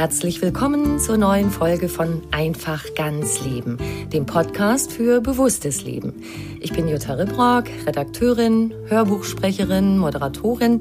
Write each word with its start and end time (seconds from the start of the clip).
Herzlich 0.00 0.40
willkommen 0.40 0.98
zur 0.98 1.18
neuen 1.18 1.50
Folge 1.50 1.90
von 1.90 2.22
Einfach 2.30 2.86
ganz 2.94 3.44
Leben, 3.44 3.76
dem 4.10 4.24
Podcast 4.24 4.92
für 4.92 5.20
bewusstes 5.20 5.84
Leben. 5.84 6.22
Ich 6.58 6.72
bin 6.72 6.88
Jutta 6.88 7.12
Ribrock, 7.12 7.64
Redakteurin, 7.84 8.72
Hörbuchsprecherin, 8.86 9.98
Moderatorin 9.98 10.80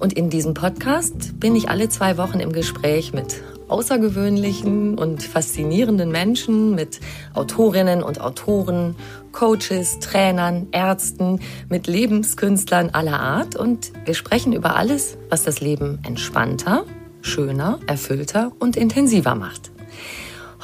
und 0.00 0.14
in 0.14 0.28
diesem 0.28 0.54
Podcast 0.54 1.38
bin 1.38 1.54
ich 1.54 1.68
alle 1.68 1.88
zwei 1.88 2.18
Wochen 2.18 2.40
im 2.40 2.50
Gespräch 2.50 3.12
mit 3.12 3.44
außergewöhnlichen 3.68 4.98
und 4.98 5.22
faszinierenden 5.22 6.10
Menschen, 6.10 6.74
mit 6.74 6.98
Autorinnen 7.34 8.02
und 8.02 8.20
Autoren, 8.20 8.96
Coaches, 9.30 10.00
Trainern, 10.00 10.66
Ärzten, 10.72 11.38
mit 11.68 11.86
Lebenskünstlern 11.86 12.90
aller 12.90 13.20
Art 13.20 13.54
und 13.54 13.92
wir 14.04 14.14
sprechen 14.14 14.52
über 14.52 14.74
alles, 14.74 15.16
was 15.30 15.44
das 15.44 15.60
Leben 15.60 16.00
entspannter 16.04 16.84
schöner, 17.28 17.78
erfüllter 17.86 18.50
und 18.58 18.76
intensiver 18.76 19.36
macht. 19.36 19.70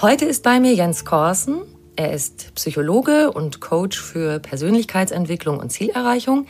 Heute 0.01 0.25
ist 0.25 0.43
bei 0.43 0.59
mir 0.59 0.75
Jens 0.75 1.05
Korsen. 1.05 1.61
Er 1.95 2.13
ist 2.13 2.53
Psychologe 2.57 3.31
und 3.31 3.61
Coach 3.61 4.01
für 4.01 4.41
Persönlichkeitsentwicklung 4.41 5.61
und 5.61 5.71
Zielerreichung, 5.71 6.47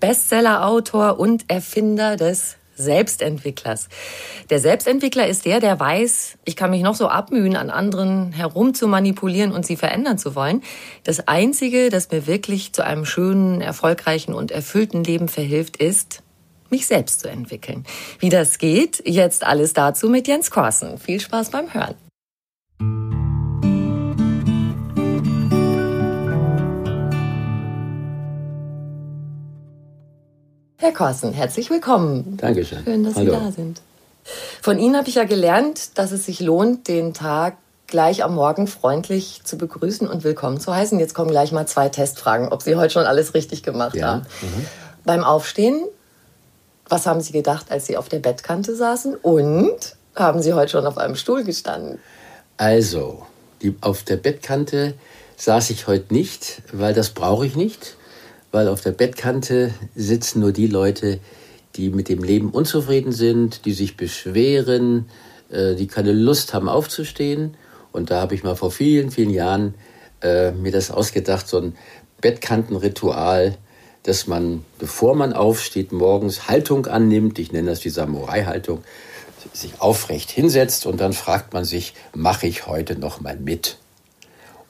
Bestsellerautor 0.00 1.20
und 1.20 1.50
Erfinder 1.50 2.16
des 2.16 2.56
Selbstentwicklers. 2.76 3.88
Der 4.50 4.60
Selbstentwickler 4.60 5.26
ist 5.26 5.44
der, 5.44 5.60
der 5.60 5.78
weiß, 5.78 6.38
ich 6.44 6.56
kann 6.56 6.70
mich 6.70 6.82
noch 6.82 6.94
so 6.94 7.08
abmühen, 7.08 7.56
an 7.56 7.70
anderen 7.70 8.32
herum 8.32 8.72
zu 8.72 8.86
manipulieren 8.86 9.52
und 9.52 9.66
sie 9.66 9.76
verändern 9.76 10.16
zu 10.16 10.34
wollen. 10.34 10.62
Das 11.04 11.26
Einzige, 11.26 11.90
das 11.90 12.10
mir 12.10 12.26
wirklich 12.26 12.72
zu 12.72 12.84
einem 12.84 13.04
schönen, 13.04 13.60
erfolgreichen 13.60 14.32
und 14.32 14.52
erfüllten 14.52 15.02
Leben 15.02 15.28
verhilft, 15.28 15.76
ist, 15.76 16.22
mich 16.70 16.86
selbst 16.86 17.20
zu 17.20 17.28
entwickeln. 17.28 17.84
Wie 18.18 18.28
das 18.28 18.58
geht, 18.58 19.02
jetzt 19.06 19.44
alles 19.44 19.72
dazu 19.72 20.08
mit 20.08 20.28
Jens 20.28 20.50
Korsen. 20.50 20.98
Viel 20.98 21.20
Spaß 21.20 21.50
beim 21.50 21.72
Hören. 21.72 21.94
Herr 30.80 30.92
Korsen, 30.92 31.32
herzlich 31.32 31.70
willkommen. 31.70 32.36
Dankeschön. 32.36 32.84
Schön, 32.84 33.04
dass 33.04 33.16
Hallo. 33.16 33.32
Sie 33.32 33.38
da 33.46 33.52
sind. 33.52 33.80
Von 34.62 34.78
Ihnen 34.78 34.96
habe 34.96 35.08
ich 35.08 35.16
ja 35.16 35.24
gelernt, 35.24 35.98
dass 35.98 36.12
es 36.12 36.26
sich 36.26 36.40
lohnt, 36.40 36.86
den 36.86 37.14
Tag 37.14 37.56
gleich 37.86 38.22
am 38.22 38.34
Morgen 38.34 38.66
freundlich 38.66 39.40
zu 39.44 39.58
begrüßen 39.58 40.06
und 40.06 40.22
willkommen 40.22 40.60
zu 40.60 40.74
heißen. 40.74 40.98
Jetzt 41.00 41.14
kommen 41.14 41.30
gleich 41.30 41.50
mal 41.52 41.66
zwei 41.66 41.88
Testfragen, 41.88 42.48
ob 42.48 42.62
Sie 42.62 42.76
heute 42.76 42.92
schon 42.92 43.06
alles 43.06 43.34
richtig 43.34 43.62
gemacht 43.62 43.96
Ja. 43.96 44.06
haben. 44.06 44.26
Beim 45.04 45.24
Aufstehen 45.24 45.82
was 46.88 47.06
haben 47.06 47.20
Sie 47.20 47.32
gedacht, 47.32 47.70
als 47.70 47.86
Sie 47.86 47.96
auf 47.96 48.08
der 48.08 48.18
Bettkante 48.18 48.74
saßen? 48.74 49.16
Und 49.16 49.96
haben 50.14 50.42
Sie 50.42 50.52
heute 50.52 50.72
schon 50.72 50.86
auf 50.86 50.98
einem 50.98 51.16
Stuhl 51.16 51.44
gestanden? 51.44 51.98
Also, 52.56 53.26
die, 53.62 53.74
auf 53.80 54.02
der 54.02 54.16
Bettkante 54.16 54.94
saß 55.36 55.70
ich 55.70 55.86
heute 55.86 56.12
nicht, 56.12 56.62
weil 56.72 56.94
das 56.94 57.10
brauche 57.10 57.46
ich 57.46 57.56
nicht. 57.56 57.96
Weil 58.50 58.68
auf 58.68 58.80
der 58.80 58.92
Bettkante 58.92 59.72
sitzen 59.94 60.40
nur 60.40 60.52
die 60.52 60.66
Leute, 60.66 61.20
die 61.76 61.90
mit 61.90 62.08
dem 62.08 62.22
Leben 62.22 62.50
unzufrieden 62.50 63.12
sind, 63.12 63.64
die 63.64 63.72
sich 63.72 63.96
beschweren, 63.96 65.08
äh, 65.50 65.74
die 65.74 65.86
keine 65.86 66.12
Lust 66.12 66.54
haben 66.54 66.68
aufzustehen. 66.68 67.56
Und 67.92 68.10
da 68.10 68.20
habe 68.20 68.34
ich 68.34 68.42
mal 68.42 68.56
vor 68.56 68.70
vielen, 68.70 69.10
vielen 69.10 69.30
Jahren 69.30 69.74
äh, 70.22 70.50
mir 70.52 70.72
das 70.72 70.90
ausgedacht, 70.90 71.46
so 71.46 71.58
ein 71.58 71.76
Bettkantenritual, 72.20 73.56
dass 74.02 74.26
man, 74.26 74.64
bevor 74.78 75.14
man 75.14 75.32
aufsteht, 75.32 75.92
morgens 75.92 76.48
Haltung 76.48 76.86
annimmt, 76.86 77.38
ich 77.38 77.52
nenne 77.52 77.70
das 77.70 77.80
die 77.80 77.90
Samurai-Haltung, 77.90 78.82
sich 79.52 79.80
aufrecht 79.80 80.30
hinsetzt 80.30 80.86
und 80.86 81.00
dann 81.00 81.12
fragt 81.12 81.52
man 81.52 81.64
sich, 81.64 81.94
mache 82.14 82.46
ich 82.46 82.66
heute 82.66 82.98
noch 82.98 83.20
mal 83.20 83.36
mit? 83.36 83.78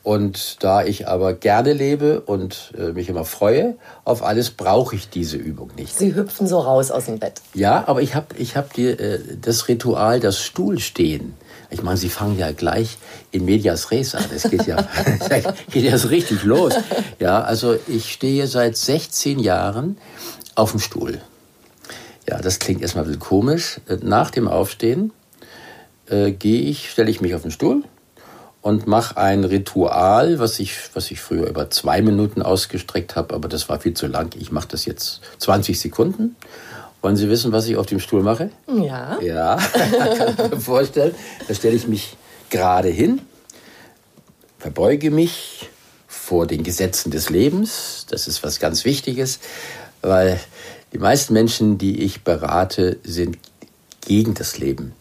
Und 0.03 0.63
da 0.63 0.85
ich 0.85 1.07
aber 1.07 1.35
gerne 1.35 1.73
lebe 1.73 2.21
und 2.21 2.73
äh, 2.79 2.93
mich 2.93 3.11
immer 3.11 3.25
freue 3.25 3.77
auf 4.05 4.23
alles, 4.23 4.51
brauche 4.51 4.97
ich 4.97 5.11
diese 5.11 5.37
Übung 5.37 5.71
nicht. 5.77 5.99
Sie 5.99 6.15
hüpfen 6.15 6.47
so 6.47 6.61
raus 6.61 6.91
aus 6.91 7.07
dem 7.07 7.19
Bett. 7.19 7.43
Ja, 7.53 7.85
aber 7.87 8.01
ich 8.01 8.15
habe 8.15 8.35
ich 8.39 8.57
hab 8.57 8.73
die, 8.73 8.87
äh, 8.87 9.21
das 9.41 9.69
Ritual, 9.69 10.21
das 10.21 10.39
Stuhlstehen. 10.39 11.35
Ich 11.71 11.83
meine, 11.83 11.99
Sie 11.99 12.09
fangen 12.09 12.39
ja 12.39 12.51
gleich 12.53 12.97
in 13.31 13.45
Medias 13.45 13.91
Res 13.91 14.15
an. 14.15 14.25
Es 14.35 14.45
geht 14.45 14.67
ja, 14.67 14.89
geht 15.71 15.85
ja 15.85 15.99
so 15.99 16.09
richtig 16.09 16.45
los. 16.45 16.75
Ja, 17.19 17.43
also 17.43 17.77
ich 17.87 18.13
stehe 18.13 18.47
seit 18.47 18.77
16 18.77 19.39
Jahren 19.39 19.99
auf 20.55 20.71
dem 20.71 20.81
Stuhl. 20.81 21.21
Ja, 22.27 22.41
das 22.41 22.59
klingt 22.59 22.83
erstmal 22.83 23.05
ein 23.05 23.09
bisschen 23.09 23.21
komisch. 23.21 23.81
Nach 24.03 24.31
dem 24.31 24.49
Aufstehen 24.49 25.13
äh, 26.07 26.33
gehe 26.33 26.63
ich, 26.63 26.91
stelle 26.91 27.11
ich 27.11 27.21
mich 27.21 27.35
auf 27.35 27.43
den 27.43 27.51
Stuhl 27.51 27.85
und 28.61 28.87
mache 28.87 29.17
ein 29.17 29.45
Ritual, 29.45 30.39
was 30.39 30.59
ich, 30.59 30.75
was 30.95 31.11
ich 31.11 31.21
früher 31.21 31.47
über 31.47 31.71
zwei 31.71 32.03
Minuten 32.03 32.43
ausgestreckt 32.43 33.17
habe, 33.17 33.35
aber 33.35 33.49
das 33.49 33.69
war 33.69 33.81
viel 33.81 33.95
zu 33.95 34.07
lang. 34.07 34.35
Ich 34.39 34.53
mache 34.53 34.69
das 34.69 34.85
jetzt 34.85 35.21
20 35.39 35.79
Sekunden. 35.79 36.37
Wollen 37.01 37.17
Sie 37.17 37.29
wissen, 37.29 37.53
was 37.53 37.67
ich 37.69 37.77
auf 37.77 37.87
dem 37.87 38.01
Stuhl 38.01 38.23
mache? 38.23 38.51
Ja. 38.67 39.21
Ja, 39.21 39.57
kann 40.17 40.35
ich 40.37 40.51
mir 40.51 40.61
vorstellen. 40.61 41.15
Da 41.47 41.55
stelle 41.55 41.77
ich 41.77 41.87
mich 41.87 42.17
gerade 42.51 42.89
hin, 42.89 43.21
verbeuge 44.59 45.11
mich 45.11 45.69
vor 46.07 46.47
den 46.47 46.65
Gesetzen 46.65 47.11
des 47.11 47.31
Lebens. 47.31 48.07
Das 48.11 48.27
ist 48.27 48.43
was 48.43 48.59
ganz 48.59 48.85
Wichtiges, 48.85 49.39
weil 50.03 50.41
die 50.93 50.99
meisten 50.99 51.35
Menschen, 51.35 51.79
die 51.79 52.03
ich 52.03 52.25
berate, 52.25 52.99
sind 53.05 53.39
gegen 54.01 54.35
das 54.35 54.59
Leben, 54.59 54.93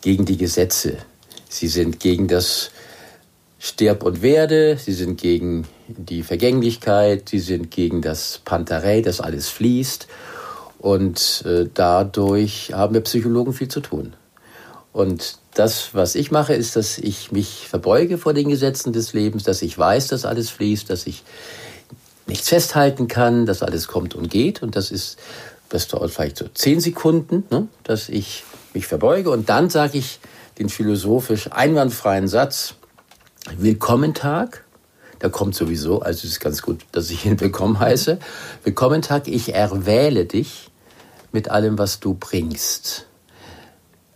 gegen 0.00 0.24
die 0.24 0.36
Gesetze. 0.36 0.98
Sie 1.48 1.68
sind 1.68 2.00
gegen 2.00 2.26
das 2.26 2.70
Sterb 3.58 4.02
und 4.02 4.20
Werde, 4.20 4.76
sie 4.76 4.92
sind 4.92 5.20
gegen 5.20 5.66
die 5.88 6.22
Vergänglichkeit, 6.22 7.28
sie 7.28 7.38
sind 7.38 7.70
gegen 7.70 8.02
das 8.02 8.40
Pantarei, 8.44 9.00
das 9.00 9.20
alles 9.20 9.48
fließt. 9.48 10.08
Und 10.84 11.44
äh, 11.46 11.66
dadurch 11.72 12.74
haben 12.74 12.92
wir 12.92 13.00
Psychologen 13.00 13.54
viel 13.54 13.68
zu 13.68 13.80
tun. 13.80 14.12
Und 14.92 15.38
das, 15.54 15.94
was 15.94 16.14
ich 16.14 16.30
mache, 16.30 16.52
ist, 16.52 16.76
dass 16.76 16.98
ich 16.98 17.32
mich 17.32 17.68
verbeuge 17.70 18.18
vor 18.18 18.34
den 18.34 18.50
Gesetzen 18.50 18.92
des 18.92 19.14
Lebens, 19.14 19.44
dass 19.44 19.62
ich 19.62 19.78
weiß, 19.78 20.08
dass 20.08 20.26
alles 20.26 20.50
fließt, 20.50 20.90
dass 20.90 21.06
ich 21.06 21.22
nichts 22.26 22.50
festhalten 22.50 23.08
kann, 23.08 23.46
dass 23.46 23.62
alles 23.62 23.88
kommt 23.88 24.14
und 24.14 24.28
geht. 24.28 24.62
Und 24.62 24.76
das 24.76 24.90
ist, 24.90 25.16
das 25.70 25.88
dauert 25.88 26.10
vielleicht 26.10 26.36
so 26.36 26.48
zehn 26.52 26.80
Sekunden, 26.80 27.44
ne, 27.48 27.66
dass 27.84 28.10
ich 28.10 28.44
mich 28.74 28.86
verbeuge. 28.86 29.30
Und 29.30 29.48
dann 29.48 29.70
sage 29.70 29.96
ich 29.96 30.20
den 30.58 30.68
philosophisch 30.68 31.50
einwandfreien 31.50 32.28
Satz, 32.28 32.74
Willkommen 33.56 34.12
Tag. 34.12 34.66
Der 35.22 35.30
kommt 35.30 35.54
sowieso, 35.54 36.02
also 36.02 36.18
es 36.26 36.32
ist 36.32 36.40
ganz 36.40 36.60
gut, 36.60 36.84
dass 36.92 37.08
ich 37.08 37.24
ihn 37.24 37.40
willkommen 37.40 37.78
heiße. 37.78 38.18
Willkommen 38.64 39.00
Tag, 39.00 39.28
ich 39.28 39.54
erwähle 39.54 40.26
dich 40.26 40.70
mit 41.34 41.50
allem, 41.50 41.76
was 41.76 42.00
du 42.00 42.14
bringst. 42.14 43.06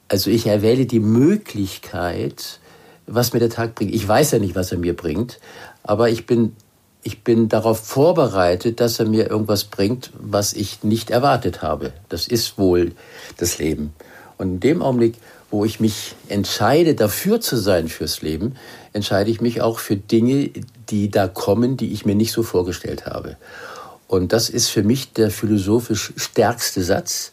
Also 0.08 0.30
ich 0.30 0.46
erwähle 0.46 0.86
die 0.86 1.00
Möglichkeit, 1.00 2.60
was 3.06 3.32
mir 3.32 3.40
der 3.40 3.50
Tag 3.50 3.74
bringt. 3.74 3.94
Ich 3.94 4.06
weiß 4.06 4.30
ja 4.30 4.38
nicht, 4.38 4.54
was 4.54 4.72
er 4.72 4.78
mir 4.78 4.96
bringt, 4.96 5.38
aber 5.82 6.08
ich 6.08 6.24
bin, 6.24 6.54
ich 7.02 7.24
bin 7.24 7.48
darauf 7.48 7.80
vorbereitet, 7.80 8.80
dass 8.80 8.98
er 8.98 9.06
mir 9.06 9.28
irgendwas 9.28 9.64
bringt, 9.64 10.12
was 10.18 10.54
ich 10.54 10.84
nicht 10.84 11.10
erwartet 11.10 11.60
habe. 11.60 11.92
Das 12.08 12.28
ist 12.28 12.56
wohl 12.56 12.92
das 13.36 13.58
Leben. 13.58 13.92
Und 14.38 14.48
in 14.48 14.60
dem 14.60 14.82
Augenblick, 14.82 15.16
wo 15.50 15.64
ich 15.64 15.80
mich 15.80 16.14
entscheide, 16.28 16.94
dafür 16.94 17.40
zu 17.40 17.56
sein 17.56 17.88
fürs 17.88 18.22
Leben, 18.22 18.54
entscheide 18.92 19.30
ich 19.30 19.40
mich 19.40 19.60
auch 19.60 19.78
für 19.78 19.96
Dinge, 19.96 20.50
die 20.88 21.10
da 21.10 21.26
kommen, 21.26 21.76
die 21.76 21.92
ich 21.92 22.06
mir 22.06 22.14
nicht 22.14 22.32
so 22.32 22.42
vorgestellt 22.42 23.06
habe. 23.06 23.36
Und 24.08 24.32
das 24.32 24.48
ist 24.48 24.68
für 24.68 24.82
mich 24.82 25.12
der 25.12 25.30
philosophisch 25.30 26.14
stärkste 26.16 26.82
Satz, 26.82 27.30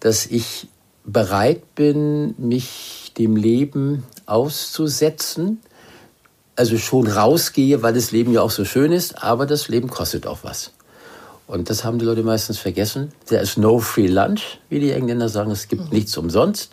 dass 0.00 0.24
ich 0.24 0.68
bereit 1.04 1.74
bin, 1.74 2.34
mich 2.38 3.12
dem 3.18 3.36
Leben 3.36 4.04
auszusetzen, 4.24 5.60
also 6.54 6.78
schon 6.78 7.06
rausgehe, 7.06 7.82
weil 7.82 7.92
das 7.92 8.12
Leben 8.12 8.32
ja 8.32 8.40
auch 8.40 8.50
so 8.50 8.64
schön 8.64 8.92
ist, 8.92 9.22
aber 9.22 9.46
das 9.46 9.68
Leben 9.68 9.88
kostet 9.88 10.26
auch 10.26 10.38
was. 10.42 10.70
Und 11.48 11.70
das 11.70 11.84
haben 11.84 11.98
die 11.98 12.04
Leute 12.04 12.22
meistens 12.22 12.58
vergessen. 12.58 13.12
There 13.26 13.42
is 13.42 13.56
no 13.56 13.78
free 13.78 14.08
lunch, 14.08 14.58
wie 14.68 14.80
die 14.80 14.90
Engländer 14.92 15.28
sagen. 15.28 15.50
Es 15.50 15.68
gibt 15.68 15.84
mhm. 15.84 15.90
nichts 15.90 16.16
umsonst. 16.16 16.72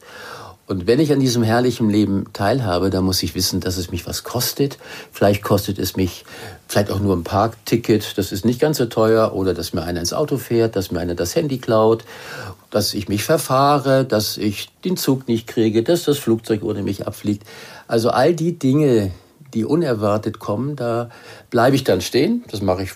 Und 0.66 0.88
wenn 0.88 1.00
ich 1.00 1.12
an 1.12 1.20
diesem 1.20 1.44
herrlichen 1.44 1.90
Leben 1.90 2.26
teilhabe, 2.32 2.90
dann 2.90 3.04
muss 3.04 3.22
ich 3.22 3.36
wissen, 3.36 3.60
dass 3.60 3.78
es 3.78 3.92
mich 3.92 4.08
was 4.08 4.24
kostet. 4.24 4.78
Vielleicht 5.12 5.44
kostet 5.44 5.78
es 5.78 5.98
mich 5.98 6.24
vielleicht 6.68 6.90
auch 6.90 7.00
nur 7.00 7.16
ein 7.16 7.26
Parkticket, 7.26 8.18
das 8.18 8.32
ist 8.32 8.46
nicht 8.46 8.62
ganz 8.62 8.78
so 8.78 8.86
teuer, 8.86 9.34
oder 9.34 9.54
dass 9.54 9.74
mir 9.74 9.84
einer 9.84 10.00
ins 10.00 10.14
Auto 10.14 10.38
fährt, 10.38 10.76
dass 10.76 10.90
mir 10.90 11.00
einer 11.00 11.16
das 11.16 11.36
Handy 11.36 11.58
klaut, 11.58 12.06
dass 12.72 12.94
ich 12.94 13.10
mich 13.10 13.24
verfahre, 13.24 14.06
dass 14.06 14.38
ich 14.38 14.70
den 14.86 14.96
Zug 14.96 15.28
nicht 15.28 15.48
kriege, 15.48 15.84
dass 15.84 16.04
das 16.04 16.18
Flugzeug 16.18 16.64
ohne 16.64 16.82
mich 16.82 17.06
abfliegt. 17.06 17.46
Also 17.88 18.10
all 18.10 18.34
die 18.34 18.58
Dinge, 18.58 19.12
die 19.54 19.66
unerwartet 19.66 20.40
kommen, 20.40 20.76
da 20.78 21.10
bleibe 21.50 21.76
ich 21.76 21.84
dann 21.84 22.02
stehen. 22.02 22.44
Das 22.50 22.62
mache 22.62 22.84
ich 22.84 22.92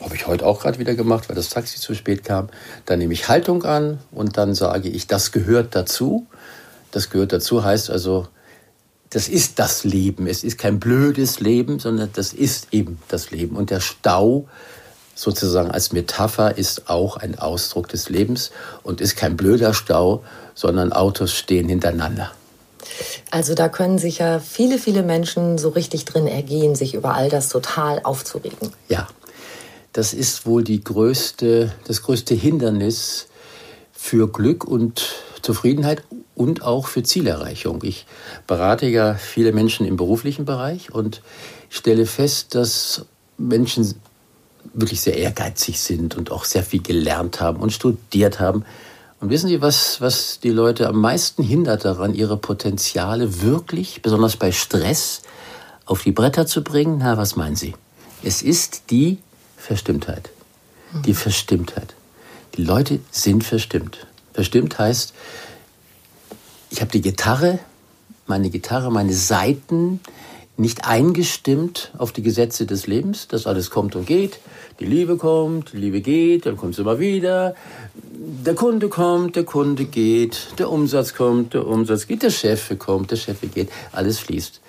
habe 0.00 0.16
ich 0.16 0.26
heute 0.26 0.46
auch 0.46 0.60
gerade 0.60 0.78
wieder 0.78 0.94
gemacht, 0.94 1.28
weil 1.28 1.36
das 1.36 1.48
Taxi 1.48 1.78
zu 1.78 1.94
spät 1.94 2.24
kam. 2.24 2.48
Dann 2.84 2.98
nehme 2.98 3.14
ich 3.14 3.28
Haltung 3.28 3.64
an 3.64 3.98
und 4.12 4.36
dann 4.36 4.54
sage 4.54 4.88
ich, 4.88 5.06
das 5.06 5.32
gehört 5.32 5.74
dazu. 5.74 6.26
Das 6.94 7.10
gehört 7.10 7.32
dazu 7.32 7.64
heißt 7.64 7.90
also, 7.90 8.28
das 9.10 9.28
ist 9.28 9.58
das 9.58 9.82
Leben. 9.82 10.28
Es 10.28 10.44
ist 10.44 10.58
kein 10.58 10.78
blödes 10.78 11.40
Leben, 11.40 11.80
sondern 11.80 12.10
das 12.12 12.32
ist 12.32 12.68
eben 12.70 13.00
das 13.08 13.32
Leben. 13.32 13.56
Und 13.56 13.70
der 13.70 13.80
Stau 13.80 14.46
sozusagen 15.16 15.72
als 15.72 15.90
Metapher 15.90 16.56
ist 16.56 16.88
auch 16.88 17.16
ein 17.16 17.36
Ausdruck 17.36 17.88
des 17.88 18.10
Lebens 18.10 18.52
und 18.84 19.00
ist 19.00 19.16
kein 19.16 19.36
blöder 19.36 19.74
Stau, 19.74 20.22
sondern 20.54 20.92
Autos 20.92 21.32
stehen 21.32 21.68
hintereinander. 21.68 22.30
Also 23.32 23.54
da 23.54 23.68
können 23.68 23.98
sich 23.98 24.18
ja 24.18 24.38
viele, 24.38 24.78
viele 24.78 25.02
Menschen 25.02 25.58
so 25.58 25.70
richtig 25.70 26.04
drin 26.04 26.28
ergehen, 26.28 26.76
sich 26.76 26.94
über 26.94 27.14
all 27.14 27.28
das 27.28 27.48
total 27.48 28.02
aufzuregen. 28.04 28.72
Ja, 28.88 29.08
das 29.92 30.14
ist 30.14 30.46
wohl 30.46 30.62
die 30.62 30.84
größte, 30.84 31.72
das 31.88 32.02
größte 32.02 32.36
Hindernis 32.36 33.26
für 33.92 34.30
Glück 34.30 34.64
und 34.64 35.02
Zufriedenheit 35.42 36.04
und 36.34 36.62
auch 36.62 36.88
für 36.88 37.02
Zielerreichung. 37.02 37.82
Ich 37.82 38.06
berate 38.46 38.86
ja 38.86 39.14
viele 39.14 39.52
Menschen 39.52 39.86
im 39.86 39.96
beruflichen 39.96 40.44
Bereich 40.44 40.92
und 40.92 41.22
stelle 41.68 42.06
fest, 42.06 42.54
dass 42.54 43.06
Menschen 43.38 43.94
wirklich 44.72 45.00
sehr 45.00 45.16
ehrgeizig 45.16 45.80
sind 45.80 46.16
und 46.16 46.30
auch 46.30 46.44
sehr 46.44 46.62
viel 46.62 46.82
gelernt 46.82 47.40
haben 47.40 47.60
und 47.60 47.72
studiert 47.72 48.40
haben. 48.40 48.64
Und 49.20 49.30
wissen 49.30 49.48
Sie, 49.48 49.60
was, 49.60 50.00
was 50.00 50.40
die 50.40 50.50
Leute 50.50 50.88
am 50.88 51.00
meisten 51.00 51.42
hindert 51.42 51.84
daran, 51.84 52.14
ihre 52.14 52.36
Potenziale 52.36 53.42
wirklich, 53.42 54.02
besonders 54.02 54.36
bei 54.36 54.52
Stress, 54.52 55.22
auf 55.86 56.02
die 56.02 56.12
Bretter 56.12 56.46
zu 56.46 56.62
bringen? 56.62 56.98
Na, 56.98 57.16
was 57.16 57.36
meinen 57.36 57.56
Sie? 57.56 57.74
Es 58.22 58.42
ist 58.42 58.90
die 58.90 59.18
Verstimmtheit. 59.56 60.30
Die 61.06 61.14
Verstimmtheit. 61.14 61.94
Die 62.56 62.62
Leute 62.62 63.00
sind 63.10 63.44
verstimmt. 63.44 64.06
Verstimmt 64.32 64.78
heißt, 64.78 65.12
ich 66.74 66.80
habe 66.80 66.90
die 66.90 67.02
Gitarre, 67.02 67.60
meine 68.26 68.50
Gitarre, 68.50 68.90
meine 68.90 69.12
Saiten 69.12 70.00
nicht 70.56 70.84
eingestimmt 70.84 71.92
auf 71.98 72.10
die 72.10 72.22
Gesetze 72.22 72.66
des 72.66 72.88
Lebens, 72.88 73.28
dass 73.28 73.46
alles 73.46 73.70
kommt 73.70 73.94
und 73.94 74.06
geht. 74.06 74.40
Die 74.80 74.84
Liebe 74.84 75.16
kommt, 75.16 75.72
die 75.72 75.76
Liebe 75.76 76.00
geht, 76.00 76.46
dann 76.46 76.56
kommt 76.56 76.72
es 76.72 76.80
immer 76.80 76.98
wieder. 76.98 77.54
Der 77.94 78.56
Kunde 78.56 78.88
kommt, 78.88 79.36
der 79.36 79.44
Kunde 79.44 79.84
geht, 79.84 80.48
der 80.58 80.68
Umsatz 80.68 81.14
kommt, 81.14 81.54
der 81.54 81.64
Umsatz 81.64 82.08
geht, 82.08 82.24
der 82.24 82.30
Chef 82.30 82.76
kommt, 82.76 83.12
der 83.12 83.18
Chef 83.18 83.38
geht, 83.54 83.70
alles 83.92 84.18
fließt. 84.18 84.60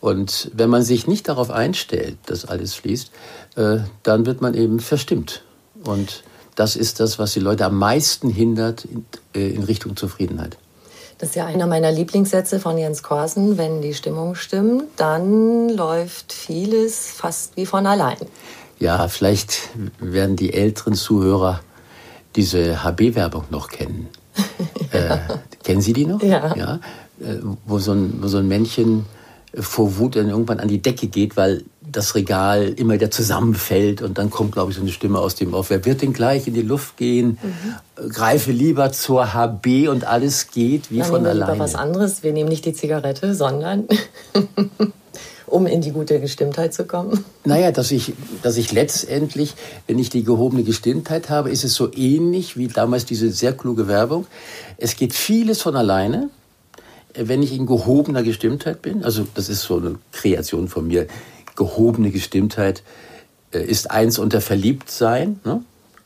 Und 0.00 0.50
wenn 0.52 0.68
man 0.68 0.82
sich 0.82 1.06
nicht 1.06 1.28
darauf 1.28 1.52
einstellt, 1.52 2.18
dass 2.26 2.44
alles 2.44 2.74
fließt, 2.74 3.12
äh, 3.54 3.78
dann 4.02 4.26
wird 4.26 4.40
man 4.40 4.54
eben 4.54 4.80
verstimmt. 4.80 5.44
Und 5.84 6.24
das 6.56 6.74
ist 6.74 6.98
das, 6.98 7.20
was 7.20 7.34
die 7.34 7.40
Leute 7.40 7.66
am 7.66 7.78
meisten 7.78 8.30
hindert 8.30 8.84
in, 8.84 9.04
äh, 9.32 9.50
in 9.50 9.62
Richtung 9.62 9.94
Zufriedenheit. 9.94 10.58
Das 11.18 11.30
ist 11.30 11.34
ja 11.34 11.46
einer 11.46 11.66
meiner 11.66 11.90
Lieblingssätze 11.90 12.60
von 12.60 12.76
Jens 12.76 13.02
Korsen. 13.02 13.56
Wenn 13.56 13.80
die 13.80 13.94
Stimmung 13.94 14.34
stimmt, 14.34 14.84
dann 14.96 15.70
läuft 15.70 16.32
vieles 16.32 17.10
fast 17.10 17.56
wie 17.56 17.64
von 17.64 17.86
allein. 17.86 18.18
Ja, 18.78 19.08
vielleicht 19.08 19.70
werden 19.98 20.36
die 20.36 20.52
älteren 20.52 20.94
Zuhörer 20.94 21.60
diese 22.36 22.84
HB-Werbung 22.84 23.44
noch 23.48 23.68
kennen. 23.68 24.08
ja. 24.92 24.98
äh, 25.14 25.18
kennen 25.64 25.80
Sie 25.80 25.94
die 25.94 26.04
noch? 26.04 26.22
Ja. 26.22 26.54
ja? 26.54 26.80
Äh, 27.20 27.38
wo, 27.64 27.78
so 27.78 27.92
ein, 27.92 28.18
wo 28.20 28.28
so 28.28 28.36
ein 28.36 28.46
Männchen 28.46 29.06
vor 29.54 29.96
Wut 29.96 30.16
dann 30.16 30.28
irgendwann 30.28 30.60
an 30.60 30.68
die 30.68 30.82
Decke 30.82 31.06
geht, 31.06 31.38
weil 31.38 31.64
das 31.96 32.14
Regal 32.14 32.74
immer 32.76 32.94
wieder 32.94 33.10
zusammenfällt 33.10 34.02
und 34.02 34.18
dann 34.18 34.30
kommt, 34.30 34.52
glaube 34.52 34.70
ich, 34.70 34.76
so 34.76 34.82
eine 34.82 34.90
Stimme 34.90 35.18
aus 35.18 35.34
dem 35.34 35.54
auf. 35.54 35.70
Wer 35.70 35.84
wird 35.84 36.02
denn 36.02 36.12
gleich 36.12 36.46
in 36.46 36.54
die 36.54 36.62
Luft 36.62 36.96
gehen? 36.96 37.38
Mhm. 37.42 38.10
Greife 38.10 38.52
lieber 38.52 38.92
zur 38.92 39.32
HB 39.32 39.88
und 39.88 40.04
alles 40.04 40.50
geht 40.50 40.90
wie 40.90 40.98
Dann 40.98 41.08
von 41.08 41.26
alleine. 41.26 41.52
Lieber 41.52 41.64
was 41.64 41.74
anderes. 41.74 42.22
Wir 42.22 42.32
nehmen 42.32 42.50
nicht 42.50 42.66
die 42.66 42.74
Zigarette, 42.74 43.34
sondern 43.34 43.88
um 45.46 45.66
in 45.66 45.80
die 45.80 45.92
gute 45.92 46.20
Gestimmtheit 46.20 46.74
zu 46.74 46.84
kommen. 46.84 47.24
Naja, 47.44 47.72
dass 47.72 47.90
ich, 47.90 48.12
dass 48.42 48.58
ich 48.58 48.72
letztendlich, 48.72 49.54
wenn 49.86 49.98
ich 49.98 50.10
die 50.10 50.22
gehobene 50.22 50.64
Gestimmtheit 50.64 51.30
habe, 51.30 51.50
ist 51.50 51.64
es 51.64 51.74
so 51.74 51.90
ähnlich 51.94 52.58
wie 52.58 52.68
damals 52.68 53.06
diese 53.06 53.30
sehr 53.32 53.54
kluge 53.54 53.88
Werbung. 53.88 54.26
Es 54.76 54.96
geht 54.96 55.14
vieles 55.14 55.62
von 55.62 55.76
alleine 55.76 56.28
wenn 57.18 57.42
ich 57.42 57.54
in 57.54 57.64
gehobener 57.64 58.22
Gestimmtheit 58.22 58.82
bin, 58.82 59.02
also 59.02 59.26
das 59.34 59.48
ist 59.48 59.62
so 59.62 59.78
eine 59.78 59.94
Kreation 60.12 60.68
von 60.68 60.86
mir, 60.86 61.06
gehobene 61.56 62.10
Gestimmtheit 62.10 62.82
äh, 63.52 63.64
ist 63.64 63.90
eins 63.90 64.18
unter 64.18 64.40
Verliebtsein. 64.40 65.40
Ne? 65.44 65.62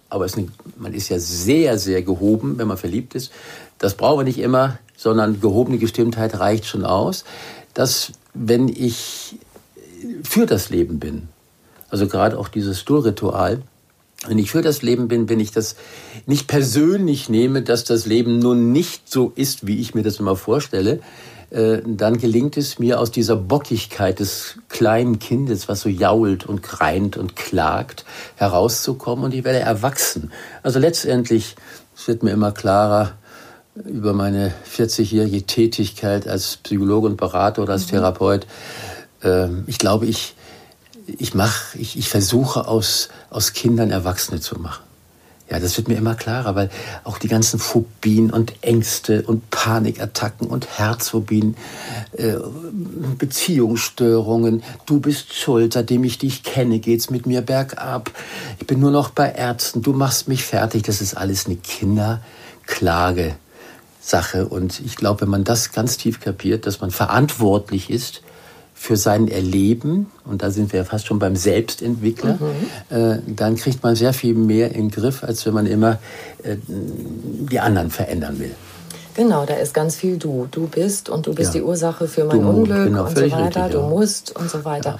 Aber 0.09 0.25
nicht, 0.25 0.49
man 0.78 0.95
ist 0.95 1.09
ja 1.09 1.19
sehr, 1.19 1.78
sehr 1.78 2.02
gehoben, 2.02 2.59
wenn 2.59 2.69
man 2.69 2.78
verliebt 2.78 3.14
ist. 3.14 3.30
Das 3.78 3.95
brauchen 3.95 4.21
wir 4.21 4.25
nicht 4.25 4.38
immer, 4.38 4.78
sondern 4.97 5.40
gehobene 5.40 5.78
Gestimmtheit 5.78 6.38
reicht 6.38 6.66
schon 6.66 6.85
aus, 6.85 7.25
dass 7.75 8.12
wenn 8.35 8.69
ich 8.69 9.37
für 10.23 10.47
das 10.47 10.71
Leben 10.71 10.99
bin, 10.99 11.28
also 11.88 12.07
gerade 12.07 12.38
auch 12.38 12.49
dieses 12.49 12.80
Stuhlritual, 12.80 13.62
wenn 14.26 14.38
ich 14.38 14.50
für 14.50 14.62
das 14.62 14.83
Leben 14.83 15.09
bin, 15.09 15.28
wenn 15.28 15.40
ich 15.40 15.50
das 15.50 15.76
nicht 16.26 16.47
persönlich 16.47 17.28
nehme, 17.28 17.62
dass 17.62 17.85
das 17.85 18.04
Leben 18.04 18.38
nun 18.38 18.73
nicht 18.73 19.11
so 19.11 19.33
ist, 19.35 19.66
wie 19.66 19.80
ich 19.80 19.95
mir 19.95 20.02
das 20.02 20.19
immer 20.19 20.37
vorstelle, 20.37 20.97
äh, 20.97 21.00
dann 21.50 22.19
gelingt 22.19 22.57
es 22.57 22.78
mir 22.78 23.00
aus 23.00 23.11
dieser 23.11 23.35
Bockigkeit 23.35 24.21
des 24.21 24.59
kleinen 24.69 25.19
Kindes, 25.19 25.69
was 25.69 25.80
so 25.80 25.88
jault 25.88 26.47
und 26.47 26.62
greint 26.62 27.16
und 27.16 27.35
klagt, 27.35 28.04
herauszukommen 28.37 29.25
und 29.25 29.35
ich 29.35 29.42
werde 29.42 29.59
erwachsen. 29.59 30.30
Also 30.62 30.78
letztendlich, 30.78 31.57
es 31.97 32.07
wird 32.07 32.23
mir 32.23 32.30
immer 32.30 32.52
klarer, 32.52 33.14
über 33.75 34.12
meine 34.12 34.52
40-jährige 34.76 35.47
Tätigkeit 35.47 36.28
als 36.28 36.59
Psychologe 36.59 37.07
und 37.07 37.16
Berater 37.16 37.62
oder 37.62 37.73
als 37.73 37.87
mhm. 37.87 37.90
Therapeut. 37.90 38.47
Ähm, 39.23 39.64
ich 39.66 39.78
glaube, 39.78 40.07
ich, 40.07 40.35
ich 41.07 41.35
mache, 41.35 41.78
ich, 41.78 41.99
ich 41.99 42.09
versuche 42.09 42.69
aus, 42.69 43.09
aus 43.30 43.52
Kindern 43.52 43.90
Erwachsene 43.90 44.40
zu 44.40 44.59
machen. 44.59 44.83
Ja, 45.50 45.59
das 45.59 45.76
wird 45.76 45.88
mir 45.88 45.97
immer 45.97 46.14
klarer, 46.14 46.54
weil 46.54 46.71
auch 47.02 47.19
die 47.19 47.26
ganzen 47.26 47.59
Phobien 47.59 48.30
und 48.30 48.52
Ängste 48.62 49.23
und 49.23 49.50
Panikattacken 49.50 50.47
und 50.47 50.78
Herzphobien, 50.78 51.57
äh, 52.12 52.35
Beziehungsstörungen, 53.19 54.62
du 54.87 55.00
bist 55.00 55.35
schuld, 55.35 55.73
seitdem 55.73 56.04
ich 56.04 56.19
dich 56.19 56.45
kenne, 56.45 56.78
geht's 56.78 57.11
mit 57.11 57.26
mir 57.26 57.40
bergab. 57.42 58.12
Ich 58.61 58.66
bin 58.69 58.78
nur 58.78 58.92
noch 58.92 59.11
bei 59.11 59.28
Ärzten, 59.30 59.83
du 59.83 59.92
machst 59.92 60.28
mich 60.28 60.45
fertig. 60.45 60.85
Das 60.85 61.00
ist 61.00 61.14
alles 61.16 61.47
eine 61.47 61.57
Kinderklage. 61.57 63.35
Sache. 64.02 64.49
Und 64.49 64.80
ich 64.80 64.97
glaube, 64.97 65.23
wenn 65.23 65.28
man 65.28 65.45
das 65.45 65.73
ganz 65.73 65.99
tief 65.99 66.21
kapiert, 66.21 66.66
dass 66.66 66.80
man 66.80 66.90
verantwortlich 66.90 67.90
ist 67.90 68.23
für 68.81 68.97
sein 68.97 69.29
Erleben, 69.29 70.07
und 70.25 70.41
da 70.41 70.51
sind 70.51 70.73
wir 70.73 70.79
ja 70.79 70.85
fast 70.85 71.07
schon 71.07 71.19
beim 71.19 71.37
Selbstentwickler, 71.37 72.39
mhm. 72.41 72.97
äh, 72.97 73.19
dann 73.27 73.57
kriegt 73.57 73.83
man 73.83 73.95
sehr 73.95 74.15
viel 74.15 74.33
mehr 74.33 74.71
in 74.75 74.89
den 74.89 74.91
Griff, 74.91 75.23
als 75.23 75.45
wenn 75.45 75.53
man 75.53 75.67
immer 75.67 75.99
äh, 76.43 76.57
die 76.67 77.61
anderen 77.61 77.91
verändern 77.91 78.41
will. 78.41 78.55
Genau, 79.15 79.45
da 79.45 79.53
ist 79.53 79.75
ganz 79.75 79.97
viel 79.97 80.17
du. 80.17 80.49
Du 80.51 80.67
bist 80.67 81.11
und 81.11 81.27
du 81.27 81.35
bist 81.35 81.53
ja. 81.53 81.61
die 81.61 81.67
Ursache 81.67 82.09
für 82.09 82.25
mein 82.25 82.41
du, 82.41 82.49
Unglück 82.49 82.85
genau, 82.85 83.05
und 83.05 83.19
so 83.19 83.23
weiter. 83.23 83.39
Richtig, 83.39 83.57
ja. 83.57 83.69
Du 83.69 83.83
musst 83.83 84.35
und 84.35 84.51
so 84.51 84.65
weiter. 84.65 84.91
Ja. 84.93 84.99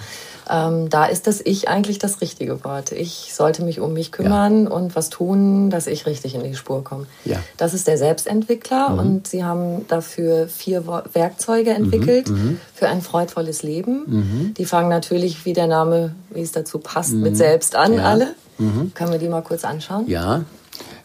Ähm, 0.51 0.89
da 0.91 1.07
ist 1.07 1.27
das 1.27 1.41
Ich 1.45 1.69
eigentlich 1.69 1.99
das 1.99 2.21
richtige 2.21 2.65
Wort. 2.65 2.93
Ich 2.93 3.33
sollte 3.33 3.63
mich 3.63 3.79
um 3.79 3.93
mich 3.93 4.11
kümmern 4.11 4.65
ja. 4.65 4.71
und 4.71 4.97
was 4.97 5.09
tun, 5.09 5.71
dass 5.71 5.87
ich 5.87 6.07
richtig 6.07 6.35
in 6.35 6.43
die 6.43 6.55
Spur 6.55 6.83
komme. 6.83 7.07
Ja. 7.25 7.39
Das 7.57 7.73
ist 7.73 7.87
der 7.87 7.99
Selbstentwickler 7.99 8.91
mhm. 8.91 8.99
und 8.99 9.29
Sie 9.29 9.45
haben 9.45 9.87
dafür 9.87 10.49
vier 10.49 10.85
Werkzeuge 11.13 11.71
entwickelt 11.71 12.29
mhm. 12.29 12.37
mhm. 12.37 12.61
für 12.75 12.89
ein 12.89 13.01
freudvolles 13.01 13.63
Leben. 13.63 14.03
Mhm. 14.07 14.55
Die 14.55 14.65
fangen 14.65 14.89
natürlich, 14.89 15.45
wie 15.45 15.53
der 15.53 15.69
Name, 15.69 16.15
wie 16.31 16.41
es 16.41 16.53
dazu 16.53 16.79
passt, 16.79 17.13
mit 17.13 17.33
mhm. 17.33 17.37
Selbst 17.37 17.77
an, 17.77 17.95
ja. 17.95 18.05
alle. 18.05 18.35
Mhm. 18.59 18.93
Können 18.95 19.13
wir 19.13 19.19
die 19.19 19.29
mal 19.29 19.43
kurz 19.43 19.65
anschauen? 19.65 20.09
Ja, 20.09 20.45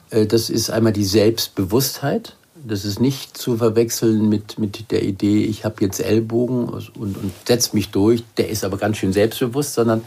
äh, 0.10 0.26
das 0.26 0.50
ist 0.50 0.70
einmal 0.70 0.94
die 0.94 1.06
Selbstbewusstheit. 1.06 2.36
Das 2.68 2.84
ist 2.84 3.00
nicht 3.00 3.38
zu 3.38 3.58
verwechseln 3.58 4.28
mit, 4.28 4.58
mit 4.58 4.92
der 4.92 5.04
Idee, 5.04 5.44
ich 5.44 5.66
habe 5.66 5.84
jetzt 5.84 6.00
Ellbogen 6.00 6.68
und, 6.68 6.98
und 6.98 7.32
setze 7.48 7.76
mich 7.76 7.92
durch, 7.92 8.24
der 8.38 8.50
ist 8.50 8.64
aber 8.64 8.78
ganz 8.78 8.98
schön 8.98 9.14
selbstbewusst, 9.14 9.76
sondern 9.76 10.02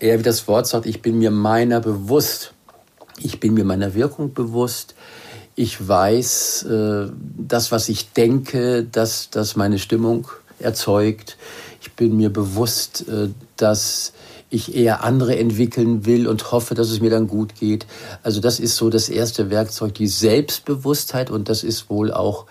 eher 0.00 0.18
wie 0.18 0.24
das 0.24 0.48
Wort 0.48 0.66
sagt, 0.66 0.86
ich 0.86 1.00
bin 1.00 1.18
mir 1.18 1.30
meiner 1.30 1.80
bewusst. 1.80 2.52
Ich 3.18 3.40
bin 3.40 3.54
mir 3.54 3.64
meiner 3.64 3.94
Wirkung 3.94 4.34
bewusst. 4.34 4.94
Ich 5.54 5.86
weiß, 5.86 6.64
äh, 6.64 7.06
das, 7.38 7.72
was 7.72 7.88
ich 7.88 8.12
denke, 8.12 8.84
dass 8.84 9.30
das 9.30 9.56
meine 9.56 9.78
Stimmung 9.78 10.28
erzeugt. 10.58 11.38
Ich 11.80 11.92
bin 11.92 12.16
mir 12.16 12.30
bewusst, 12.30 13.08
äh, 13.08 13.28
dass 13.56 14.12
ich 14.50 14.74
eher 14.74 15.02
andere 15.02 15.36
entwickeln 15.38 16.06
will 16.06 16.28
und 16.28 16.52
hoffe, 16.52 16.74
dass 16.74 16.90
es 16.90 17.00
mir 17.00 17.10
dann 17.10 17.26
gut 17.26 17.54
geht. 17.54 17.86
Also 18.22 18.40
das 18.40 18.60
ist 18.60 18.76
so 18.76 18.90
das 18.90 19.08
erste 19.08 19.50
Werkzeug, 19.50 19.94
die 19.94 20.06
Selbstbewusstheit 20.06 21.30
und 21.30 21.48
das 21.48 21.64
ist 21.64 21.90
wohl 21.90 22.12
auch 22.12 22.46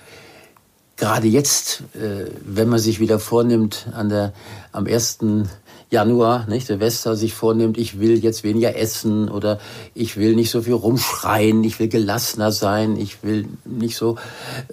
gerade 0.98 1.28
jetzt, 1.28 1.84
äh, 1.94 2.32
wenn 2.46 2.70
man 2.70 2.80
sich 2.80 3.00
wieder 3.00 3.20
vornimmt, 3.20 3.88
an 3.94 4.10
der, 4.10 4.34
am 4.72 4.88
1. 4.88 5.20
Januar, 5.92 6.48
nicht, 6.48 6.68
Silvester 6.68 7.16
sich 7.16 7.34
vornimmt, 7.34 7.78
ich 7.78 8.00
will 8.00 8.24
jetzt 8.24 8.44
weniger 8.44 8.76
essen 8.76 9.30
oder 9.30 9.60
ich 9.94 10.18
will 10.18 10.36
nicht 10.36 10.50
so 10.50 10.62
viel 10.62 10.74
rumschreien, 10.74 11.64
ich 11.64 11.80
will 11.80 11.88
gelassener 11.88 12.52
sein, 12.52 12.98
ich 12.98 13.24
will 13.24 13.48
nicht 13.66 13.96
so 13.96 14.18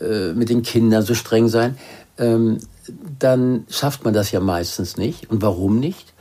äh, 0.01 0.33
mit 0.33 0.49
den 0.49 0.63
Kindern 0.63 1.03
so 1.03 1.15
streng 1.15 1.49
sein, 1.49 1.77
ähm, 2.19 2.59
dann 3.19 3.65
schafft 3.69 4.05
man 4.05 4.15
das 4.15 4.33
ja 4.33 4.41
meistens 4.41 4.97
nicht. 4.97 5.31
Und 5.31 5.43
warum 5.43 5.79
nicht? 5.79 6.12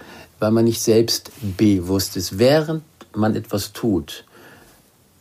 Weil 0.41 0.51
man 0.51 0.65
nicht 0.65 0.81
selbstbewusst 0.81 2.17
ist. 2.17 2.39
Während 2.39 2.83
man 3.13 3.35
etwas 3.35 3.73
tut, 3.73 4.25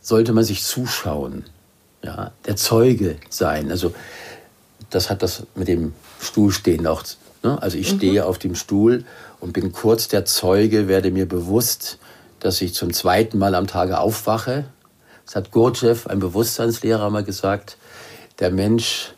sollte 0.01 0.33
man 0.33 0.43
sich 0.43 0.63
zuschauen, 0.63 1.45
ja, 2.03 2.31
der 2.47 2.55
Zeuge 2.55 3.17
sein. 3.29 3.69
Also 3.69 3.93
das 4.89 5.11
hat 5.11 5.21
das 5.21 5.43
mit 5.53 5.67
dem 5.67 5.93
Stuhlstehen 6.19 6.87
auch. 6.87 7.03
Ne? 7.43 7.61
Also 7.61 7.77
ich 7.77 7.93
mhm. 7.93 7.97
stehe 7.97 8.25
auf 8.25 8.39
dem 8.39 8.55
Stuhl 8.55 9.05
und 9.39 9.53
bin 9.53 9.71
kurz 9.71 10.07
der 10.07 10.25
Zeuge, 10.25 10.87
werde 10.87 11.11
mir 11.11 11.27
bewusst, 11.27 11.99
dass 12.39 12.59
ich 12.59 12.73
zum 12.73 12.91
zweiten 12.91 13.37
Mal 13.37 13.53
am 13.53 13.67
Tage 13.67 13.99
aufwache. 13.99 14.65
Das 15.27 15.35
hat 15.35 15.51
Gurdjieff, 15.51 16.07
ein 16.07 16.17
Bewusstseinslehrer, 16.17 17.11
mal 17.11 17.23
gesagt. 17.23 17.77
Der 18.39 18.49
Mensch 18.49 19.13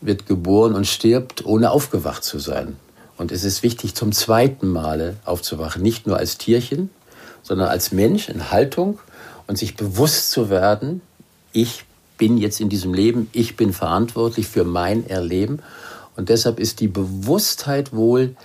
wird 0.00 0.26
geboren 0.26 0.76
und 0.76 0.86
stirbt, 0.86 1.44
ohne 1.44 1.72
aufgewacht 1.72 2.22
zu 2.22 2.38
sein. 2.38 2.76
Und 3.18 3.32
es 3.32 3.44
ist 3.44 3.62
wichtig, 3.62 3.94
zum 3.94 4.12
zweiten 4.12 4.68
Male 4.68 5.16
aufzuwachen, 5.24 5.82
nicht 5.82 6.06
nur 6.06 6.16
als 6.16 6.38
Tierchen, 6.38 6.90
sondern 7.42 7.68
als 7.68 7.92
Mensch 7.92 8.28
in 8.28 8.50
Haltung 8.50 9.00
und 9.46 9.58
sich 9.58 9.76
bewusst 9.76 10.30
zu 10.30 10.50
werden, 10.50 11.02
ich 11.52 11.84
bin 12.16 12.38
jetzt 12.38 12.60
in 12.60 12.68
diesem 12.68 12.94
Leben, 12.94 13.28
ich 13.32 13.56
bin 13.56 13.72
verantwortlich 13.72 14.46
für 14.46 14.64
mein 14.64 15.08
Erleben. 15.08 15.60
Und 16.16 16.28
deshalb 16.28 16.60
ist 16.60 16.80
die 16.80 16.88
Bewusstheit 16.88 17.92
wohl 17.92 18.36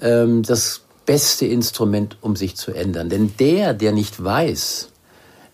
ähm, 0.00 0.42
das 0.42 0.82
beste 1.06 1.46
Instrument, 1.46 2.16
um 2.20 2.36
sich 2.36 2.56
zu 2.56 2.72
ändern. 2.72 3.08
Denn 3.08 3.34
der, 3.38 3.74
der 3.74 3.92
nicht 3.92 4.22
weiß, 4.22 4.88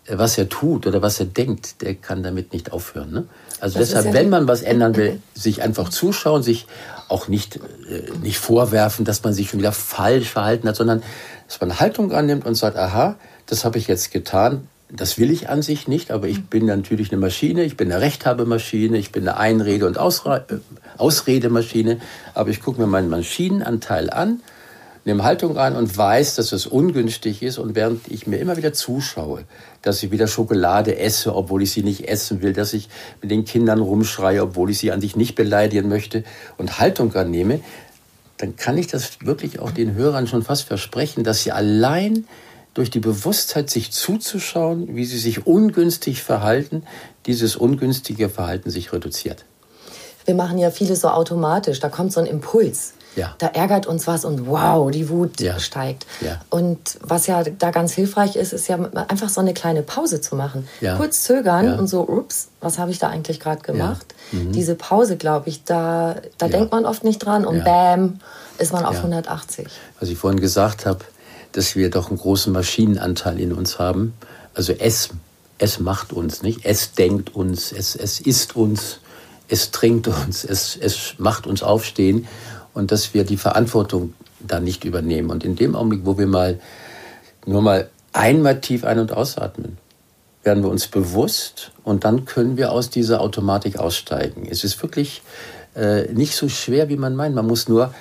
äh, 0.07 0.19
was 0.19 0.39
er 0.39 0.49
tut 0.49 0.87
oder 0.87 1.03
was 1.03 1.21
er 1.21 1.27
denkt, 1.27 1.83
der 1.83 1.95
kann 1.95 2.23
damit 2.23 2.53
nicht 2.53 2.73
aufhören. 2.73 3.13
Ne? 3.13 3.27
Also 3.61 3.79
das 3.79 3.89
deshalb, 3.89 4.07
ja 4.07 4.15
wenn 4.15 4.31
man 4.31 4.49
was 4.49 4.63
ändern 4.63 4.97
will, 4.97 5.21
sich 5.35 5.63
einfach 5.63 5.89
zuschauen, 5.89 6.43
sich 6.43 6.67
auch 7.09 7.29
nicht, 7.29 7.57
äh, 7.57 8.11
nicht 8.23 8.39
vorwerfen, 8.39 9.05
dass 9.05 9.23
man 9.23 9.33
sich 9.33 9.51
schon 9.51 9.61
wieder 9.61 9.73
falsch 9.73 10.29
verhalten 10.29 10.69
hat, 10.69 10.77
sondern 10.77 11.03
dass 11.47 11.61
man 11.61 11.81
Haltung 11.81 12.13
annimmt 12.13 12.47
und 12.47 12.55
sagt, 12.55 12.77
aha, 12.77 13.17
das 13.47 13.65
habe 13.65 13.79
ich 13.79 13.87
jetzt 13.87 14.11
getan, 14.11 14.69
das 14.91 15.19
will 15.19 15.31
ich 15.31 15.49
an 15.49 15.63
sich 15.63 15.89
nicht, 15.89 16.11
aber 16.11 16.29
ich 16.29 16.45
bin 16.47 16.67
natürlich 16.67 17.11
eine 17.11 17.21
Maschine, 17.21 17.65
ich 17.65 17.77
bin 17.77 17.91
eine 17.91 18.01
Rechthabemaschine, 18.01 18.97
ich 18.97 19.13
bin 19.13 19.27
eine 19.27 19.39
Einrede- 19.39 19.87
und 19.87 19.97
äh, 19.97 20.41
Ausredemaschine, 20.99 22.01
aber 22.35 22.51
ich 22.51 22.63
gucke 22.63 22.81
mir 22.81 22.87
meinen 22.87 23.09
Maschinenanteil 23.09 24.11
an 24.11 24.41
nehme 25.05 25.23
Haltung 25.25 25.59
an 25.59 25.77
und 25.77 25.97
weiß, 25.97 26.37
dass 26.37 26.53
es 26.53 26.67
ungünstig 26.67 27.43
ist. 27.43 27.59
Und 27.59 27.75
während 27.75 28.09
ich 28.09 28.27
mir 28.27 28.39
immer 28.39 28.57
wieder 28.57 28.73
zuschaue, 28.73 29.45
dass 29.83 30.03
ich 30.03 30.11
wieder 30.11 30.27
Schokolade 30.27 30.99
esse, 30.99 31.35
obwohl 31.35 31.63
ich 31.63 31.73
sie 31.73 31.83
nicht 31.83 32.09
essen 32.09 32.43
will, 32.43 32.53
dass 32.53 32.73
ich 32.73 32.89
mit 33.21 33.31
den 33.31 33.45
Kindern 33.45 33.81
rumschreie, 33.81 34.43
obwohl 34.43 34.71
ich 34.71 34.79
sie 34.79 34.93
an 34.93 35.01
sich 35.01 35.17
nicht 35.17 35.35
beleidigen 35.35 35.89
möchte 35.89 36.25
und 36.57 36.79
Haltung 36.79 37.15
annehme, 37.15 37.61
dann 38.39 38.57
kann 38.57 38.79
ich 38.79 38.87
das 38.87 39.21
wirklich 39.21 39.61
auch 39.61 39.71
den 39.71 39.95
Hörern 39.95 40.27
schon 40.27 40.43
fast 40.43 40.65
versprechen, 40.65 41.23
dass 41.23 41.43
sie 41.43 41.53
allein 41.53 42.27
durch 42.75 42.91
die 42.91 43.01
Bewusstheit, 43.01 43.71
sich 43.71 43.93
zuzuschauen, 43.93 44.97
wie 44.97 45.05
sie 45.05 45.19
sich 45.19 45.47
ungünstig 45.47 46.23
verhalten, 46.23 46.83
dieses 47.27 47.55
ungünstige 47.55 48.29
Verhalten 48.29 48.69
sich 48.69 48.93
reduziert. 48.93 49.45
Wir 50.25 50.35
machen 50.35 50.59
ja 50.59 50.71
vieles 50.71 51.03
so 51.03 51.09
automatisch. 51.09 51.79
Da 51.79 51.89
kommt 51.89 52.13
so 52.13 52.21
ein 52.21 52.27
Impuls. 52.27 52.95
Ja. 53.17 53.35
Da 53.39 53.49
ärgert 53.49 53.87
uns 53.87 54.07
was 54.07 54.25
und 54.25 54.47
wow, 54.47 54.91
die 54.91 55.09
Wut 55.09 55.41
ja. 55.41 55.59
steigt. 55.59 56.07
Ja. 56.21 56.41
Und 56.51 56.99
was 57.01 57.27
ja 57.27 57.43
da 57.45 57.71
ganz 57.71 57.93
hilfreich 57.93 58.37
ist, 58.37 58.53
ist 58.53 58.69
ja 58.69 58.77
einfach 59.09 59.29
so 59.29 59.41
eine 59.41 59.55
kleine 59.55 59.83
Pause 59.83 60.21
zu 60.21 60.37
machen. 60.37 60.69
Ja. 60.81 60.97
Kurz 60.97 61.23
zögern 61.23 61.79
und 61.79 61.87
so, 61.87 62.09
ups, 62.09 62.49
was 62.61 62.79
habe 62.79 62.91
ich 62.91 62.99
da 62.99 63.09
eigentlich 63.09 63.41
gerade 63.41 63.63
gemacht? 63.63 64.15
Mhm. 64.33 64.53
Diese 64.53 64.75
Pause, 64.75 65.17
glaube 65.17 65.49
ich, 65.49 65.65
da, 65.65 66.17
da 66.39 66.49
denkt 66.49 66.73
man 66.73 66.87
oft 66.87 67.05
nicht 67.05 67.19
dran 67.19 67.45
und 67.45 67.65
bam, 67.65 68.21
ist 68.59 68.73
man 68.73 68.85
auf 68.85 68.97
180. 68.97 69.69
Was 70.01 70.09
ich 70.09 70.19
vorhin 70.19 70.41
gesagt 70.41 70.87
habe, 70.87 71.01
dass 71.53 71.77
wir 71.77 71.91
doch 71.91 72.09
einen 72.09 72.19
großen 72.19 72.53
Maschinenanteil 72.53 73.39
in 73.39 73.53
uns 73.53 73.79
haben. 73.79 74.15
Also 74.55 74.73
es, 74.73 75.11
es 75.59 75.79
macht 75.79 76.13
uns, 76.13 76.43
nicht? 76.43 76.65
Es 76.65 76.93
denkt 76.93 77.35
uns, 77.35 77.71
es, 77.71 77.95
es 77.95 78.21
isst 78.21 78.57
uns, 78.57 78.99
es 79.49 79.71
trinkt 79.71 80.09
uns, 80.09 80.45
es, 80.45 80.77
es 80.77 81.15
macht 81.19 81.47
uns 81.47 81.63
aufstehen 81.63 82.27
und 82.75 82.93
dass 82.93 83.15
wir 83.15 83.25
die 83.25 83.37
Verantwortung 83.37 84.15
da 84.41 84.61
nicht 84.61 84.85
übernehmen. 84.85 85.31
Und 85.31 85.45
in 85.45 85.57
dem 85.57 85.75
Augenblick, 85.75 86.03
wo 86.05 86.19
wir 86.19 86.27
mal 86.27 86.61
nur 87.47 87.63
mal 87.63 87.89
einmal 88.13 88.61
tief 88.61 88.85
ein- 88.85 88.99
und 88.99 89.13
ausatmen, 89.13 89.79
werden 90.43 90.63
wir 90.63 90.71
uns 90.71 90.89
bewusst 90.89 91.71
und 91.85 92.05
dann 92.05 92.27
können 92.27 92.57
wir 92.57 92.71
aus 92.71 92.91
dieser 92.91 93.21
Automatik 93.21 93.79
aussteigen. 93.79 94.47
Es 94.51 94.63
ist 94.63 94.83
wirklich 94.83 95.23
äh, 95.75 96.13
nicht 96.13 96.37
so 96.37 96.49
schwer, 96.49 96.89
wie 96.89 96.97
man 96.97 97.17
meint. 97.17 97.35
Man 97.35 97.47
muss 97.47 97.69
nur, 97.69 97.95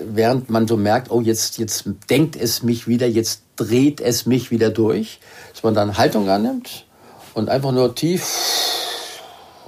während 0.00 0.50
man 0.50 0.66
so 0.66 0.76
merkt, 0.76 1.10
oh, 1.10 1.20
jetzt, 1.20 1.58
jetzt 1.58 1.84
denkt 2.10 2.34
es 2.34 2.62
mich 2.62 2.88
wieder, 2.88 3.06
jetzt 3.06 3.42
dreht 3.54 4.00
es 4.00 4.26
mich 4.26 4.50
wieder 4.50 4.70
durch, 4.70 5.20
dass 5.52 5.62
man 5.62 5.74
dann 5.74 5.96
Haltung 5.96 6.28
annimmt 6.28 6.86
und 7.34 7.48
einfach 7.48 7.72
nur 7.72 7.94
tief 7.94 8.26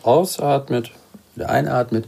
ausatmet, 0.02 0.90
wieder 1.37 1.50
einatmet 1.50 2.07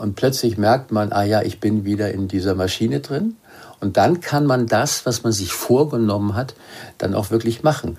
und 0.00 0.14
plötzlich 0.14 0.56
merkt 0.56 0.92
man, 0.92 1.12
ah 1.12 1.24
ja, 1.24 1.42
ich 1.42 1.60
bin 1.60 1.84
wieder 1.84 2.10
in 2.10 2.26
dieser 2.26 2.54
Maschine 2.54 3.00
drin. 3.00 3.36
Und 3.80 3.98
dann 3.98 4.22
kann 4.22 4.46
man 4.46 4.66
das, 4.66 5.04
was 5.04 5.24
man 5.24 5.32
sich 5.32 5.52
vorgenommen 5.52 6.34
hat, 6.34 6.54
dann 6.96 7.14
auch 7.14 7.30
wirklich 7.30 7.62
machen. 7.62 7.98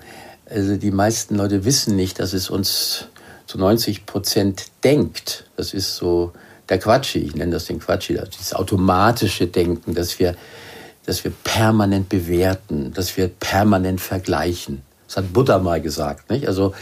Also 0.50 0.76
die 0.76 0.90
meisten 0.90 1.36
Leute 1.36 1.64
wissen 1.64 1.94
nicht, 1.94 2.18
dass 2.18 2.32
es 2.32 2.50
uns 2.50 3.06
zu 3.46 3.56
90 3.56 4.04
Prozent 4.04 4.64
denkt. 4.82 5.44
Das 5.56 5.74
ist 5.74 5.94
so 5.94 6.32
der 6.68 6.80
Quatschi, 6.80 7.20
ich 7.20 7.36
nenne 7.36 7.52
das 7.52 7.66
den 7.66 7.78
Quatschi, 7.78 8.18
dieses 8.36 8.52
automatische 8.52 9.46
Denken, 9.46 9.94
dass 9.94 10.18
wir, 10.18 10.34
dass 11.06 11.22
wir 11.22 11.30
permanent 11.44 12.08
bewerten, 12.08 12.92
dass 12.92 13.16
wir 13.16 13.28
permanent 13.28 14.00
vergleichen. 14.00 14.82
Das 15.06 15.18
hat 15.18 15.32
Buddha 15.32 15.60
mal 15.60 15.80
gesagt. 15.80 16.30
Nicht? 16.30 16.48
Also 16.48 16.74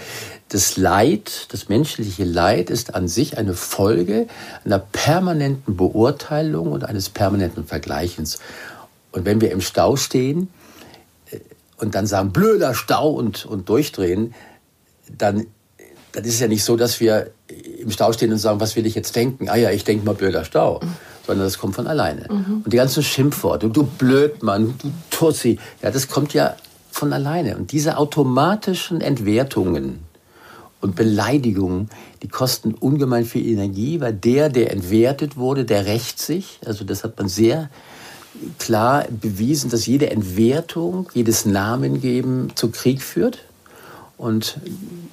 das 0.50 0.76
Leid, 0.76 1.46
das 1.52 1.68
menschliche 1.68 2.24
Leid 2.24 2.70
ist 2.70 2.94
an 2.94 3.06
sich 3.06 3.38
eine 3.38 3.54
Folge 3.54 4.26
einer 4.64 4.80
permanenten 4.80 5.76
Beurteilung 5.76 6.72
und 6.72 6.84
eines 6.84 7.08
permanenten 7.08 7.64
Vergleichens. 7.64 8.40
Und 9.12 9.24
wenn 9.24 9.40
wir 9.40 9.52
im 9.52 9.60
Stau 9.60 9.94
stehen 9.94 10.48
äh, 11.30 11.38
und 11.78 11.94
dann 11.94 12.06
sagen, 12.06 12.32
blöder 12.32 12.74
Stau 12.74 13.10
und, 13.10 13.46
und 13.46 13.68
durchdrehen, 13.68 14.34
dann, 15.16 15.46
dann 16.12 16.24
ist 16.24 16.34
es 16.34 16.40
ja 16.40 16.48
nicht 16.48 16.64
so, 16.64 16.76
dass 16.76 16.98
wir 16.98 17.30
im 17.78 17.90
Stau 17.92 18.12
stehen 18.12 18.32
und 18.32 18.38
sagen, 18.38 18.58
was 18.58 18.74
will 18.74 18.86
ich 18.86 18.96
jetzt 18.96 19.14
denken? 19.14 19.48
Ah 19.48 19.56
ja, 19.56 19.70
ich 19.70 19.84
denke 19.84 20.04
mal 20.04 20.16
blöder 20.16 20.44
Stau. 20.44 20.80
Sondern 21.26 21.46
das 21.46 21.58
kommt 21.58 21.76
von 21.76 21.86
alleine. 21.86 22.26
Mhm. 22.28 22.62
Und 22.64 22.72
die 22.72 22.76
ganzen 22.76 23.04
Schimpfworte, 23.04 23.68
du 23.68 23.84
Blödmann, 23.84 24.74
du 24.82 24.90
Tussi, 25.10 25.60
ja, 25.80 25.92
das 25.92 26.08
kommt 26.08 26.34
ja 26.34 26.56
von 26.90 27.12
alleine. 27.12 27.56
Und 27.56 27.70
diese 27.70 27.98
automatischen 27.98 29.00
Entwertungen 29.00 30.09
und 30.80 30.96
Beleidigungen, 30.96 31.90
die 32.22 32.28
kosten 32.28 32.74
ungemein 32.74 33.24
viel 33.24 33.46
Energie, 33.46 34.00
weil 34.00 34.14
der, 34.14 34.48
der 34.48 34.72
entwertet 34.72 35.36
wurde, 35.36 35.64
der 35.64 35.86
rächt 35.86 36.18
sich. 36.18 36.58
Also 36.64 36.84
das 36.84 37.04
hat 37.04 37.18
man 37.18 37.28
sehr 37.28 37.70
klar 38.58 39.04
bewiesen, 39.10 39.70
dass 39.70 39.86
jede 39.86 40.10
Entwertung, 40.10 41.08
jedes 41.14 41.44
Namengeben 41.44 42.52
zu 42.54 42.70
Krieg 42.70 43.02
führt. 43.02 43.44
Und 44.16 44.58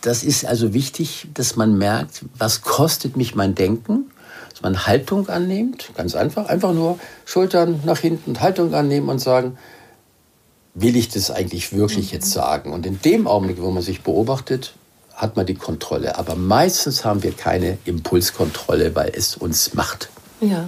das 0.02 0.24
ist 0.24 0.46
also 0.46 0.74
wichtig, 0.74 1.28
dass 1.34 1.56
man 1.56 1.78
merkt, 1.78 2.26
was 2.38 2.62
kostet 2.62 3.18
mich 3.18 3.36
mein 3.36 3.56
Denken, 3.56 4.12
dass 4.52 4.62
man 4.62 4.86
Haltung 4.86 5.30
annimmt, 5.30 5.92
ganz 5.96 6.16
einfach, 6.16 6.48
einfach 6.48 6.74
nur 6.74 7.00
Schultern 7.26 7.82
nach 7.86 8.00
hinten, 8.00 8.40
Haltung 8.40 8.74
annehmen 8.74 9.10
und 9.10 9.20
sagen, 9.20 9.58
will 10.74 10.96
ich 10.96 11.10
das 11.10 11.32
eigentlich 11.32 11.74
wirklich 11.74 12.12
jetzt 12.12 12.32
sagen? 12.32 12.72
Und 12.72 12.86
in 12.86 13.02
dem 13.02 13.28
Augenblick, 13.28 13.62
wo 13.62 13.72
man 13.72 13.82
sich 13.82 14.02
beobachtet, 14.02 14.74
hat 15.18 15.36
man 15.36 15.46
die 15.46 15.56
Kontrolle. 15.56 16.18
Aber 16.18 16.36
meistens 16.36 17.04
haben 17.04 17.24
wir 17.24 17.34
keine 17.34 17.80
Impulskontrolle, 17.86 18.96
weil 18.96 19.12
es 19.14 19.36
uns 19.36 19.74
macht. 19.74 20.10
Ja, 20.40 20.66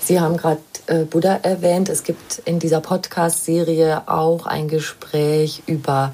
Sie 0.00 0.20
haben 0.20 0.36
gerade 0.36 0.60
äh, 0.86 1.04
Buddha 1.04 1.36
erwähnt. 1.36 1.88
Es 1.88 2.02
gibt 2.02 2.42
in 2.44 2.58
dieser 2.58 2.80
Podcast-Serie 2.80 4.02
auch 4.06 4.46
ein 4.46 4.68
Gespräch 4.68 5.62
über 5.66 6.12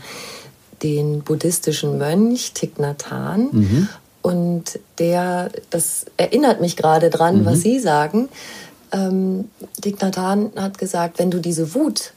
den 0.82 1.22
buddhistischen 1.22 1.98
Mönch 1.98 2.52
Thich 2.52 2.78
Nhat 2.78 3.10
Hanh. 3.10 3.48
Mhm. 3.50 3.88
Und 4.22 4.78
der, 4.98 5.50
das 5.70 6.04
erinnert 6.18 6.60
mich 6.60 6.76
gerade 6.76 7.08
dran, 7.08 7.40
mhm. 7.40 7.46
was 7.46 7.62
Sie 7.62 7.80
sagen. 7.80 8.28
Ähm, 8.92 9.48
Thich 9.80 10.00
Nhat 10.00 10.18
Hanh 10.18 10.52
hat 10.56 10.76
gesagt, 10.76 11.18
wenn 11.18 11.30
du 11.30 11.38
diese 11.38 11.74
Wut 11.74 12.12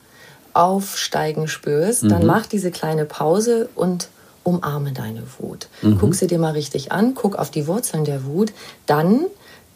aufsteigen 0.54 1.48
spürst, 1.48 2.04
mhm. 2.04 2.10
dann 2.10 2.26
mach 2.26 2.46
diese 2.46 2.70
kleine 2.70 3.06
Pause 3.06 3.70
und 3.76 4.10
umarme 4.44 4.92
deine 4.92 5.24
Wut. 5.40 5.68
Mhm. 5.82 5.98
Guck 6.00 6.16
sie 6.16 6.28
dir 6.28 6.40
mal 6.40 6.52
richtig 6.52 6.92
an, 6.92 7.16
guck 7.16 7.36
auf 7.38 7.52
die 7.52 7.68
Wurzeln 7.68 8.06
der 8.06 8.26
Wut, 8.26 8.54
dann 8.86 9.26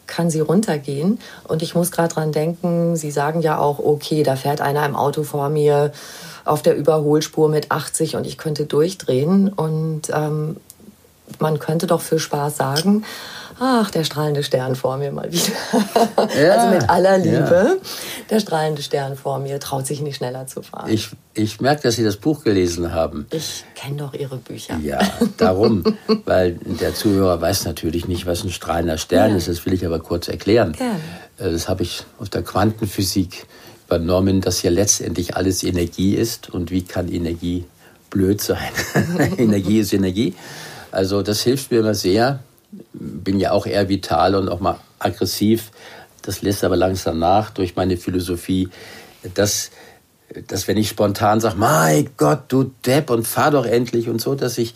kann 0.07 0.29
sie 0.29 0.39
runtergehen. 0.39 1.19
Und 1.47 1.61
ich 1.61 1.75
muss 1.75 1.91
gerade 1.91 2.13
dran 2.13 2.31
denken, 2.31 2.95
Sie 2.95 3.11
sagen 3.11 3.41
ja 3.41 3.59
auch, 3.59 3.79
okay, 3.79 4.23
da 4.23 4.35
fährt 4.35 4.61
einer 4.61 4.85
im 4.85 4.95
Auto 4.95 5.23
vor 5.23 5.49
mir 5.49 5.91
auf 6.45 6.61
der 6.61 6.75
Überholspur 6.75 7.49
mit 7.49 7.71
80 7.71 8.15
und 8.15 8.25
ich 8.25 8.37
könnte 8.37 8.65
durchdrehen. 8.65 9.49
Und 9.49 10.03
ähm, 10.13 10.57
man 11.39 11.59
könnte 11.59 11.87
doch 11.87 12.01
für 12.01 12.19
Spaß 12.19 12.55
sagen, 12.55 13.03
ach, 13.59 13.91
der 13.91 14.03
strahlende 14.03 14.43
Stern 14.43 14.75
vor 14.75 14.97
mir 14.97 15.11
mal 15.11 15.31
wieder. 15.31 15.53
Ja, 16.39 16.51
also 16.57 16.75
mit 16.75 16.89
aller 16.89 17.17
Liebe, 17.17 17.77
ja. 17.81 17.89
der 18.29 18.39
strahlende 18.39 18.81
Stern 18.81 19.15
vor 19.15 19.39
mir 19.39 19.59
traut 19.59 19.87
sich 19.87 20.01
nicht 20.01 20.17
schneller 20.17 20.47
zu 20.47 20.61
fahren. 20.61 20.89
Ich, 20.89 21.09
ich 21.33 21.59
merke, 21.61 21.83
dass 21.83 21.95
Sie 21.95 22.03
das 22.03 22.17
Buch 22.17 22.43
gelesen 22.43 22.93
haben. 22.93 23.27
Ich 23.31 23.65
kenne 23.75 23.97
doch 23.97 24.13
Ihre 24.13 24.37
Bücher. 24.37 24.77
Ja, 24.83 24.99
darum, 25.37 25.83
weil 26.25 26.53
der 26.53 26.93
Zuhörer 26.93 27.39
weiß 27.41 27.65
natürlich 27.65 28.07
nicht, 28.07 28.25
was 28.25 28.43
ein 28.43 28.51
strahlender 28.51 28.97
Stern 28.97 29.31
ja. 29.31 29.37
ist. 29.37 29.47
Das 29.47 29.65
will 29.65 29.73
ich 29.73 29.85
aber 29.85 29.99
kurz 29.99 30.27
erklären. 30.27 30.73
Gerne. 30.73 30.99
Äh, 31.37 31.51
das 31.51 31.69
habe 31.69 31.83
ich 31.83 32.03
aus 32.19 32.29
der 32.29 32.43
Quantenphysik 32.43 33.47
übernommen, 33.87 34.41
dass 34.41 34.61
ja 34.63 34.69
letztendlich 34.69 35.35
alles 35.35 35.63
Energie 35.63 36.15
ist. 36.15 36.49
Und 36.49 36.71
wie 36.71 36.83
kann 36.83 37.11
Energie 37.11 37.65
blöd 38.09 38.41
sein? 38.41 38.71
Energie 39.37 39.79
ist 39.79 39.93
Energie. 39.93 40.35
Also 40.91 41.21
das 41.21 41.41
hilft 41.41 41.71
mir 41.71 41.79
immer 41.79 41.93
sehr, 41.93 42.39
bin 42.93 43.39
ja 43.39 43.51
auch 43.51 43.65
eher 43.65 43.89
vital 43.89 44.35
und 44.35 44.49
auch 44.49 44.59
mal 44.59 44.79
aggressiv. 44.99 45.71
Das 46.21 46.41
lässt 46.41 46.63
aber 46.63 46.75
langsam 46.75 47.19
nach 47.19 47.51
durch 47.51 47.75
meine 47.75 47.97
Philosophie, 47.97 48.69
dass, 49.33 49.71
dass 50.47 50.67
wenn 50.67 50.77
ich 50.77 50.89
spontan 50.89 51.39
sage, 51.39 51.55
mein 51.57 52.09
Gott, 52.17 52.43
du 52.49 52.71
Depp 52.85 53.09
und 53.09 53.27
fahr 53.27 53.51
doch 53.51 53.65
endlich 53.65 54.09
und 54.09 54.19
so, 54.19 54.35
dass 54.35 54.57
ich 54.57 54.73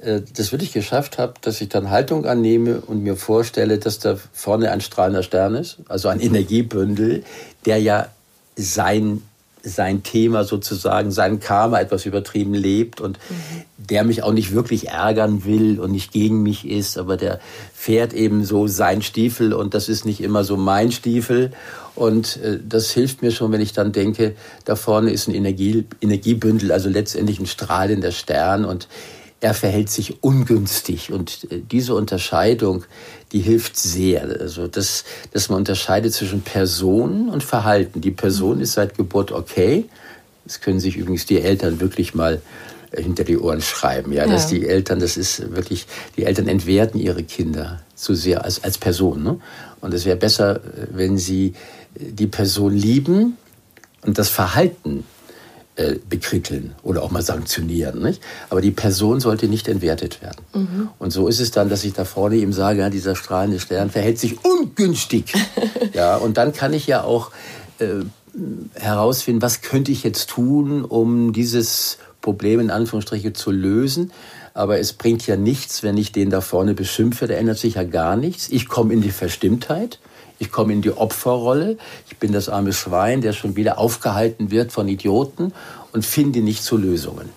äh, 0.00 0.20
das 0.36 0.52
wirklich 0.52 0.72
geschafft 0.72 1.18
habe, 1.18 1.34
dass 1.40 1.60
ich 1.60 1.68
dann 1.68 1.90
Haltung 1.90 2.26
annehme 2.26 2.80
und 2.80 3.02
mir 3.02 3.16
vorstelle, 3.16 3.78
dass 3.78 3.98
da 3.98 4.16
vorne 4.32 4.70
ein 4.70 4.80
strahlender 4.80 5.22
Stern 5.22 5.54
ist, 5.54 5.78
also 5.88 6.08
ein 6.08 6.20
Energiebündel, 6.20 7.24
der 7.64 7.78
ja 7.78 8.08
sein 8.56 9.22
sein 9.62 10.02
Thema 10.02 10.44
sozusagen, 10.44 11.10
sein 11.10 11.40
Karma 11.40 11.80
etwas 11.80 12.06
übertrieben 12.06 12.54
lebt 12.54 13.00
und 13.00 13.18
mhm. 13.28 13.62
der 13.78 14.04
mich 14.04 14.22
auch 14.22 14.32
nicht 14.32 14.52
wirklich 14.52 14.88
ärgern 14.88 15.44
will 15.44 15.80
und 15.80 15.92
nicht 15.92 16.12
gegen 16.12 16.42
mich 16.42 16.68
ist, 16.68 16.98
aber 16.98 17.16
der 17.16 17.40
fährt 17.74 18.12
eben 18.12 18.44
so 18.44 18.66
sein 18.66 19.02
Stiefel 19.02 19.52
und 19.52 19.74
das 19.74 19.88
ist 19.88 20.04
nicht 20.04 20.20
immer 20.20 20.44
so 20.44 20.56
mein 20.56 20.92
Stiefel. 20.92 21.52
Und 21.94 22.38
äh, 22.38 22.58
das 22.66 22.90
hilft 22.90 23.22
mir 23.22 23.30
schon, 23.30 23.52
wenn 23.52 23.60
ich 23.60 23.72
dann 23.72 23.92
denke, 23.92 24.34
da 24.64 24.76
vorne 24.76 25.10
ist 25.10 25.28
ein 25.28 25.34
Energie, 25.34 25.84
Energiebündel, 26.00 26.72
also 26.72 26.88
letztendlich 26.88 27.40
ein 27.40 27.46
strahlender 27.46 28.12
Stern 28.12 28.64
und 28.64 28.88
er 29.40 29.54
verhält 29.54 29.90
sich 29.90 30.22
ungünstig. 30.22 31.10
Und 31.10 31.46
äh, 31.50 31.60
diese 31.60 31.94
Unterscheidung, 31.94 32.84
die 33.32 33.40
hilft 33.40 33.76
sehr. 33.76 34.22
Also, 34.22 34.66
dass, 34.66 35.04
dass 35.32 35.48
man 35.48 35.58
unterscheidet 35.58 36.12
zwischen 36.12 36.42
Person 36.42 37.28
und 37.30 37.42
Verhalten. 37.42 38.00
Die 38.00 38.10
Person 38.10 38.56
mhm. 38.56 38.62
ist 38.62 38.72
seit 38.72 38.96
Geburt 38.96 39.32
okay. 39.32 39.86
Das 40.44 40.60
können 40.60 40.80
sich 40.80 40.96
übrigens 40.96 41.26
die 41.26 41.40
Eltern 41.40 41.80
wirklich 41.80 42.14
mal 42.14 42.42
äh, 42.92 43.02
hinter 43.02 43.24
die 43.24 43.38
Ohren 43.38 43.62
schreiben. 43.62 44.12
Ja, 44.12 44.26
ja. 44.26 44.32
dass 44.32 44.46
die 44.46 44.66
Eltern, 44.66 45.00
das 45.00 45.16
ist 45.16 45.54
wirklich, 45.54 45.86
die 46.16 46.24
Eltern 46.24 46.46
entwerten 46.46 47.00
ihre 47.00 47.22
Kinder 47.22 47.82
zu 47.94 48.14
sehr 48.14 48.44
als, 48.44 48.62
als 48.62 48.76
Person. 48.76 49.22
Ne? 49.22 49.40
Und 49.80 49.94
es 49.94 50.04
wäre 50.04 50.16
besser, 50.16 50.56
äh, 50.56 50.86
wenn 50.90 51.16
sie 51.16 51.54
die 51.94 52.26
Person 52.26 52.74
lieben 52.74 53.36
und 54.02 54.18
das 54.18 54.28
Verhalten 54.28 55.04
äh, 55.76 55.96
bekritteln 56.08 56.74
oder 56.82 57.02
auch 57.02 57.10
mal 57.10 57.22
sanktionieren. 57.22 58.02
Nicht? 58.02 58.22
Aber 58.50 58.60
die 58.60 58.70
Person 58.70 59.20
sollte 59.20 59.48
nicht 59.48 59.68
entwertet 59.68 60.20
werden. 60.20 60.44
Mhm. 60.54 60.88
Und 60.98 61.10
so 61.10 61.28
ist 61.28 61.40
es 61.40 61.50
dann, 61.50 61.68
dass 61.68 61.84
ich 61.84 61.92
da 61.92 62.04
vorne 62.04 62.36
ihm 62.36 62.52
sage, 62.52 62.80
ja, 62.80 62.90
dieser 62.90 63.16
strahlende 63.16 63.60
Stern 63.60 63.90
verhält 63.90 64.18
sich 64.18 64.44
ungünstig. 64.44 65.32
ja, 65.94 66.16
und 66.16 66.36
dann 66.36 66.52
kann 66.52 66.72
ich 66.72 66.86
ja 66.86 67.02
auch 67.04 67.30
äh, 67.78 68.04
herausfinden, 68.74 69.42
was 69.42 69.62
könnte 69.62 69.92
ich 69.92 70.02
jetzt 70.02 70.30
tun, 70.30 70.84
um 70.84 71.32
dieses 71.32 71.98
Problem 72.20 72.60
in 72.60 72.70
Anführungsstriche 72.70 73.32
zu 73.32 73.50
lösen. 73.50 74.12
Aber 74.54 74.78
es 74.78 74.92
bringt 74.92 75.26
ja 75.26 75.36
nichts, 75.36 75.82
wenn 75.82 75.96
ich 75.96 76.12
den 76.12 76.30
da 76.30 76.40
vorne 76.40 76.74
beschimpfe, 76.74 77.26
da 77.26 77.34
ändert 77.34 77.58
sich 77.58 77.74
ja 77.74 77.84
gar 77.84 78.16
nichts. 78.16 78.48
Ich 78.50 78.68
komme 78.68 78.92
in 78.92 79.00
die 79.00 79.10
Verstimmtheit. 79.10 79.98
Ich 80.40 80.50
komme 80.50 80.72
in 80.72 80.82
die 80.82 80.90
Opferrolle. 80.90 81.76
Ich 82.08 82.16
bin 82.16 82.32
das 82.32 82.48
arme 82.48 82.72
Schwein, 82.72 83.20
der 83.20 83.32
schon 83.32 83.54
wieder 83.54 83.78
aufgehalten 83.78 84.50
wird 84.50 84.72
von 84.72 84.88
Idioten 84.88 85.52
und 85.92 86.04
finde 86.04 86.40
nicht 86.40 86.64
zu 86.64 86.76
Lösungen. 86.76 87.28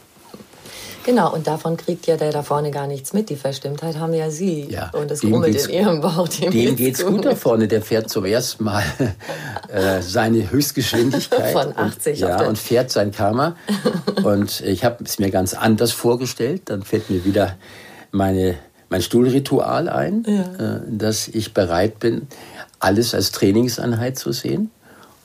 Genau, 1.06 1.34
und 1.34 1.48
davon 1.48 1.76
kriegt 1.76 2.08
ja 2.08 2.16
der 2.16 2.32
da 2.32 2.44
vorne 2.44 2.72
gar 2.72 2.88
nichts 2.88 3.12
mit. 3.14 3.30
Die 3.30 3.36
Verstimmtheit 3.36 3.98
haben 3.98 4.14
ja 4.14 4.30
Sie. 4.30 4.70
Ja, 4.70 4.90
und 4.94 5.12
das 5.12 5.20
grummelt 5.20 5.54
in 5.68 5.70
Ihrem 5.70 6.00
Bauch. 6.02 6.30
Dem, 6.30 6.52
dem 6.52 6.76
geht's 6.78 7.06
gut 7.06 7.26
da 7.26 7.36
vorne. 7.36 7.68
Der 7.68 7.82
fährt 7.82 8.10
zum 8.10 8.24
ersten 8.24 8.64
Mal 8.64 8.84
äh, 9.68 10.02
seine 10.02 10.50
Höchstgeschwindigkeit. 10.50 11.52
Von 11.52 11.76
80 11.76 12.24
und, 12.24 12.30
Ja, 12.30 12.48
und 12.48 12.58
fährt 12.58 12.90
sein 12.90 13.12
Karma. 13.12 13.58
und 14.24 14.62
ich 14.62 14.86
habe 14.86 15.04
es 15.04 15.20
mir 15.20 15.30
ganz 15.30 15.54
anders 15.54 15.92
vorgestellt. 15.92 16.64
Dann 16.66 16.84
fällt 16.84 17.10
mir 17.10 17.26
wieder 17.26 17.58
meine, 18.12 18.56
mein 18.88 19.02
Stuhlritual 19.02 19.90
ein, 19.90 20.24
ja. 20.26 20.76
äh, 20.78 20.82
dass 20.88 21.28
ich 21.28 21.54
bereit 21.54 22.00
bin, 22.00 22.28
alles 22.84 23.14
als 23.14 23.32
Trainingseinheit 23.32 24.18
zu 24.18 24.32
sehen. 24.32 24.70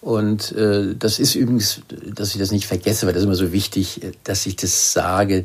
Und 0.01 0.53
äh, 0.53 0.94
das 0.97 1.18
ist 1.18 1.35
übrigens, 1.35 1.81
dass 2.14 2.33
ich 2.33 2.38
das 2.38 2.53
nicht 2.53 2.66
vergesse, 2.66 3.07
weil 3.07 3.12
das 3.12 3.23
ist 3.23 3.27
immer 3.27 3.35
so 3.35 3.53
wichtig, 3.53 4.01
dass 4.23 4.47
ich 4.47 4.55
das 4.57 4.92
sage, 4.92 5.44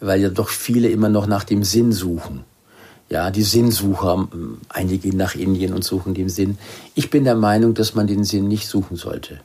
weil 0.00 0.20
ja 0.20 0.28
doch 0.28 0.48
viele 0.48 0.88
immer 0.88 1.08
noch 1.08 1.26
nach 1.26 1.44
dem 1.44 1.62
Sinn 1.62 1.92
suchen. 1.92 2.44
Ja, 3.08 3.30
die 3.30 3.42
Sinnsucher, 3.42 4.28
einige 4.70 4.98
gehen 4.98 5.16
nach 5.18 5.34
Indien 5.34 5.74
und 5.74 5.84
suchen 5.84 6.14
den 6.14 6.30
Sinn. 6.30 6.58
Ich 6.94 7.10
bin 7.10 7.24
der 7.24 7.34
Meinung, 7.36 7.74
dass 7.74 7.94
man 7.94 8.06
den 8.06 8.24
Sinn 8.24 8.48
nicht 8.48 8.66
suchen 8.66 8.96
sollte, 8.96 9.40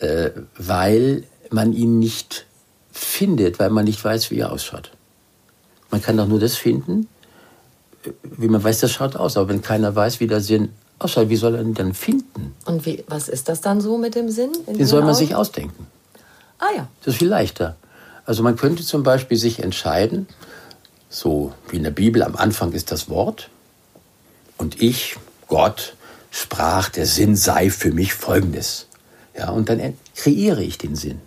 äh, 0.00 0.30
weil 0.56 1.24
man 1.50 1.72
ihn 1.72 1.98
nicht 1.98 2.44
findet, 2.92 3.58
weil 3.58 3.70
man 3.70 3.84
nicht 3.84 4.04
weiß, 4.04 4.30
wie 4.30 4.40
er 4.40 4.52
ausschaut. 4.52 4.90
Man 5.90 6.02
kann 6.02 6.16
doch 6.16 6.26
nur 6.26 6.40
das 6.40 6.56
finden, 6.56 7.06
wie 8.22 8.48
man 8.48 8.62
weiß, 8.62 8.80
das 8.80 8.90
schaut 8.90 9.16
aus. 9.16 9.36
Aber 9.36 9.48
wenn 9.48 9.62
keiner 9.62 9.94
weiß, 9.94 10.20
wie 10.20 10.26
der 10.26 10.40
Sinn 10.40 10.70
ausschaut, 10.98 11.28
wie 11.28 11.36
soll 11.36 11.54
er 11.54 11.62
ihn 11.62 11.74
dann 11.74 11.94
finden? 11.94 12.54
Und 12.64 12.86
wie, 12.86 13.04
was 13.08 13.28
ist 13.28 13.48
das 13.48 13.60
dann 13.60 13.80
so 13.80 13.98
mit 13.98 14.14
dem 14.14 14.30
Sinn? 14.30 14.52
Den 14.66 14.86
soll 14.86 15.00
man 15.00 15.10
Augen? 15.10 15.18
sich 15.18 15.34
ausdenken. 15.34 15.86
Ah 16.58 16.74
ja. 16.76 16.88
Das 17.00 17.14
ist 17.14 17.18
viel 17.18 17.28
leichter. 17.28 17.76
Also 18.24 18.42
man 18.42 18.56
könnte 18.56 18.82
zum 18.82 19.02
Beispiel 19.02 19.38
sich 19.38 19.62
entscheiden, 19.62 20.26
so 21.08 21.52
wie 21.70 21.76
in 21.76 21.82
der 21.82 21.90
Bibel, 21.90 22.22
am 22.22 22.36
Anfang 22.36 22.72
ist 22.72 22.90
das 22.92 23.08
Wort 23.08 23.48
und 24.58 24.82
ich, 24.82 25.16
Gott, 25.46 25.94
sprach, 26.30 26.90
der 26.90 27.06
Sinn 27.06 27.36
sei 27.36 27.70
für 27.70 27.92
mich 27.92 28.12
folgendes. 28.12 28.86
Ja, 29.36 29.50
und 29.50 29.68
dann 29.68 29.96
kreiere 30.14 30.62
ich 30.62 30.78
den 30.78 30.96
Sinn. 30.96 31.20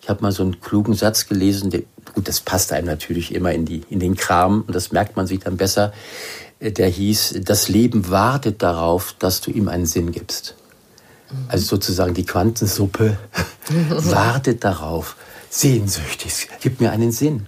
Ich 0.00 0.08
habe 0.08 0.22
mal 0.22 0.32
so 0.32 0.42
einen 0.42 0.60
klugen 0.60 0.94
Satz 0.94 1.26
gelesen, 1.26 1.70
der, 1.70 1.82
gut, 2.14 2.28
das 2.28 2.40
passt 2.40 2.72
einem 2.72 2.86
natürlich 2.86 3.34
immer 3.34 3.52
in, 3.52 3.66
die, 3.66 3.82
in 3.90 4.00
den 4.00 4.16
Kram 4.16 4.64
und 4.66 4.74
das 4.74 4.92
merkt 4.92 5.16
man 5.16 5.26
sich 5.26 5.40
dann 5.40 5.56
besser. 5.56 5.92
Der 6.60 6.88
hieß, 6.88 7.40
das 7.42 7.68
Leben 7.68 8.10
wartet 8.10 8.62
darauf, 8.62 9.14
dass 9.18 9.40
du 9.40 9.50
ihm 9.50 9.68
einen 9.68 9.86
Sinn 9.86 10.10
gibst. 10.10 10.54
Also 11.46 11.66
sozusagen 11.66 12.14
die 12.14 12.24
Quantensuppe 12.24 13.18
wartet 13.90 14.64
darauf, 14.64 15.16
sehnsüchtig, 15.50 16.48
gib 16.60 16.80
mir 16.80 16.90
einen 16.90 17.12
Sinn. 17.12 17.46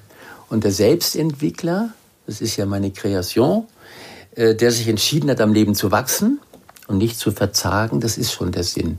Und 0.48 0.64
der 0.64 0.72
Selbstentwickler, 0.72 1.90
das 2.26 2.40
ist 2.40 2.56
ja 2.56 2.66
meine 2.66 2.90
Kreation, 2.90 3.66
äh, 4.34 4.54
der 4.54 4.70
sich 4.70 4.88
entschieden 4.88 5.30
hat, 5.30 5.40
am 5.40 5.52
Leben 5.52 5.74
zu 5.74 5.90
wachsen 5.90 6.40
und 6.86 6.98
nicht 6.98 7.18
zu 7.18 7.32
verzagen, 7.32 8.00
das 8.00 8.18
ist 8.18 8.32
schon 8.32 8.52
der 8.52 8.64
Sinn. 8.64 8.98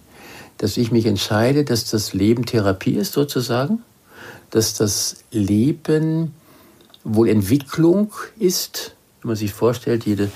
Dass 0.57 0.77
ich 0.77 0.91
mich 0.91 1.05
entscheide, 1.05 1.63
dass 1.63 1.85
das 1.85 2.13
Leben 2.13 2.45
Therapie 2.45 2.95
ist 2.95 3.13
sozusagen, 3.13 3.83
dass 4.49 4.73
das 4.73 5.17
Leben 5.31 6.33
wohl 7.03 7.29
Entwicklung 7.29 8.13
ist, 8.37 8.95
wenn 9.21 9.29
man 9.29 9.35
sich 9.35 9.53
vorstellt, 9.53 10.05
jede, 10.05 10.31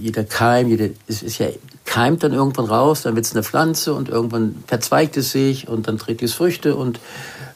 jeder 0.00 0.24
Keim, 0.24 0.68
jede, 0.68 0.94
es 1.08 1.22
ist 1.22 1.38
ja, 1.38 1.48
keimt 1.84 2.22
dann 2.22 2.32
irgendwann 2.32 2.66
raus, 2.66 3.02
dann 3.02 3.16
wird 3.16 3.26
es 3.26 3.32
eine 3.32 3.42
Pflanze 3.42 3.94
und 3.94 4.08
irgendwann 4.08 4.62
verzweigt 4.66 5.16
es 5.16 5.32
sich 5.32 5.68
und 5.68 5.88
dann 5.88 5.98
trägt 5.98 6.22
es 6.22 6.34
Früchte 6.34 6.76
und 6.76 7.00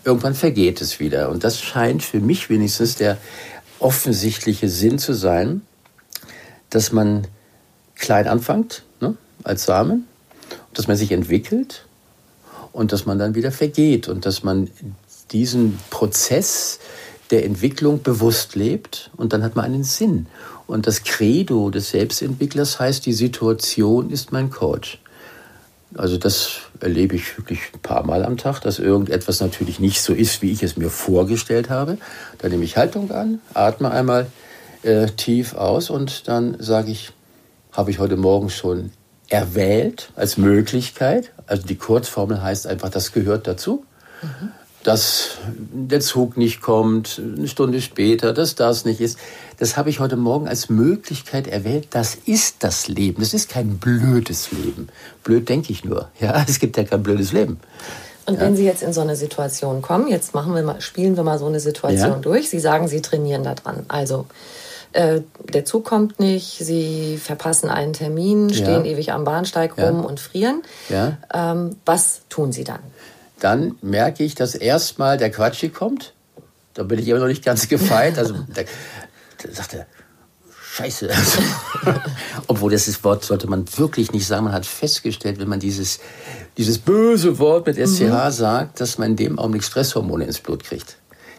irgendwann 0.04 0.34
vergeht 0.34 0.80
es 0.80 1.00
wieder. 1.00 1.30
Und 1.30 1.44
das 1.44 1.60
scheint 1.60 2.02
für 2.02 2.20
mich 2.20 2.50
wenigstens 2.50 2.96
der 2.96 3.18
offensichtliche 3.78 4.68
Sinn 4.68 4.98
zu 4.98 5.12
sein, 5.12 5.62
dass 6.70 6.92
man 6.92 7.26
klein 7.94 8.26
anfängt, 8.26 8.82
ne, 9.00 9.16
als 9.44 9.64
Samen, 9.64 10.06
dass 10.74 10.88
man 10.88 10.96
sich 10.96 11.12
entwickelt 11.12 11.84
und 12.72 12.92
dass 12.92 13.06
man 13.06 13.18
dann 13.18 13.34
wieder 13.34 13.52
vergeht 13.52 14.08
und 14.08 14.26
dass 14.26 14.42
man 14.42 14.70
diesen 15.30 15.78
Prozess 15.90 16.78
der 17.30 17.44
Entwicklung 17.44 18.02
bewusst 18.02 18.54
lebt 18.54 19.10
und 19.16 19.32
dann 19.32 19.42
hat 19.42 19.56
man 19.56 19.66
einen 19.66 19.84
Sinn. 19.84 20.26
Und 20.66 20.86
das 20.86 21.02
Credo 21.02 21.70
des 21.70 21.90
Selbstentwicklers 21.90 22.78
heißt, 22.80 23.04
die 23.06 23.12
Situation 23.12 24.10
ist 24.10 24.32
mein 24.32 24.50
Coach. 24.50 24.98
Also 25.94 26.18
das 26.18 26.58
erlebe 26.80 27.16
ich 27.16 27.38
wirklich 27.38 27.60
ein 27.72 27.80
paar 27.80 28.04
Mal 28.04 28.24
am 28.24 28.36
Tag, 28.36 28.60
dass 28.60 28.78
irgendetwas 28.78 29.40
natürlich 29.40 29.80
nicht 29.80 30.02
so 30.02 30.12
ist, 30.12 30.42
wie 30.42 30.52
ich 30.52 30.62
es 30.62 30.76
mir 30.76 30.90
vorgestellt 30.90 31.70
habe. 31.70 31.96
Dann 32.38 32.50
nehme 32.50 32.64
ich 32.64 32.76
Haltung 32.76 33.10
an, 33.10 33.40
atme 33.54 33.90
einmal 33.90 34.26
äh, 34.82 35.06
tief 35.06 35.54
aus 35.54 35.88
und 35.88 36.28
dann 36.28 36.56
sage 36.60 36.90
ich, 36.90 37.12
habe 37.72 37.90
ich 37.90 37.98
heute 37.98 38.16
Morgen 38.16 38.50
schon 38.50 38.92
erwählt 39.28 40.10
als 40.16 40.36
Möglichkeit. 40.36 41.32
Also 41.46 41.66
die 41.66 41.76
Kurzformel 41.76 42.42
heißt 42.42 42.66
einfach, 42.66 42.90
das 42.90 43.12
gehört 43.12 43.46
dazu. 43.46 43.84
Mhm 44.22 44.52
dass 44.84 45.38
der 45.72 46.00
Zug 46.00 46.36
nicht 46.36 46.60
kommt, 46.60 47.20
eine 47.36 47.48
Stunde 47.48 47.80
später, 47.80 48.32
dass 48.32 48.54
das 48.54 48.84
nicht 48.84 49.00
ist. 49.00 49.18
Das 49.58 49.76
habe 49.76 49.90
ich 49.90 50.00
heute 50.00 50.16
Morgen 50.16 50.48
als 50.48 50.70
Möglichkeit 50.70 51.46
erwählt. 51.48 51.88
Das 51.90 52.16
ist 52.26 52.56
das 52.60 52.88
Leben. 52.88 53.20
Das 53.20 53.34
ist 53.34 53.50
kein 53.50 53.78
blödes 53.78 54.52
Leben. 54.52 54.88
Blöd 55.24 55.48
denke 55.48 55.72
ich 55.72 55.84
nur. 55.84 56.08
Ja, 56.20 56.44
es 56.48 56.58
gibt 56.58 56.76
ja 56.76 56.84
kein 56.84 57.02
blödes 57.02 57.32
Leben. 57.32 57.58
Und 58.26 58.34
ja. 58.34 58.40
wenn 58.40 58.56
Sie 58.56 58.64
jetzt 58.64 58.82
in 58.82 58.92
so 58.92 59.00
eine 59.00 59.16
Situation 59.16 59.82
kommen, 59.82 60.08
jetzt 60.08 60.34
machen 60.34 60.54
wir 60.54 60.62
mal, 60.62 60.80
spielen 60.80 61.16
wir 61.16 61.24
mal 61.24 61.38
so 61.38 61.46
eine 61.46 61.60
Situation 61.60 62.10
ja. 62.10 62.18
durch. 62.18 62.50
Sie 62.50 62.60
sagen, 62.60 62.86
Sie 62.86 63.00
trainieren 63.00 63.42
da 63.42 63.54
dran. 63.54 63.84
Also 63.88 64.26
äh, 64.92 65.22
der 65.52 65.64
Zug 65.64 65.84
kommt 65.84 66.20
nicht, 66.20 66.58
Sie 66.58 67.16
verpassen 67.16 67.68
einen 67.68 67.94
Termin, 67.94 68.52
stehen 68.52 68.84
ja. 68.84 68.92
ewig 68.92 69.12
am 69.12 69.24
Bahnsteig 69.24 69.76
rum 69.78 70.04
und 70.04 70.20
frieren. 70.20 70.62
Ähm, 71.32 71.76
was 71.84 72.22
tun 72.28 72.52
Sie 72.52 72.64
dann? 72.64 72.80
Dann 73.40 73.76
merke 73.82 74.24
ich, 74.24 74.34
dass 74.34 74.54
erstmal 74.54 75.16
der 75.16 75.30
Quatschi 75.30 75.68
kommt. 75.68 76.14
Da 76.74 76.82
bin 76.82 76.98
ich 76.98 77.08
immer 77.08 77.20
noch 77.20 77.26
nicht 77.26 77.44
ganz 77.44 77.68
gefeit. 77.68 78.18
Also 78.18 78.34
der, 78.56 78.64
der 79.42 79.54
sagt 79.54 79.74
er, 79.74 79.86
Scheiße. 80.78 81.10
Obwohl 82.46 82.70
das 82.70 83.02
Wort 83.02 83.24
sollte 83.24 83.48
man 83.48 83.64
wirklich 83.78 84.12
nicht 84.12 84.26
sagen. 84.26 84.44
Man 84.44 84.52
hat 84.52 84.64
festgestellt, 84.64 85.40
wenn 85.40 85.48
man 85.48 85.58
dieses, 85.58 85.98
dieses 86.56 86.78
böse 86.78 87.40
Wort 87.40 87.66
mit 87.66 87.76
SCH 87.76 88.02
mhm. 88.02 88.30
sagt, 88.30 88.80
dass 88.80 88.96
man 88.96 89.10
in 89.10 89.16
dem 89.16 89.38
Augenblick 89.40 89.64
Stresshormone 89.64 90.24
ins 90.24 90.38
Blut 90.38 90.62
kriegt. 90.62 90.96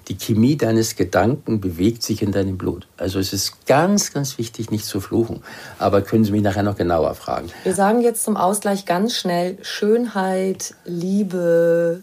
Die 0.09 0.17
Chemie 0.17 0.57
deines 0.57 0.95
Gedanken 0.95 1.61
bewegt 1.61 2.01
sich 2.01 2.23
in 2.23 2.31
deinem 2.31 2.57
Blut. 2.57 2.87
Also 2.97 3.19
es 3.19 3.31
ist 3.31 3.67
ganz, 3.67 4.11
ganz 4.11 4.39
wichtig, 4.39 4.71
nicht 4.71 4.85
zu 4.85 4.99
fluchen. 4.99 5.43
Aber 5.77 6.01
können 6.01 6.23
Sie 6.23 6.31
mich 6.31 6.41
nachher 6.41 6.63
noch 6.63 6.75
genauer 6.75 7.13
fragen. 7.13 7.49
Wir 7.63 7.75
sagen 7.75 8.01
jetzt 8.01 8.23
zum 8.23 8.35
Ausgleich 8.35 8.85
ganz 8.85 9.15
schnell 9.15 9.57
Schönheit, 9.61 10.73
Liebe, 10.83 12.01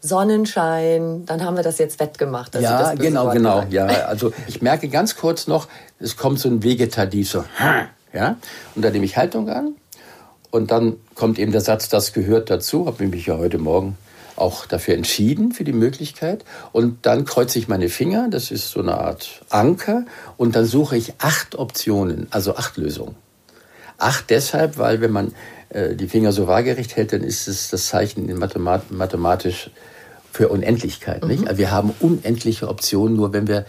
Sonnenschein, 0.00 1.26
dann 1.26 1.44
haben 1.44 1.56
wir 1.56 1.62
das 1.62 1.78
jetzt 1.78 2.00
wettgemacht. 2.00 2.54
ja, 2.56 2.94
genau, 2.94 3.30
genau. 3.30 3.64
Ja, 3.70 3.86
also 3.86 4.32
ich 4.46 4.62
merke 4.62 4.88
ganz 4.88 5.16
kurz 5.16 5.46
noch, 5.46 5.68
es 5.98 6.16
kommt 6.16 6.38
so 6.38 6.48
ein 6.48 6.62
Vegetativ, 6.62 7.28
so, 7.28 7.44
ja, 8.12 8.36
und 8.74 8.84
da 8.84 8.90
nehme 8.90 9.04
ich 9.04 9.16
Haltung 9.16 9.48
an 9.48 9.74
und 10.50 10.70
dann 10.70 10.96
kommt 11.14 11.38
eben 11.38 11.50
der 11.50 11.60
Satz, 11.60 11.88
das 11.88 12.12
gehört 12.12 12.48
dazu, 12.48 12.86
habe 12.86 13.06
mich 13.06 13.26
ja 13.26 13.36
heute 13.36 13.58
Morgen 13.58 13.98
auch 14.40 14.66
dafür 14.66 14.94
entschieden, 14.94 15.52
für 15.52 15.64
die 15.64 15.72
Möglichkeit. 15.72 16.44
Und 16.72 17.06
dann 17.06 17.24
kreuze 17.24 17.58
ich 17.58 17.68
meine 17.68 17.88
Finger, 17.88 18.28
das 18.30 18.50
ist 18.50 18.70
so 18.70 18.80
eine 18.80 18.98
Art 18.98 19.42
Anker, 19.50 20.04
und 20.36 20.56
dann 20.56 20.64
suche 20.64 20.96
ich 20.96 21.14
acht 21.18 21.56
Optionen, 21.56 22.26
also 22.30 22.56
acht 22.56 22.76
Lösungen. 22.76 23.14
Acht 23.98 24.30
deshalb, 24.30 24.78
weil 24.78 25.00
wenn 25.00 25.10
man 25.10 25.34
äh, 25.70 25.94
die 25.94 26.08
Finger 26.08 26.32
so 26.32 26.46
waagerecht 26.46 26.96
hält, 26.96 27.12
dann 27.12 27.22
ist 27.22 27.48
es 27.48 27.70
das 27.70 27.86
Zeichen 27.86 28.28
in 28.28 28.38
Mathemat 28.38 28.90
mathematisch 28.90 29.70
für 30.32 30.48
Unendlichkeit. 30.48 31.22
Mhm. 31.22 31.28
Nicht? 31.28 31.46
Also 31.48 31.58
wir 31.58 31.70
haben 31.70 31.92
unendliche 32.00 32.68
Optionen, 32.68 33.16
nur 33.16 33.32
wenn 33.32 33.48
wir 33.48 33.66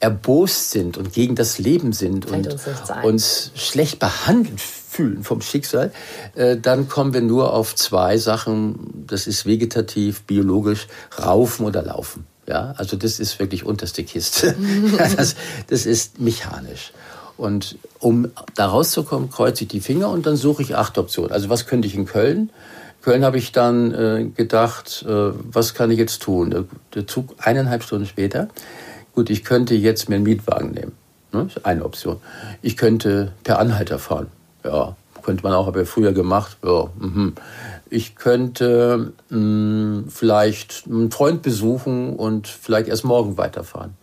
erbost 0.00 0.70
sind 0.70 0.96
und 0.96 1.12
gegen 1.12 1.34
das 1.36 1.58
Leben 1.58 1.92
sind 1.92 2.28
Fällt 2.28 2.46
und 2.46 2.52
uns, 2.54 3.04
uns, 3.04 3.52
schlecht 3.54 3.98
behandelt 3.98 4.60
fühlen 4.90 5.22
vom 5.22 5.40
Schicksal, 5.40 5.92
äh, 6.34 6.56
dann 6.56 6.88
kommen 6.88 7.14
wir 7.14 7.20
nur 7.20 7.54
auf 7.54 7.74
zwei 7.76 8.18
Sachen. 8.18 9.04
Das 9.06 9.26
ist 9.26 9.46
vegetativ, 9.46 10.22
biologisch, 10.22 10.88
raufen 11.22 11.64
oder 11.64 11.82
laufen. 11.82 12.26
Ja, 12.48 12.74
also 12.76 12.96
das 12.96 13.20
ist 13.20 13.38
wirklich 13.38 13.64
unterste 13.64 14.02
Kiste. 14.02 14.56
das, 15.16 15.36
das 15.68 15.86
ist 15.86 16.20
mechanisch. 16.20 16.92
Und 17.36 17.78
um 18.00 18.30
da 18.56 18.66
rauszukommen, 18.66 19.30
kreuze 19.30 19.64
ich 19.64 19.68
die 19.68 19.80
Finger 19.80 20.10
und 20.10 20.26
dann 20.26 20.36
suche 20.36 20.62
ich 20.62 20.74
acht 20.74 20.98
Optionen. 20.98 21.30
Also 21.30 21.48
was 21.48 21.66
könnte 21.66 21.86
ich 21.86 21.94
in 21.94 22.06
Köln? 22.06 22.50
Köln 23.00 23.24
habe 23.24 23.38
ich 23.38 23.52
dann 23.52 23.94
äh, 23.94 24.24
gedacht, 24.34 25.04
äh, 25.08 25.30
was 25.52 25.74
kann 25.74 25.90
ich 25.90 25.98
jetzt 25.98 26.20
tun? 26.20 26.50
Der, 26.50 26.64
der 26.94 27.06
Zug 27.06 27.36
eineinhalb 27.38 27.84
Stunden 27.84 28.06
später. 28.06 28.48
Gut, 29.14 29.30
ich 29.30 29.44
könnte 29.44 29.74
jetzt 29.74 30.08
mir 30.08 30.16
einen 30.16 30.24
Mietwagen 30.24 30.72
nehmen. 30.72 30.92
Ne? 31.32 31.46
ist 31.46 31.64
eine 31.64 31.84
Option. 31.84 32.16
Ich 32.60 32.76
könnte 32.76 33.32
per 33.44 33.58
Anhalter 33.58 33.98
fahren. 33.98 34.26
Ja, 34.64 34.96
könnte 35.22 35.42
man 35.42 35.52
auch, 35.52 35.66
habe 35.66 35.82
ich 35.82 35.88
früher 35.88 36.12
gemacht. 36.12 36.56
Ja, 36.64 36.90
mhm. 36.98 37.34
Ich 37.88 38.14
könnte 38.14 39.12
mh, 39.28 39.36
hm, 39.36 40.04
vielleicht 40.08 40.84
einen 40.88 41.10
Freund 41.10 41.42
besuchen 41.42 42.16
und 42.16 42.46
vielleicht 42.46 42.88
erst 42.88 43.04
morgen 43.04 43.36
weiterfahren. 43.36 43.94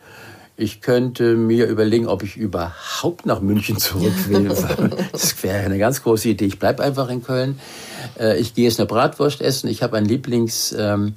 Ich 0.59 0.81
könnte 0.81 1.35
mir 1.35 1.67
überlegen, 1.67 2.07
ob 2.07 2.23
ich 2.23 2.35
überhaupt 2.35 3.27
nach 3.27 3.41
München 3.41 3.77
zurück 3.77 4.27
will. 4.27 4.49
das 5.11 5.43
wäre 5.43 5.59
eine 5.59 5.77
ganz 5.77 6.01
große 6.01 6.29
Idee. 6.29 6.45
Ich 6.45 6.57
bleibe 6.57 6.81
einfach 6.81 7.09
in 7.09 7.23
Köln. 7.23 7.59
Äh, 8.19 8.39
ich 8.39 8.55
gehe 8.55 8.65
jetzt 8.65 8.79
eine 8.79 8.87
Bratwurst 8.87 9.39
essen. 9.41 9.67
Ich 9.67 9.83
habe 9.83 9.97
einen 9.97 10.07
Lieblingsstand 10.07 11.13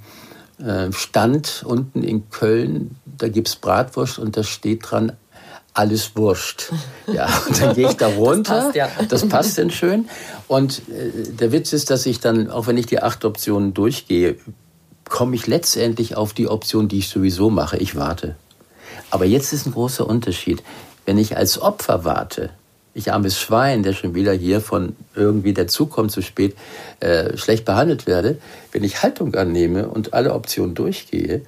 ähm, 0.61 0.97
äh, 1.15 1.65
unten 1.65 2.03
in 2.03 2.29
Köln. 2.29 2.97
Da 3.07 3.29
gibt 3.29 3.49
es 3.49 3.57
Bratwurst 3.57 4.19
und 4.19 4.37
da 4.37 4.43
steht 4.43 4.91
dran 4.91 5.13
alles 5.75 6.17
wurscht. 6.17 6.73
Ja, 7.13 7.29
und 7.49 7.61
dann 7.61 7.75
gehe 7.75 7.89
ich 7.89 7.97
da 7.97 8.09
runter. 8.09 8.55
Das 8.55 8.65
passt, 8.65 8.77
ja. 8.77 8.89
das 9.09 9.29
passt 9.29 9.59
denn 9.59 9.71
schön. 9.71 10.09
Und 10.49 10.83
äh, 10.89 11.33
der 11.33 11.53
Witz 11.53 11.73
ist, 11.73 11.91
dass 11.91 12.07
ich 12.07 12.21
dann, 12.21 12.51
auch 12.51 12.67
wenn 12.67 12.77
ich 12.77 12.87
die 12.87 13.01
acht 13.01 13.25
Optionen 13.25 13.75
durchgehe, 13.75 14.37
komme 15.09 15.35
ich 15.35 15.47
letztendlich 15.47 16.17
auf 16.17 16.33
die 16.33 16.49
Option, 16.49 16.89
die 16.89 16.99
ich 16.99 17.09
sowieso 17.09 17.51
mache. 17.51 17.77
Ich 17.77 17.97
warte. 17.97 18.37
Aber 19.11 19.25
jetzt 19.25 19.53
ist 19.53 19.67
ein 19.67 19.73
großer 19.73 20.07
Unterschied. 20.07 20.63
Wenn 21.05 21.19
ich 21.19 21.37
als 21.37 21.61
Opfer 21.61 22.05
warte, 22.05 22.51
ich 22.95 23.13
armes 23.13 23.39
Schwein, 23.39 23.83
der 23.83 23.93
schon 23.93 24.15
wieder 24.15 24.33
hier 24.33 24.61
von 24.61 24.97
irgendwie 25.15 25.53
dazukommt 25.53 26.11
zu 26.11 26.23
spät, 26.23 26.57
äh, 27.01 27.37
schlecht 27.37 27.65
behandelt 27.65 28.07
werde, 28.07 28.39
wenn 28.73 28.85
ich 28.85 29.03
Haltung 29.03 29.35
annehme 29.35 29.89
und 29.89 30.13
alle 30.13 30.35
Optionen 30.35 30.75
durchgehe, 30.75 31.43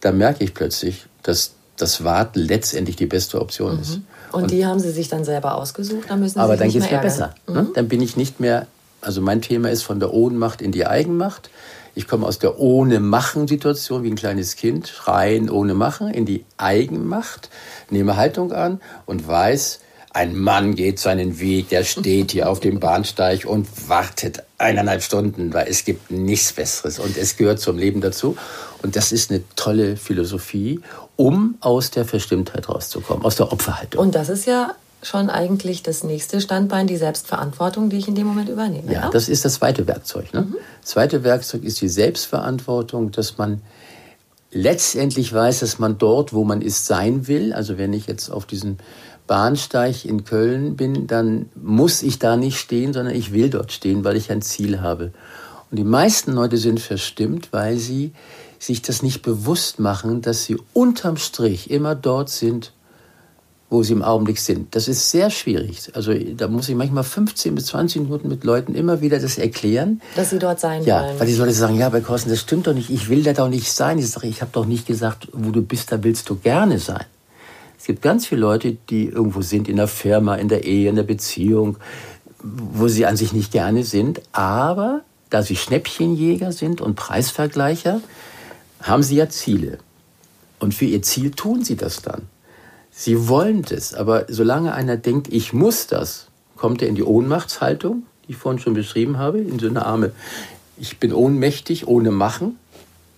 dann 0.00 0.18
merke 0.18 0.44
ich 0.44 0.54
plötzlich, 0.54 1.06
dass 1.22 1.54
das 1.76 2.04
Warten 2.04 2.40
letztendlich 2.40 2.96
die 2.96 3.06
beste 3.06 3.40
Option 3.40 3.74
mhm. 3.74 3.80
ist. 3.80 4.00
Und, 4.32 4.42
und, 4.42 4.50
die 4.50 4.66
haben 4.66 4.80
Sie 4.80 4.90
sich 4.90 5.08
dann 5.08 5.24
selber 5.24 5.56
ausgesucht? 5.56 6.04
Dann 6.08 6.20
müssen 6.20 6.34
Sie 6.34 6.40
aber 6.40 6.56
dann 6.56 6.70
geht 6.70 6.82
es 6.82 6.90
mir 6.90 6.98
besser. 6.98 7.34
Ne? 7.46 7.62
Mhm. 7.62 7.72
Dann 7.74 7.88
bin 7.88 8.00
ich 8.00 8.16
nicht 8.16 8.40
mehr 8.40 8.66
Also 9.00 9.20
mein 9.20 9.42
Thema 9.42 9.70
ist 9.70 9.82
von 9.82 10.00
der 10.00 10.12
Ohnmacht 10.12 10.62
in 10.62 10.72
die 10.72 10.86
Eigenmacht. 10.86 11.50
Ich 11.94 12.08
komme 12.08 12.26
aus 12.26 12.38
der 12.38 12.58
ohne 12.58 12.98
Machen 12.98 13.46
Situation 13.46 14.02
wie 14.02 14.10
ein 14.10 14.16
kleines 14.16 14.56
Kind, 14.56 14.88
schreien 14.88 15.48
ohne 15.48 15.74
Machen 15.74 16.08
in 16.08 16.26
die 16.26 16.44
Eigenmacht, 16.56 17.50
nehme 17.90 18.16
Haltung 18.16 18.52
an 18.52 18.80
und 19.06 19.28
weiß, 19.28 19.80
ein 20.14 20.36
Mann 20.36 20.76
geht 20.76 21.00
seinen 21.00 21.40
Weg, 21.40 21.70
der 21.70 21.82
steht 21.82 22.30
hier 22.30 22.48
auf 22.48 22.60
dem 22.60 22.78
Bahnsteig 22.78 23.46
und 23.46 23.66
wartet 23.88 24.44
eineinhalb 24.58 25.02
Stunden, 25.02 25.52
weil 25.52 25.66
es 25.68 25.84
gibt 25.84 26.12
nichts 26.12 26.52
Besseres 26.52 27.00
und 27.00 27.16
es 27.16 27.36
gehört 27.36 27.58
zum 27.58 27.78
Leben 27.78 28.00
dazu. 28.00 28.36
Und 28.82 28.94
das 28.94 29.10
ist 29.10 29.30
eine 29.30 29.42
tolle 29.56 29.96
Philosophie, 29.96 30.80
um 31.16 31.56
aus 31.60 31.90
der 31.90 32.04
Verstimmtheit 32.04 32.68
rauszukommen, 32.68 33.24
aus 33.24 33.36
der 33.36 33.52
Opferhaltung. 33.52 34.00
Und 34.00 34.14
das 34.14 34.28
ist 34.28 34.46
ja 34.46 34.74
schon 35.02 35.30
eigentlich 35.30 35.82
das 35.82 36.02
nächste 36.02 36.40
Standbein, 36.40 36.86
die 36.86 36.96
Selbstverantwortung, 36.96 37.90
die 37.90 37.98
ich 37.98 38.08
in 38.08 38.14
dem 38.14 38.26
Moment 38.26 38.48
übernehme. 38.48 38.92
Ja, 38.92 39.02
ja? 39.02 39.10
das 39.10 39.28
ist 39.28 39.44
das 39.44 39.54
zweite 39.54 39.86
Werkzeug. 39.86 40.32
Ne? 40.32 40.42
Mhm. 40.42 40.56
Das 40.80 40.90
zweite 40.90 41.22
Werkzeug 41.22 41.62
ist 41.62 41.80
die 41.80 41.88
Selbstverantwortung, 41.88 43.10
dass 43.10 43.38
man 43.38 43.60
letztendlich 44.50 45.32
weiß, 45.32 45.60
dass 45.60 45.78
man 45.78 45.98
dort, 45.98 46.32
wo 46.32 46.44
man 46.44 46.62
ist, 46.62 46.86
sein 46.86 47.26
will. 47.26 47.52
Also 47.52 47.76
wenn 47.76 47.92
ich 47.92 48.06
jetzt 48.06 48.30
auf 48.30 48.46
diesem 48.46 48.78
Bahnsteig 49.26 50.04
in 50.04 50.24
Köln 50.24 50.76
bin, 50.76 51.06
dann 51.06 51.46
muss 51.54 52.02
ich 52.02 52.18
da 52.18 52.36
nicht 52.36 52.58
stehen, 52.58 52.92
sondern 52.92 53.14
ich 53.14 53.32
will 53.32 53.50
dort 53.50 53.72
stehen, 53.72 54.04
weil 54.04 54.16
ich 54.16 54.30
ein 54.30 54.42
Ziel 54.42 54.80
habe. 54.80 55.12
Und 55.70 55.78
die 55.78 55.84
meisten 55.84 56.32
Leute 56.32 56.56
sind 56.56 56.78
verstimmt, 56.78 57.48
weil 57.50 57.78
sie 57.78 58.12
sich 58.58 58.82
das 58.82 59.02
nicht 59.02 59.22
bewusst 59.22 59.78
machen, 59.78 60.22
dass 60.22 60.44
sie 60.44 60.56
unterm 60.72 61.16
Strich 61.16 61.70
immer 61.70 61.94
dort 61.94 62.30
sind, 62.30 62.72
wo 63.70 63.82
sie 63.82 63.92
im 63.92 64.02
Augenblick 64.02 64.38
sind. 64.38 64.74
Das 64.74 64.88
ist 64.88 65.10
sehr 65.10 65.30
schwierig. 65.30 65.90
Also 65.94 66.14
da 66.14 66.48
muss 66.48 66.68
ich 66.68 66.76
manchmal 66.76 67.02
15 67.02 67.54
bis 67.54 67.66
20 67.66 68.02
Minuten 68.02 68.28
mit 68.28 68.44
Leuten 68.44 68.74
immer 68.74 69.00
wieder 69.00 69.18
das 69.18 69.36
erklären. 69.36 70.00
Dass 70.14 70.30
sie 70.30 70.38
dort 70.38 70.60
sein 70.60 70.84
ja, 70.84 71.00
wollen. 71.00 71.14
Ja, 71.14 71.20
weil 71.20 71.26
die 71.26 71.34
Leute 71.34 71.52
sagen, 71.52 71.76
ja, 71.76 71.88
bei 71.88 72.00
Korsen, 72.00 72.30
das 72.30 72.40
stimmt 72.40 72.66
doch 72.66 72.74
nicht. 72.74 72.90
Ich 72.90 73.08
will 73.08 73.22
da 73.22 73.32
doch 73.32 73.48
nicht 73.48 73.72
sein. 73.72 73.98
Ich 73.98 74.10
sage, 74.10 74.28
ich 74.28 74.40
habe 74.40 74.52
doch 74.52 74.66
nicht 74.66 74.86
gesagt, 74.86 75.28
wo 75.32 75.50
du 75.50 75.62
bist, 75.62 75.90
da 75.90 76.02
willst 76.02 76.30
du 76.30 76.36
gerne 76.36 76.78
sein. 76.78 77.04
Es 77.76 77.86
gibt 77.86 78.00
ganz 78.00 78.26
viele 78.26 78.40
Leute, 78.40 78.76
die 78.88 79.08
irgendwo 79.08 79.42
sind, 79.42 79.68
in 79.68 79.76
der 79.76 79.88
Firma, 79.88 80.36
in 80.36 80.48
der 80.48 80.64
Ehe, 80.64 80.88
in 80.88 80.96
der 80.96 81.02
Beziehung, 81.02 81.76
wo 82.42 82.88
sie 82.88 83.06
an 83.06 83.16
sich 83.16 83.32
nicht 83.32 83.52
gerne 83.52 83.84
sind. 83.84 84.22
Aber 84.32 85.00
da 85.30 85.42
sie 85.42 85.56
Schnäppchenjäger 85.56 86.52
sind 86.52 86.80
und 86.80 86.94
Preisvergleicher, 86.94 88.00
haben 88.84 89.02
sie 89.02 89.16
ja 89.16 89.28
Ziele. 89.28 89.78
Und 90.60 90.74
für 90.74 90.84
ihr 90.84 91.02
Ziel 91.02 91.32
tun 91.32 91.64
sie 91.64 91.76
das 91.76 92.02
dann. 92.02 92.22
Sie 92.92 93.28
wollen 93.28 93.62
das, 93.62 93.92
aber 93.92 94.26
solange 94.28 94.72
einer 94.72 94.96
denkt, 94.96 95.32
ich 95.32 95.52
muss 95.52 95.88
das, 95.88 96.28
kommt 96.54 96.80
er 96.80 96.88
in 96.88 96.94
die 96.94 97.02
Ohnmachtshaltung, 97.02 98.04
die 98.26 98.32
ich 98.32 98.38
vorhin 98.38 98.60
schon 98.60 98.74
beschrieben 98.74 99.18
habe, 99.18 99.40
in 99.40 99.58
so 99.58 99.66
eine 99.66 99.84
arme, 99.84 100.12
ich 100.78 100.98
bin 100.98 101.12
ohnmächtig, 101.12 101.88
ohne 101.88 102.10
Machen. 102.10 102.58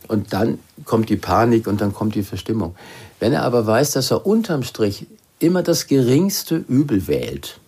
Und 0.08 0.32
dann 0.32 0.58
kommt 0.84 1.08
die 1.10 1.16
Panik 1.16 1.66
und 1.66 1.80
dann 1.80 1.92
kommt 1.92 2.14
die 2.14 2.22
Verstimmung. 2.22 2.76
Wenn 3.18 3.32
er 3.32 3.42
aber 3.42 3.66
weiß, 3.66 3.90
dass 3.90 4.12
er 4.12 4.24
unterm 4.24 4.62
Strich 4.62 5.06
immer 5.40 5.62
das 5.62 5.88
geringste 5.88 6.56
Übel 6.56 7.06
wählt, 7.08 7.58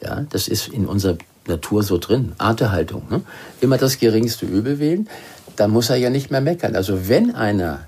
ja, 0.00 0.24
das 0.30 0.46
ist 0.46 0.68
in 0.68 0.86
unserer 0.86 1.18
Natur 1.48 1.82
so 1.82 1.98
drin, 1.98 2.32
Artehaltung, 2.38 3.02
ne? 3.10 3.22
immer 3.60 3.78
das 3.78 3.98
geringste 3.98 4.46
Übel 4.46 4.78
wählen, 4.78 5.08
dann 5.56 5.70
muss 5.70 5.90
er 5.90 5.96
ja 5.96 6.10
nicht 6.10 6.30
mehr 6.30 6.40
meckern. 6.40 6.76
Also 6.76 7.08
wenn 7.08 7.34
einer 7.34 7.86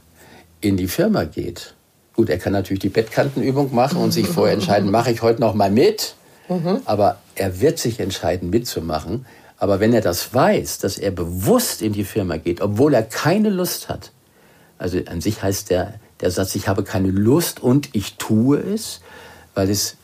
in 0.60 0.76
die 0.76 0.88
Firma 0.88 1.24
geht 1.24 1.74
Gut, 2.20 2.28
er 2.28 2.36
kann 2.36 2.52
natürlich 2.52 2.80
die 2.80 2.90
Bettkantenübung 2.90 3.74
machen 3.74 3.96
und 3.96 4.12
sich 4.12 4.28
vorher 4.28 4.52
entscheiden, 4.52 4.90
mache 4.98 5.10
ich 5.10 5.22
heute 5.22 5.40
noch 5.40 5.54
mal 5.54 5.70
mit. 5.70 6.16
Mhm. 6.50 6.80
Aber 6.84 7.18
er 7.34 7.62
wird 7.62 7.78
sich 7.78 7.98
entscheiden, 7.98 8.50
mitzumachen. 8.50 9.24
Aber 9.56 9.80
wenn 9.80 9.94
er 9.94 10.02
das 10.02 10.34
weiß, 10.34 10.80
dass 10.80 10.98
er 10.98 11.12
bewusst 11.12 11.80
in 11.80 11.94
die 11.94 12.04
Firma 12.04 12.36
geht, 12.36 12.60
obwohl 12.60 12.92
er 12.92 13.04
keine 13.04 13.48
Lust 13.48 13.88
hat, 13.88 14.10
also 14.76 14.98
an 15.06 15.22
sich 15.22 15.42
heißt 15.42 15.70
der, 15.70 15.94
der 16.20 16.30
Satz, 16.30 16.54
ich 16.56 16.68
habe 16.68 16.82
keine 16.82 17.08
Lust 17.08 17.62
und 17.62 17.88
ich 17.94 18.16
tue 18.16 18.58
es, 18.58 19.00
weil 19.54 19.70
es 19.70 19.96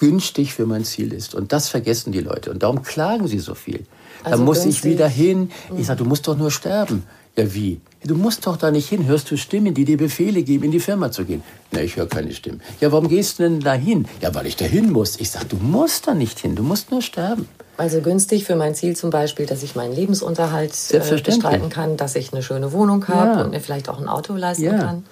günstig 0.00 0.54
für 0.54 0.66
mein 0.66 0.84
Ziel 0.84 1.12
ist. 1.12 1.34
Und 1.34 1.52
das 1.52 1.68
vergessen 1.68 2.10
die 2.10 2.20
Leute. 2.20 2.50
Und 2.50 2.62
darum 2.64 2.82
klagen 2.82 3.28
sie 3.28 3.38
so 3.38 3.54
viel. 3.54 3.84
Also 4.24 4.38
da 4.38 4.44
muss 4.44 4.66
ich 4.66 4.82
wieder 4.82 5.08
hin. 5.08 5.50
Ich 5.78 5.86
sage, 5.86 6.02
du 6.02 6.04
musst 6.04 6.26
doch 6.26 6.36
nur 6.36 6.50
sterben. 6.50 7.04
Ja, 7.36 7.54
wie? 7.54 7.80
Du 8.04 8.16
musst 8.16 8.46
doch 8.46 8.56
da 8.56 8.70
nicht 8.70 8.88
hin. 8.88 9.06
Hörst 9.06 9.30
du 9.30 9.36
Stimmen, 9.36 9.74
die 9.74 9.84
dir 9.84 9.98
Befehle 9.98 10.42
geben, 10.42 10.64
in 10.64 10.70
die 10.70 10.80
Firma 10.80 11.12
zu 11.12 11.24
gehen? 11.24 11.42
Na, 11.70 11.80
ich 11.80 11.96
höre 11.96 12.06
keine 12.06 12.32
Stimmen. 12.32 12.60
Ja, 12.80 12.90
warum 12.92 13.08
gehst 13.08 13.38
du 13.38 13.44
denn 13.44 13.60
da 13.60 13.74
hin? 13.74 14.06
Ja, 14.20 14.34
weil 14.34 14.46
ich 14.46 14.56
da 14.56 14.64
hin 14.64 14.90
muss. 14.90 15.20
Ich 15.20 15.30
sage, 15.30 15.46
du 15.46 15.56
musst 15.56 16.06
da 16.06 16.14
nicht 16.14 16.38
hin. 16.38 16.56
Du 16.56 16.62
musst 16.62 16.90
nur 16.90 17.02
sterben. 17.02 17.46
Also 17.76 18.00
günstig 18.00 18.44
für 18.44 18.56
mein 18.56 18.74
Ziel 18.74 18.96
zum 18.96 19.10
Beispiel, 19.10 19.46
dass 19.46 19.62
ich 19.62 19.74
meinen 19.74 19.94
Lebensunterhalt 19.94 20.72
äh, 20.90 20.98
bestreiten 20.98 21.70
kann, 21.70 21.96
dass 21.96 22.14
ich 22.14 22.32
eine 22.32 22.42
schöne 22.42 22.72
Wohnung 22.72 23.06
habe 23.08 23.38
ja. 23.38 23.44
und 23.44 23.50
mir 23.50 23.60
vielleicht 23.60 23.88
auch 23.88 24.00
ein 24.00 24.08
Auto 24.08 24.34
leisten 24.34 24.64
ja. 24.64 24.78
kann. 24.78 25.04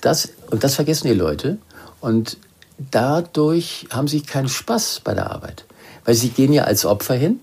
Das, 0.00 0.30
und 0.50 0.64
das 0.64 0.74
vergessen 0.74 1.06
die 1.06 1.14
Leute. 1.14 1.58
Und 2.00 2.38
dadurch 2.90 3.86
haben 3.90 4.08
sie 4.08 4.22
keinen 4.22 4.48
Spaß 4.48 5.00
bei 5.04 5.14
der 5.14 5.30
Arbeit. 5.30 5.64
Weil 6.04 6.14
sie 6.14 6.30
gehen 6.30 6.52
ja 6.52 6.64
als 6.64 6.84
Opfer 6.84 7.14
hin 7.14 7.40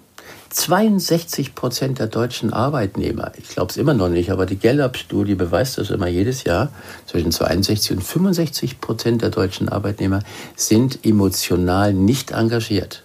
62 0.52 1.54
Prozent 1.54 2.00
der 2.00 2.08
deutschen 2.08 2.54
Arbeitnehmer, 2.54 3.32
ich 3.38 3.50
glaube 3.50 3.70
es 3.70 3.78
immer 3.78 3.94
noch 3.94 4.10
nicht, 4.10 4.32
aber 4.32 4.46
die 4.46 4.58
Gallup-Studie 4.58 5.36
beweist 5.36 5.78
das 5.78 5.92
immer 5.92 6.08
jedes 6.08 6.44
Jahr, 6.44 6.70
zwischen 7.06 7.32
62 7.32 7.98
und 7.98 8.04
65 8.04 8.82
Prozent 8.82 9.22
der 9.22 9.30
deutschen 9.30 9.70
Arbeitnehmer 9.70 10.22
sind 10.56 11.06
emotional 11.06 11.94
nicht 11.94 12.32
engagiert. 12.32 13.04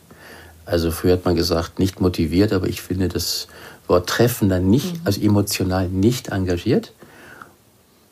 Also 0.65 0.91
früher 0.91 1.15
hat 1.15 1.27
man 1.27 1.37
gesagt, 1.37 1.79
nicht 1.79 2.01
motiviert, 2.01 2.53
aber 2.53 2.67
ich 2.67 2.81
finde 2.81 3.09
das 3.09 3.49
Wort 3.87 4.09
treffender 4.09 4.61
nicht, 4.61 4.95
mhm. 4.95 5.01
also 5.05 5.21
emotional 5.21 5.89
nicht 5.89 6.29
engagiert, 6.29 6.93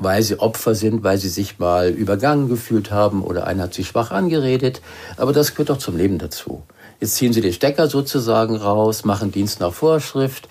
weil 0.03 0.23
sie 0.23 0.39
Opfer 0.39 0.75
sind, 0.75 1.03
weil 1.03 1.19
sie 1.19 1.29
sich 1.29 1.59
mal 1.59 1.89
übergangen 1.91 2.49
gefühlt 2.49 2.91
haben 2.91 3.23
oder 3.23 3.47
einer 3.47 3.65
hat 3.65 3.75
sie 3.75 3.85
schwach 3.85 4.11
angeredet. 4.11 4.81
Aber 5.17 5.33
das 5.33 5.53
gehört 5.53 5.71
doch 5.71 5.79
zum 5.79 5.97
Leben 5.97 6.19
dazu. 6.19 6.63
Jetzt 7.03 7.17
ziehen 7.17 7.33
sie 7.33 7.41
den 7.41 7.53
Stecker 7.53 7.89
sozusagen 7.89 8.55
raus, 8.55 9.05
machen 9.05 9.33
Dienst 9.33 9.59
nach 9.59 9.73
Vorschrift, 9.73 10.49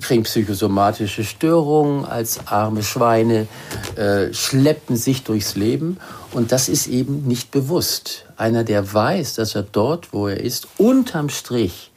kriegen 0.00 0.24
psychosomatische 0.24 1.22
Störungen 1.22 2.04
als 2.04 2.48
arme 2.48 2.82
Schweine, 2.82 3.46
äh, 3.94 4.32
schleppen 4.32 4.96
sich 4.96 5.22
durchs 5.22 5.54
Leben. 5.54 5.98
Und 6.32 6.50
das 6.50 6.68
ist 6.68 6.88
eben 6.88 7.28
nicht 7.28 7.52
bewusst. 7.52 8.26
Einer, 8.36 8.64
der 8.64 8.92
weiß, 8.92 9.34
dass 9.34 9.54
er 9.54 9.62
dort, 9.62 10.12
wo 10.12 10.26
er 10.26 10.40
ist, 10.40 10.66
unterm 10.78 11.28
Strich 11.28 11.92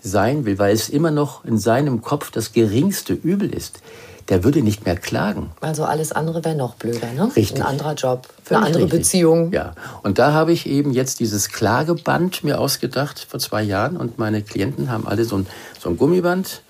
sein 0.00 0.46
will, 0.46 0.58
weil 0.58 0.74
es 0.74 0.88
immer 0.88 1.10
noch 1.10 1.44
in 1.44 1.58
seinem 1.58 2.00
Kopf 2.00 2.30
das 2.30 2.52
geringste 2.52 3.12
Übel 3.12 3.52
ist, 3.52 3.80
der 4.28 4.44
würde 4.44 4.62
nicht 4.62 4.84
mehr 4.84 4.96
klagen. 4.96 5.50
Also 5.60 5.84
alles 5.84 6.12
andere 6.12 6.44
wäre 6.44 6.54
noch 6.54 6.74
blöder, 6.76 7.12
ne? 7.12 7.30
Richtig. 7.36 7.56
Ein 7.56 7.62
anderer 7.62 7.94
Job, 7.94 8.28
Völlig 8.42 8.58
eine 8.58 8.66
andere 8.66 8.82
richtig. 8.84 9.00
Beziehung. 9.00 9.52
Ja, 9.52 9.74
und 10.02 10.18
da 10.18 10.32
habe 10.32 10.52
ich 10.52 10.66
eben 10.66 10.92
jetzt 10.92 11.20
dieses 11.20 11.50
Klageband 11.50 12.44
mir 12.44 12.58
ausgedacht 12.58 13.26
vor 13.28 13.40
zwei 13.40 13.62
Jahren 13.62 13.96
und 13.96 14.18
meine 14.18 14.42
Klienten 14.42 14.90
haben 14.90 15.06
alle 15.06 15.24
so 15.24 15.36
ein, 15.36 15.46
so 15.78 15.90
ein 15.90 15.96
Gummiband. 15.96 16.62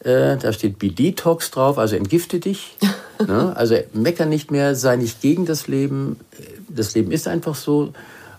Äh, 0.00 0.36
da 0.36 0.52
steht 0.52 0.78
Be 0.78 0.90
Detox 0.90 1.50
drauf, 1.50 1.78
also 1.78 1.96
entgifte 1.96 2.40
dich. 2.40 2.76
ne? 3.26 3.54
Also 3.56 3.76
mecker 3.92 4.26
nicht 4.26 4.50
mehr, 4.50 4.74
sei 4.74 4.96
nicht 4.96 5.20
gegen 5.20 5.46
das 5.46 5.68
Leben. 5.68 6.20
Das 6.68 6.94
Leben 6.94 7.12
ist 7.12 7.28
einfach 7.28 7.54
so. 7.54 7.92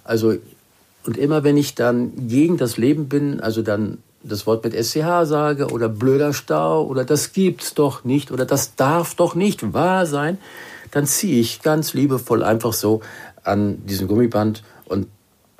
Also 0.03 0.35
und 1.05 1.17
immer 1.17 1.45
wenn 1.45 1.55
ich 1.55 1.73
dann 1.73 2.27
gegen 2.27 2.57
das 2.57 2.75
Leben 2.75 3.07
bin, 3.07 3.39
also 3.39 3.61
dann 3.61 3.99
das 4.27 4.47
Wort 4.47 4.63
mit 4.63 4.73
SCH 4.73 5.25
sage 5.25 5.67
oder 5.67 5.89
blöder 5.89 6.33
Stau 6.33 6.85
oder 6.85 7.03
das 7.05 7.33
gibt's 7.33 7.73
doch 7.73 8.03
nicht 8.03 8.31
oder 8.31 8.45
das 8.45 8.75
darf 8.75 9.15
doch 9.15 9.35
nicht 9.35 9.73
wahr 9.73 10.05
sein, 10.05 10.37
dann 10.91 11.05
ziehe 11.05 11.39
ich 11.39 11.61
ganz 11.61 11.93
liebevoll 11.93 12.43
einfach 12.43 12.73
so 12.73 13.01
an 13.43 13.85
diesem 13.85 14.07
Gummiband 14.07 14.63
und 14.85 15.07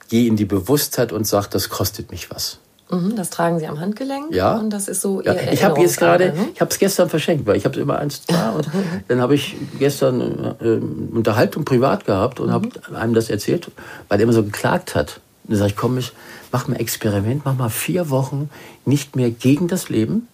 gehe 0.10 0.27
in 0.27 0.36
die 0.36 0.45
Bewusstheit 0.45 1.12
und 1.12 1.25
sage, 1.27 1.47
das 1.51 1.69
kostet 1.69 2.12
mich 2.12 2.32
was. 2.32 2.60
Mhm, 2.89 3.17
das 3.17 3.30
tragen 3.30 3.60
Sie 3.60 3.67
am 3.67 3.80
Handgelenk. 3.80 4.34
Ja. 4.34 4.56
Und 4.56 4.69
das 4.69 4.88
ist 4.88 5.01
so 5.01 5.21
ja. 5.21 5.36
Ich 5.51 5.63
habe 5.63 5.82
jetzt 5.82 5.97
gerade, 5.97 6.27
ne? 6.27 6.47
ich 6.53 6.62
habe 6.62 6.71
es 6.71 6.80
gestern 6.80 7.10
verschenkt, 7.10 7.45
weil 7.45 7.58
ich 7.58 7.65
habe 7.65 7.77
immer 7.80 7.99
eins 7.99 8.25
da 8.25 8.51
und 8.51 8.69
dann 9.10 9.21
habe 9.21 9.36
ich 9.36 9.58
gestern 9.77 10.56
äh, 10.62 11.15
Unterhaltung 11.15 11.65
privat 11.65 12.06
gehabt 12.06 12.39
und 12.39 12.47
mhm. 12.47 12.53
habe 12.53 12.69
einem 12.95 13.13
das 13.13 13.30
erzählt, 13.30 13.69
weil 14.08 14.17
der 14.17 14.23
immer 14.23 14.34
so 14.34 14.43
geklagt 14.43 14.95
hat. 14.95 15.19
Und 15.43 15.51
dann 15.51 15.60
sage 15.60 15.71
ich, 15.71 15.77
komm, 15.77 15.97
ich 15.97 16.13
mach 16.51 16.67
mal 16.67 16.75
Experiment, 16.75 17.43
mach 17.45 17.55
mal 17.57 17.69
vier 17.69 18.10
Wochen 18.10 18.49
nicht 18.86 19.15
mehr 19.15 19.31
gegen 19.31 19.67
das 19.67 19.89
Leben, 19.89 20.27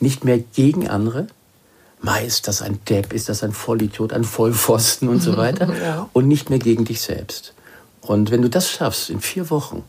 nicht 0.00 0.24
mehr 0.24 0.38
gegen 0.38 0.88
andere. 0.88 1.26
Mai, 2.00 2.24
ist 2.24 2.48
das 2.48 2.62
ein 2.62 2.80
Depp, 2.88 3.12
ist 3.12 3.28
das 3.28 3.44
ein 3.44 3.52
Vollidiot, 3.52 4.12
ein 4.12 4.24
Vollpfosten 4.24 5.08
und 5.08 5.20
so 5.22 5.36
weiter. 5.36 5.72
ja. 5.82 6.08
Und 6.12 6.28
nicht 6.28 6.50
mehr 6.50 6.58
gegen 6.58 6.84
dich 6.84 7.00
selbst. 7.00 7.54
Und 8.00 8.30
wenn 8.30 8.42
du 8.42 8.50
das 8.50 8.68
schaffst, 8.68 9.10
in 9.10 9.20
vier 9.20 9.50
Wochen, 9.50 9.84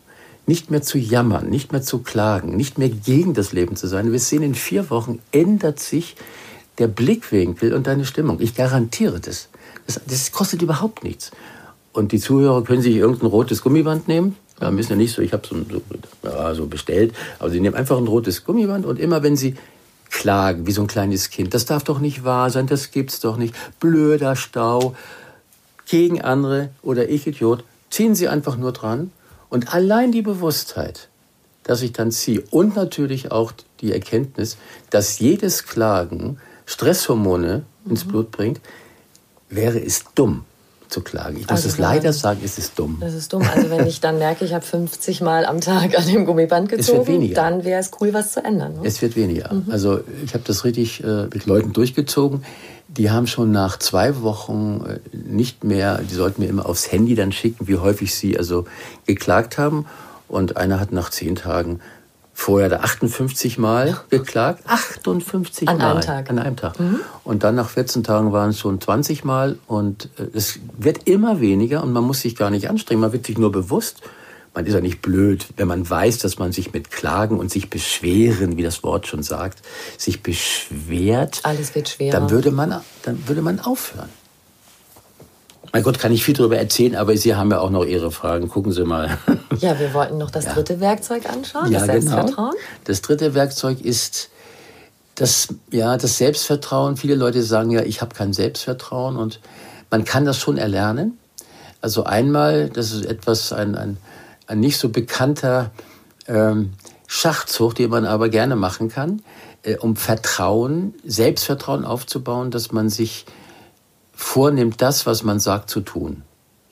nicht 0.45 0.69
mehr 0.69 0.81
zu 0.81 0.97
jammern, 0.97 1.49
nicht 1.49 1.71
mehr 1.71 1.81
zu 1.81 1.99
klagen, 1.99 2.55
nicht 2.55 2.77
mehr 2.77 2.89
gegen 2.89 3.33
das 3.33 3.53
Leben 3.53 3.75
zu 3.75 3.87
sein, 3.87 4.11
wir 4.11 4.19
sehen, 4.19 4.43
in 4.43 4.55
vier 4.55 4.89
Wochen 4.89 5.19
ändert 5.31 5.79
sich 5.79 6.15
der 6.77 6.87
Blickwinkel 6.87 7.73
und 7.73 7.87
deine 7.87 8.05
Stimmung. 8.05 8.39
Ich 8.39 8.55
garantiere 8.55 9.19
das. 9.19 9.49
Das, 9.87 10.01
das 10.05 10.31
kostet 10.31 10.61
überhaupt 10.61 11.03
nichts. 11.03 11.31
Und 11.93 12.11
die 12.11 12.19
Zuhörer 12.19 12.63
können 12.63 12.81
sich 12.81 12.95
irgendein 12.95 13.27
rotes 13.27 13.61
Gummiband 13.61 14.07
nehmen 14.07 14.35
Ja, 14.63 14.71
müssen 14.71 14.91
ja 14.91 14.95
nicht 14.95 15.13
so, 15.13 15.21
ich 15.21 15.33
habe 15.33 15.45
so, 15.45 15.57
so, 15.69 15.81
ja, 16.23 16.55
so 16.55 16.67
bestellt, 16.67 17.13
aber 17.37 17.49
sie 17.49 17.59
nehmen 17.59 17.75
einfach 17.75 17.97
ein 17.97 18.07
rotes 18.07 18.45
Gummiband 18.45 18.85
und 18.85 18.97
immer 18.97 19.21
wenn 19.21 19.35
sie 19.35 19.55
klagen, 20.09 20.65
wie 20.65 20.71
so 20.71 20.79
ein 20.79 20.87
kleines 20.87 21.29
Kind, 21.31 21.53
das 21.53 21.65
darf 21.65 21.83
doch 21.83 21.99
nicht 21.99 22.23
wahr 22.23 22.49
sein, 22.49 22.65
das 22.65 22.91
gibt's 22.91 23.19
doch 23.19 23.35
nicht, 23.35 23.53
blöder 23.81 24.37
Stau, 24.37 24.95
gegen 25.85 26.21
andere 26.21 26.69
oder 26.81 27.09
ich 27.09 27.27
Idiot, 27.27 27.65
ziehen 27.89 28.15
sie 28.15 28.29
einfach 28.29 28.55
nur 28.55 28.71
dran 28.71 29.11
und 29.49 29.73
allein 29.73 30.13
die 30.13 30.21
Bewusstheit, 30.21 31.09
dass 31.63 31.81
ich 31.81 31.91
dann 31.91 32.13
ziehe 32.13 32.41
und 32.49 32.77
natürlich 32.77 33.33
auch 33.33 33.51
die 33.81 33.91
Erkenntnis, 33.91 34.55
dass 34.91 35.19
jedes 35.19 35.65
Klagen 35.65 36.37
Stresshormone 36.65 37.65
ins 37.89 38.05
mhm. 38.05 38.09
Blut 38.11 38.31
bringt, 38.31 38.61
wäre 39.49 39.83
es 39.83 40.05
dumm 40.15 40.45
zu 40.93 41.01
klagen. 41.01 41.35
Ich 41.35 41.43
muss 41.43 41.51
also 41.51 41.67
es 41.67 41.77
leider 41.77 42.13
sagen, 42.13 42.39
es 42.43 42.57
ist 42.57 42.79
dumm. 42.79 42.97
Das 43.01 43.13
ist 43.13 43.33
dumm. 43.33 43.43
Also 43.53 43.69
wenn 43.69 43.85
ich 43.87 43.99
dann 43.99 44.19
merke, 44.19 44.45
ich 44.45 44.53
habe 44.53 44.63
50 44.63 45.21
Mal 45.21 45.45
am 45.45 45.59
Tag 45.59 45.97
an 45.97 46.05
dem 46.05 46.25
Gummiband 46.25 46.69
gezogen, 46.69 47.33
dann 47.33 47.65
wäre 47.65 47.81
es 47.81 47.91
cool, 47.99 48.13
was 48.13 48.31
zu 48.31 48.43
ändern. 48.43 48.75
Ne? 48.75 48.81
Es 48.83 49.01
wird 49.01 49.15
weniger. 49.15 49.53
Mhm. 49.53 49.65
Also 49.69 49.99
ich 50.23 50.33
habe 50.33 50.43
das 50.45 50.63
richtig 50.63 51.03
äh, 51.03 51.23
mit 51.33 51.45
Leuten 51.45 51.73
durchgezogen. 51.73 52.43
Die 52.87 53.09
haben 53.09 53.27
schon 53.27 53.51
nach 53.51 53.79
zwei 53.79 54.21
Wochen 54.21 54.85
äh, 54.87 55.17
nicht 55.17 55.63
mehr, 55.63 55.99
die 56.09 56.13
sollten 56.13 56.41
mir 56.43 56.47
immer 56.47 56.65
aufs 56.67 56.91
Handy 56.91 57.15
dann 57.15 57.31
schicken, 57.31 57.67
wie 57.67 57.77
häufig 57.77 58.13
sie 58.15 58.37
also 58.37 58.65
geklagt 59.05 59.57
haben. 59.57 59.85
Und 60.27 60.57
einer 60.57 60.79
hat 60.79 60.91
nach 60.91 61.09
zehn 61.09 61.35
Tagen 61.35 61.79
vorher 62.33 62.67
da 62.67 62.79
58 62.79 63.57
Mal 63.57 63.97
geklagt. 64.09 64.63
58 64.67 65.67
An 65.67 65.77
Mal. 65.77 65.91
Einem 65.91 66.01
Tag. 66.01 66.29
An 66.29 66.39
einem 66.39 66.55
Tag. 66.55 66.79
Mhm. 66.79 66.99
Und 67.23 67.43
dann 67.43 67.55
nach 67.55 67.69
14 67.69 68.03
Tagen 68.03 68.33
waren 68.33 68.49
es 68.49 68.59
schon 68.59 68.81
20 68.81 69.23
Mal. 69.23 69.57
Und 69.67 70.09
äh, 70.17 70.35
es 70.35 70.59
wird 70.77 71.07
immer 71.07 71.39
weniger 71.39 71.83
und 71.83 71.93
man 71.93 72.03
muss 72.03 72.21
sich 72.21 72.35
gar 72.35 72.49
nicht 72.49 72.69
anstrengen. 72.69 73.01
Man 73.01 73.13
wird 73.13 73.25
sich 73.25 73.37
nur 73.37 73.51
bewusst. 73.51 74.01
Man 74.55 74.67
ist 74.67 74.73
ja 74.73 74.81
nicht 74.81 75.01
blöd, 75.01 75.47
wenn 75.57 75.67
man 75.67 75.89
weiß, 75.89 76.19
dass 76.19 76.37
man 76.37 76.51
sich 76.51 76.73
mit 76.73 76.91
Klagen 76.91 77.39
und 77.39 77.49
sich 77.49 77.71
beschweren, 77.71 78.55
wie 78.55 78.61
das 78.61 78.83
Wort 78.83 79.07
schon 79.07 79.23
sagt, 79.23 79.63
sich 79.97 80.21
beschwert. 80.21 81.39
Alles 81.41 81.73
wird 81.73 81.89
schwerer. 81.89 82.19
Dann 82.19 82.29
würde 82.29 82.51
man, 82.51 82.81
dann 83.01 83.27
würde 83.27 83.41
man 83.41 83.59
aufhören. 83.59 84.09
Mein 85.75 85.81
Gott, 85.81 85.97
kann 85.97 86.11
ich 86.11 86.23
viel 86.23 86.35
darüber 86.35 86.55
erzählen, 86.55 86.95
aber 86.95 87.17
Sie 87.17 87.33
haben 87.33 87.49
ja 87.49 87.59
auch 87.59 87.71
noch 87.71 87.83
Ihre 87.83 88.11
Fragen. 88.11 88.47
Gucken 88.47 88.71
Sie 88.71 88.85
mal. 88.85 89.17
Ja, 89.59 89.79
wir 89.79 89.93
wollten 89.93 90.17
noch 90.17 90.31
das 90.31 90.45
ja. 90.45 90.53
dritte 90.53 90.79
Werkzeug 90.79 91.29
anschauen, 91.29 91.71
ja, 91.71 91.79
das 91.79 91.85
Selbstvertrauen. 91.85 92.51
Genau. 92.51 92.63
Das 92.85 93.01
dritte 93.01 93.35
Werkzeug 93.35 93.81
ist 93.81 94.29
das, 95.15 95.49
ja, 95.71 95.95
das 95.95 96.17
Selbstvertrauen. 96.17 96.97
Viele 96.97 97.13
Leute 97.13 97.43
sagen 97.43 97.69
ja, 97.69 97.83
ich 97.83 98.01
habe 98.01 98.15
kein 98.15 98.33
Selbstvertrauen 98.33 99.15
und 99.15 99.39
man 99.91 100.05
kann 100.05 100.25
das 100.25 100.37
schon 100.37 100.57
erlernen. 100.57 101.19
Also 101.81 102.03
einmal, 102.03 102.69
das 102.69 102.91
ist 102.91 103.05
etwas, 103.05 103.53
ein, 103.53 103.75
ein, 103.75 103.97
ein 104.47 104.59
nicht 104.59 104.77
so 104.77 104.89
bekannter 104.89 105.69
ähm, 106.27 106.73
Schachzug, 107.07 107.75
den 107.75 107.91
man 107.91 108.05
aber 108.05 108.29
gerne 108.29 108.55
machen 108.55 108.89
kann, 108.89 109.21
äh, 109.61 109.77
um 109.77 109.95
Vertrauen, 109.95 110.95
Selbstvertrauen 111.05 111.85
aufzubauen, 111.85 112.49
dass 112.49 112.71
man 112.71 112.89
sich 112.89 113.25
vornimmt, 114.23 114.81
das, 114.81 115.05
was 115.05 115.23
man 115.23 115.39
sagt, 115.39 115.69
zu 115.69 115.81
tun. 115.81 116.23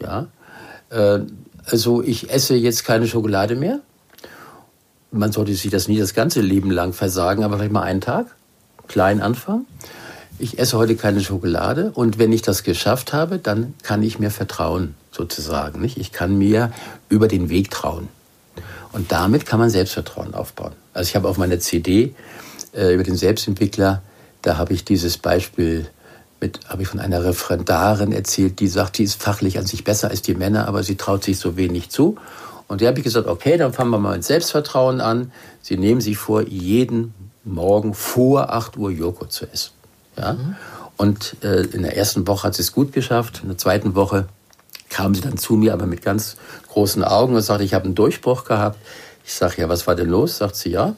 Ja? 0.02 0.28
Äh, 0.90 1.20
also 1.66 2.02
ich 2.02 2.32
esse 2.32 2.56
jetzt 2.56 2.86
keine 2.86 3.08
Schokolade 3.08 3.56
mehr. 3.56 3.80
Man 5.12 5.32
sollte 5.32 5.54
sich 5.54 5.70
das 5.70 5.88
nie 5.88 6.00
das 6.00 6.14
ganze 6.14 6.42
Leben 6.42 6.72
lang 6.72 6.94
versagen, 6.94 7.44
aber 7.44 7.58
vielleicht 7.58 7.74
mal 7.74 7.84
einen 7.84 8.02
Tag, 8.02 8.28
klein 8.88 9.22
anfangen. 9.22 9.68
Ich 10.40 10.58
esse 10.58 10.78
heute 10.78 10.96
keine 10.96 11.22
Schokolade 11.22 11.92
und 11.94 12.18
wenn 12.18 12.32
ich 12.32 12.42
das 12.42 12.64
geschafft 12.64 13.14
habe, 13.14 13.38
dann 13.38 13.76
kann 13.84 14.02
ich 14.02 14.18
mir 14.18 14.32
vertrauen, 14.32 14.96
sozusagen. 15.12 15.82
Nicht? 15.82 15.98
Ich 15.98 16.12
kann 16.12 16.38
mir 16.38 16.72
über 17.10 17.28
den 17.28 17.50
Weg 17.50 17.70
trauen. 17.70 18.08
Und 18.94 19.12
damit 19.12 19.46
kann 19.46 19.60
man 19.60 19.70
Selbstvertrauen 19.70 20.34
aufbauen. 20.34 20.72
Also 20.94 21.10
ich 21.10 21.16
habe 21.16 21.28
auf 21.28 21.38
meiner 21.38 21.60
CD 21.60 22.16
äh, 22.74 22.94
über 22.94 23.04
den 23.04 23.16
Selbstentwickler, 23.16 24.02
da 24.42 24.58
habe 24.58 24.74
ich 24.74 24.84
dieses 24.84 25.18
Beispiel 25.18 25.88
mit, 26.42 26.60
habe 26.68 26.82
ich 26.82 26.88
von 26.88 27.00
einer 27.00 27.24
Referendarin 27.24 28.12
erzählt, 28.12 28.60
die 28.60 28.68
sagt, 28.68 28.98
die 28.98 29.04
ist 29.04 29.22
fachlich 29.22 29.58
an 29.58 29.66
sich 29.66 29.84
besser 29.84 30.10
als 30.10 30.22
die 30.22 30.34
Männer, 30.34 30.68
aber 30.68 30.84
sie 30.84 30.96
traut 30.96 31.24
sich 31.24 31.38
so 31.38 31.56
wenig 31.56 31.90
zu. 31.90 32.18
Und 32.68 32.82
da 32.82 32.88
habe 32.88 32.98
ich 32.98 33.04
gesagt, 33.04 33.28
okay, 33.28 33.58
dann 33.58 33.74
fangen 33.74 33.92
wir 33.92 34.00
mal 34.00 34.16
mit 34.16 34.24
Selbstvertrauen 34.24 35.02
an. 35.02 35.32
Sie 35.62 35.78
nehmen 35.78 36.02
sich 36.02 36.18
vor, 36.18 36.42
jeden 36.42 37.14
Morgen 37.44 37.94
vor 37.94 38.54
8 38.54 38.78
Uhr 38.78 38.92
Joghurt 38.92 39.32
zu 39.32 39.46
essen. 39.52 39.72
Ja? 40.18 40.34
Mhm. 40.34 40.56
Und 40.98 41.36
äh, 41.44 41.62
in 41.62 41.84
der 41.84 41.98
ersten 41.98 42.28
Woche 42.28 42.48
hat 42.48 42.56
sie 42.56 42.62
es 42.62 42.72
gut 42.72 42.94
geschafft. 42.94 43.42
In 43.44 43.50
der 43.50 43.58
zweiten 43.58 43.96
Woche 43.96 44.28
kam 44.90 45.16
sie 45.16 45.22
dann 45.22 45.38
zu 45.38 45.56
mir, 45.56 45.74
aber 45.74 45.86
mit 45.86 46.02
ganz 46.02 46.38
großen 46.70 47.04
Augen 47.04 47.36
und 47.36 47.42
sagte, 47.42 47.64
ich 47.64 47.74
habe 47.74 47.86
einen 47.86 47.96
Durchbruch 47.96 48.46
gehabt. 48.46 48.78
Ich 49.26 49.34
sage, 49.34 49.62
ja, 49.62 49.70
was 49.70 49.88
war 49.88 49.96
denn 49.96 50.10
los? 50.10 50.38
Sagt 50.38 50.56
sie, 50.56 50.72
ja, 50.72 50.96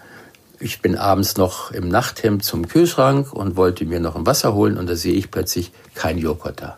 ich 0.64 0.82
bin 0.82 0.98
abends 0.98 1.38
noch 1.38 1.72
im 1.72 1.90
Nachthemd 1.90 2.44
zum 2.44 2.68
Kühlschrank 2.68 3.34
und 3.34 3.58
wollte 3.58 3.86
mir 3.86 4.00
noch 4.00 4.16
ein 4.16 4.26
Wasser 4.26 4.54
holen 4.54 4.78
und 4.78 4.88
da 4.88 4.96
sehe 4.96 5.14
ich 5.14 5.30
plötzlich 5.30 5.72
kein 5.94 6.18
Joghurt 6.18 6.62
da. 6.62 6.78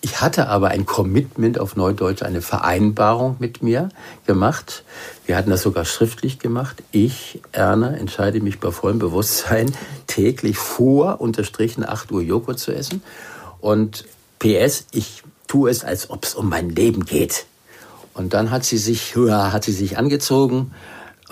Ich 0.00 0.20
hatte 0.20 0.48
aber 0.48 0.68
ein 0.68 0.84
Commitment 0.84 1.58
auf 1.58 1.76
Neudeutsch, 1.76 2.22
eine 2.22 2.42
Vereinbarung 2.42 3.36
mit 3.38 3.62
mir 3.62 3.88
gemacht. 4.26 4.84
Wir 5.24 5.36
hatten 5.36 5.48
das 5.48 5.62
sogar 5.62 5.84
schriftlich 5.84 6.38
gemacht. 6.38 6.82
Ich, 6.90 7.40
Erna, 7.52 7.94
entscheide 7.94 8.40
mich 8.40 8.60
bei 8.60 8.70
vollem 8.70 8.98
Bewusstsein, 8.98 9.72
täglich 10.06 10.58
vor 10.58 11.20
unterstrichen 11.20 11.88
8 11.88 12.12
Uhr 12.12 12.20
Joghurt 12.20 12.58
zu 12.58 12.72
essen. 12.72 13.02
Und 13.60 14.04
PS, 14.40 14.86
ich 14.90 15.22
tue 15.46 15.70
es, 15.70 15.84
als 15.84 16.10
ob 16.10 16.24
es 16.24 16.34
um 16.34 16.48
mein 16.50 16.68
Leben 16.68 17.06
geht. 17.06 17.46
Und 18.12 18.34
dann 18.34 18.50
hat 18.50 18.64
sie 18.64 18.78
sich, 18.78 19.16
hat 19.16 19.64
sie 19.64 19.72
sich 19.72 19.96
angezogen, 19.96 20.72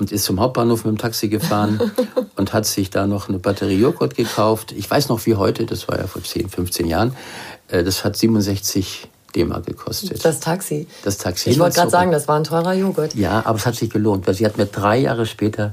und 0.02 0.10
ist 0.10 0.24
zum 0.24 0.40
Hauptbahnhof 0.40 0.84
mit 0.84 0.96
dem 0.96 0.98
Taxi 0.98 1.28
gefahren 1.28 1.92
und 2.36 2.52
hat 2.52 2.66
sich 2.66 2.90
da 2.90 3.06
noch 3.06 3.28
eine 3.28 3.38
Batterie 3.38 3.76
Joghurt 3.76 4.16
gekauft. 4.16 4.72
Ich 4.72 4.90
weiß 4.90 5.08
noch 5.08 5.24
wie 5.26 5.36
heute, 5.36 5.64
das 5.64 5.86
war 5.86 5.96
ja 5.96 6.08
vor 6.08 6.24
10, 6.24 6.48
15 6.48 6.88
Jahren, 6.88 7.14
äh, 7.68 7.84
das 7.84 8.02
hat 8.02 8.16
67 8.16 9.08
D-Mark 9.36 9.64
gekostet. 9.64 10.24
Das 10.24 10.40
Taxi? 10.40 10.88
Das 11.04 11.18
Taxi. 11.18 11.50
Ich 11.50 11.60
wollte 11.60 11.76
gerade 11.76 11.90
sagen, 11.92 12.10
das 12.10 12.26
war 12.26 12.34
ein 12.34 12.42
teurer 12.42 12.74
Joghurt. 12.74 13.14
Ja, 13.14 13.46
aber 13.46 13.58
es 13.58 13.64
hat 13.64 13.76
sich 13.76 13.90
gelohnt, 13.90 14.26
weil 14.26 14.34
sie 14.34 14.44
hat 14.44 14.58
mir 14.58 14.66
drei 14.66 14.98
Jahre 14.98 15.24
später 15.24 15.72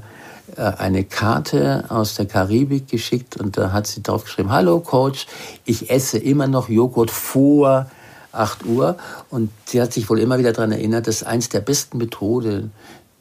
äh, 0.56 0.62
eine 0.62 1.02
Karte 1.02 1.86
aus 1.88 2.14
der 2.14 2.26
Karibik 2.26 2.86
geschickt 2.86 3.36
und 3.36 3.58
da 3.58 3.72
hat 3.72 3.88
sie 3.88 4.00
drauf 4.00 4.22
geschrieben, 4.22 4.52
hallo 4.52 4.78
Coach, 4.78 5.26
ich 5.64 5.90
esse 5.90 6.18
immer 6.18 6.46
noch 6.46 6.68
Joghurt 6.68 7.10
vor 7.10 7.90
8 8.30 8.64
Uhr 8.64 8.96
und 9.28 9.50
sie 9.66 9.82
hat 9.82 9.92
sich 9.92 10.08
wohl 10.08 10.20
immer 10.20 10.38
wieder 10.38 10.52
daran 10.52 10.70
erinnert, 10.70 11.08
dass 11.08 11.24
eins 11.24 11.48
der 11.48 11.60
besten 11.62 11.98
Methoden 11.98 12.70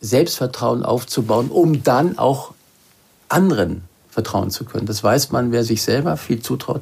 Selbstvertrauen 0.01 0.83
aufzubauen, 0.83 1.49
um 1.49 1.83
dann 1.83 2.17
auch 2.17 2.53
anderen 3.27 3.83
vertrauen 4.09 4.49
zu 4.49 4.65
können. 4.65 4.85
Das 4.85 5.03
weiß 5.03 5.31
man, 5.31 5.51
wer 5.51 5.63
sich 5.63 5.81
selber 5.81 6.17
viel 6.17 6.41
zutraut, 6.41 6.81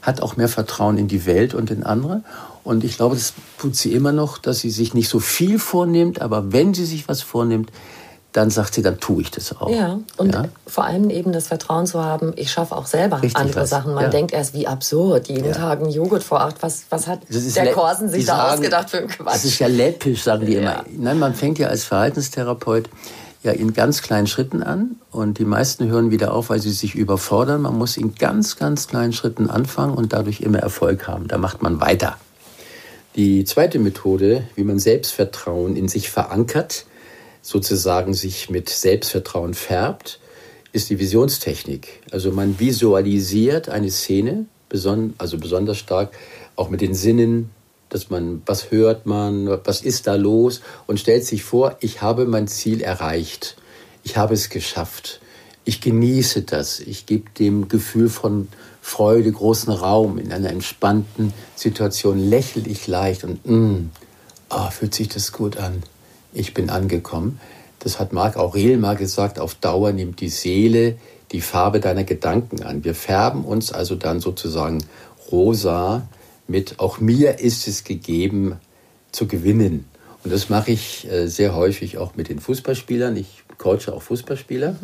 hat 0.00 0.20
auch 0.20 0.36
mehr 0.36 0.48
Vertrauen 0.48 0.96
in 0.96 1.08
die 1.08 1.26
Welt 1.26 1.54
und 1.54 1.70
in 1.70 1.82
andere. 1.82 2.22
Und 2.64 2.84
ich 2.84 2.96
glaube, 2.96 3.16
das 3.16 3.34
tut 3.58 3.74
sie 3.74 3.92
immer 3.92 4.12
noch, 4.12 4.38
dass 4.38 4.60
sie 4.60 4.70
sich 4.70 4.94
nicht 4.94 5.08
so 5.08 5.18
viel 5.20 5.58
vornimmt, 5.58 6.20
aber 6.20 6.52
wenn 6.52 6.74
sie 6.74 6.84
sich 6.84 7.08
was 7.08 7.22
vornimmt, 7.22 7.70
dann 8.38 8.50
sagt 8.50 8.74
sie, 8.74 8.82
dann 8.82 9.00
tue 9.00 9.22
ich 9.22 9.32
das 9.32 9.60
auch. 9.60 9.68
Ja, 9.68 9.98
und 10.16 10.32
ja? 10.32 10.44
vor 10.64 10.84
allem 10.84 11.10
eben 11.10 11.32
das 11.32 11.48
Vertrauen 11.48 11.86
zu 11.86 12.04
haben, 12.04 12.32
ich 12.36 12.52
schaffe 12.52 12.76
auch 12.76 12.86
selber 12.86 13.20
Richtig 13.20 13.36
andere 13.36 13.62
was. 13.62 13.70
Sachen. 13.70 13.94
Man 13.94 14.04
ja. 14.04 14.10
denkt 14.10 14.32
erst, 14.32 14.54
wie 14.54 14.68
absurd, 14.68 15.28
jeden 15.28 15.46
ja. 15.46 15.52
Tag 15.52 15.82
ein 15.82 15.90
Joghurt 15.90 16.22
vor 16.22 16.40
acht. 16.40 16.62
Was, 16.62 16.84
was 16.88 17.08
hat 17.08 17.20
der 17.28 17.72
Korsen 17.72 18.08
sich 18.08 18.26
da 18.26 18.36
sagen, 18.36 18.52
ausgedacht 18.54 18.90
für 18.90 18.98
einen 18.98 19.08
Quatsch? 19.08 19.34
Das 19.34 19.44
ist 19.44 19.58
ja 19.58 19.66
läppisch, 19.66 20.22
sagen 20.22 20.46
die 20.46 20.54
immer. 20.54 20.84
Nein, 20.96 21.18
man 21.18 21.34
fängt 21.34 21.58
ja 21.58 21.66
als 21.66 21.82
Verhaltenstherapeut 21.84 22.88
ja 23.42 23.50
in 23.50 23.72
ganz 23.72 24.02
kleinen 24.02 24.28
Schritten 24.28 24.62
an 24.62 24.96
und 25.10 25.38
die 25.38 25.44
meisten 25.44 25.88
hören 25.88 26.12
wieder 26.12 26.32
auf, 26.32 26.50
weil 26.50 26.60
sie 26.60 26.70
sich 26.70 26.94
überfordern. 26.94 27.62
Man 27.62 27.76
muss 27.76 27.96
in 27.96 28.14
ganz, 28.14 28.56
ganz 28.56 28.86
kleinen 28.86 29.12
Schritten 29.12 29.50
anfangen 29.50 29.94
und 29.94 30.12
dadurch 30.12 30.42
immer 30.42 30.60
Erfolg 30.60 31.08
haben. 31.08 31.26
Da 31.26 31.38
macht 31.38 31.60
man 31.60 31.80
weiter. 31.80 32.16
Die 33.16 33.44
zweite 33.44 33.80
Methode, 33.80 34.44
wie 34.54 34.62
man 34.62 34.78
Selbstvertrauen 34.78 35.74
in 35.74 35.88
sich 35.88 36.08
verankert, 36.08 36.84
sozusagen 37.48 38.12
sich 38.12 38.50
mit 38.50 38.68
Selbstvertrauen 38.68 39.54
färbt, 39.54 40.20
ist 40.72 40.90
die 40.90 40.98
Visionstechnik. 40.98 42.02
Also 42.10 42.30
man 42.30 42.60
visualisiert 42.60 43.70
eine 43.70 43.90
Szene, 43.90 44.44
also 45.16 45.38
besonders 45.38 45.78
stark 45.78 46.10
auch 46.56 46.68
mit 46.68 46.82
den 46.82 46.92
Sinnen, 46.94 47.48
dass 47.88 48.10
man, 48.10 48.42
was 48.44 48.70
hört 48.70 49.06
man, 49.06 49.48
was 49.64 49.80
ist 49.80 50.06
da 50.06 50.16
los 50.16 50.60
und 50.86 51.00
stellt 51.00 51.24
sich 51.24 51.42
vor, 51.42 51.78
ich 51.80 52.02
habe 52.02 52.26
mein 52.26 52.48
Ziel 52.48 52.82
erreicht, 52.82 53.56
ich 54.04 54.18
habe 54.18 54.34
es 54.34 54.50
geschafft, 54.50 55.22
ich 55.64 55.80
genieße 55.80 56.42
das, 56.42 56.80
ich 56.80 57.06
gebe 57.06 57.30
dem 57.38 57.68
Gefühl 57.68 58.10
von 58.10 58.48
Freude 58.82 59.32
großen 59.32 59.72
Raum, 59.72 60.18
in 60.18 60.32
einer 60.32 60.50
entspannten 60.50 61.32
Situation 61.56 62.18
lächle 62.18 62.68
ich 62.68 62.86
leicht 62.88 63.24
und 63.24 63.46
mm, 63.48 63.88
oh, 64.50 64.70
fühlt 64.70 64.94
sich 64.94 65.08
das 65.08 65.32
gut 65.32 65.56
an 65.56 65.82
ich 66.32 66.54
bin 66.54 66.70
angekommen. 66.70 67.40
Das 67.78 67.98
hat 68.00 68.12
Marc 68.12 68.36
Aurel 68.36 68.76
mal 68.76 68.96
gesagt, 68.96 69.38
auf 69.38 69.54
Dauer 69.54 69.92
nimmt 69.92 70.20
die 70.20 70.28
Seele 70.28 70.96
die 71.32 71.40
Farbe 71.40 71.80
deiner 71.80 72.04
Gedanken 72.04 72.62
an. 72.62 72.84
Wir 72.84 72.94
färben 72.94 73.44
uns 73.44 73.72
also 73.72 73.94
dann 73.94 74.20
sozusagen 74.20 74.82
rosa 75.30 76.08
mit, 76.46 76.80
auch 76.80 77.00
mir 77.00 77.40
ist 77.40 77.68
es 77.68 77.84
gegeben 77.84 78.56
zu 79.12 79.26
gewinnen. 79.26 79.84
Und 80.24 80.32
das 80.32 80.48
mache 80.48 80.70
ich 80.70 81.10
äh, 81.10 81.26
sehr 81.28 81.54
häufig 81.54 81.98
auch 81.98 82.16
mit 82.16 82.28
den 82.28 82.40
Fußballspielern. 82.40 83.16
Ich 83.16 83.44
coache 83.58 83.92
auch 83.92 84.02
Fußballspieler. 84.02 84.76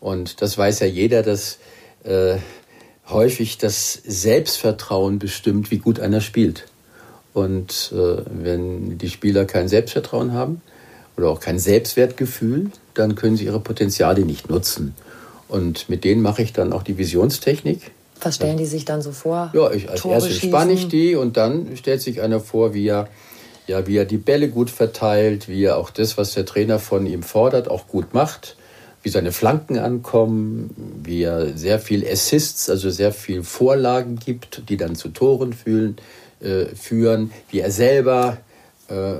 Und 0.00 0.40
das 0.42 0.56
weiß 0.56 0.80
ja 0.80 0.86
jeder, 0.86 1.22
dass 1.22 1.58
äh, 2.04 2.36
häufig 3.08 3.58
das 3.58 3.92
Selbstvertrauen 3.92 5.18
bestimmt, 5.18 5.70
wie 5.70 5.78
gut 5.78 6.00
einer 6.00 6.20
spielt. 6.20 6.66
Und 7.34 7.92
äh, 7.94 8.22
wenn 8.26 8.96
die 8.98 9.10
Spieler 9.10 9.44
kein 9.44 9.68
Selbstvertrauen 9.68 10.32
haben 10.32 10.62
oder 11.16 11.28
auch 11.28 11.40
kein 11.40 11.58
Selbstwertgefühl, 11.58 12.70
dann 12.94 13.14
können 13.14 13.36
sie 13.36 13.44
ihre 13.44 13.60
Potenziale 13.60 14.24
nicht 14.24 14.50
nutzen. 14.50 14.94
Und 15.48 15.88
mit 15.88 16.04
denen 16.04 16.22
mache 16.22 16.42
ich 16.42 16.52
dann 16.52 16.72
auch 16.72 16.82
die 16.82 16.98
Visionstechnik. 16.98 17.92
Was 18.20 18.36
stellen 18.36 18.56
die 18.56 18.66
sich 18.66 18.84
dann 18.84 19.02
so 19.02 19.12
vor? 19.12 19.50
Ja, 19.54 19.70
ich, 19.70 19.88
als 19.90 20.00
Tore 20.00 20.14
erstes 20.14 20.38
spanne 20.38 20.72
ich 20.72 20.88
die 20.88 21.14
und 21.14 21.36
dann 21.36 21.76
stellt 21.76 22.00
sich 22.00 22.22
einer 22.22 22.40
vor, 22.40 22.74
wie 22.74 22.88
er, 22.88 23.08
ja, 23.66 23.86
wie 23.86 23.96
er 23.96 24.04
die 24.04 24.16
Bälle 24.16 24.48
gut 24.48 24.70
verteilt, 24.70 25.48
wie 25.48 25.64
er 25.64 25.76
auch 25.76 25.90
das, 25.90 26.16
was 26.16 26.32
der 26.32 26.46
Trainer 26.46 26.78
von 26.78 27.06
ihm 27.06 27.22
fordert, 27.22 27.68
auch 27.68 27.86
gut 27.86 28.14
macht, 28.14 28.56
wie 29.02 29.10
seine 29.10 29.32
Flanken 29.32 29.78
ankommen, 29.78 30.70
wie 31.04 31.22
er 31.22 31.56
sehr 31.58 31.78
viel 31.78 32.06
Assists, 32.06 32.70
also 32.70 32.88
sehr 32.88 33.12
viel 33.12 33.42
Vorlagen 33.42 34.16
gibt, 34.16 34.62
die 34.70 34.78
dann 34.78 34.94
zu 34.94 35.10
Toren 35.10 35.52
fühlen, 35.52 35.96
äh, 36.40 36.66
führen, 36.74 37.30
wie 37.50 37.60
er 37.60 37.70
selber 37.70 38.38
äh, 38.88 39.16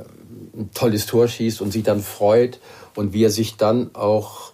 ein 0.57 0.71
tolles 0.75 1.07
Tor 1.07 1.29
schießt 1.29 1.61
und 1.61 1.73
sich 1.73 1.83
dann 1.83 2.01
freut 2.01 2.59
und 2.95 3.13
wie 3.13 3.25
er 3.25 3.31
sich 3.31 3.57
dann 3.57 3.95
auch 3.95 4.53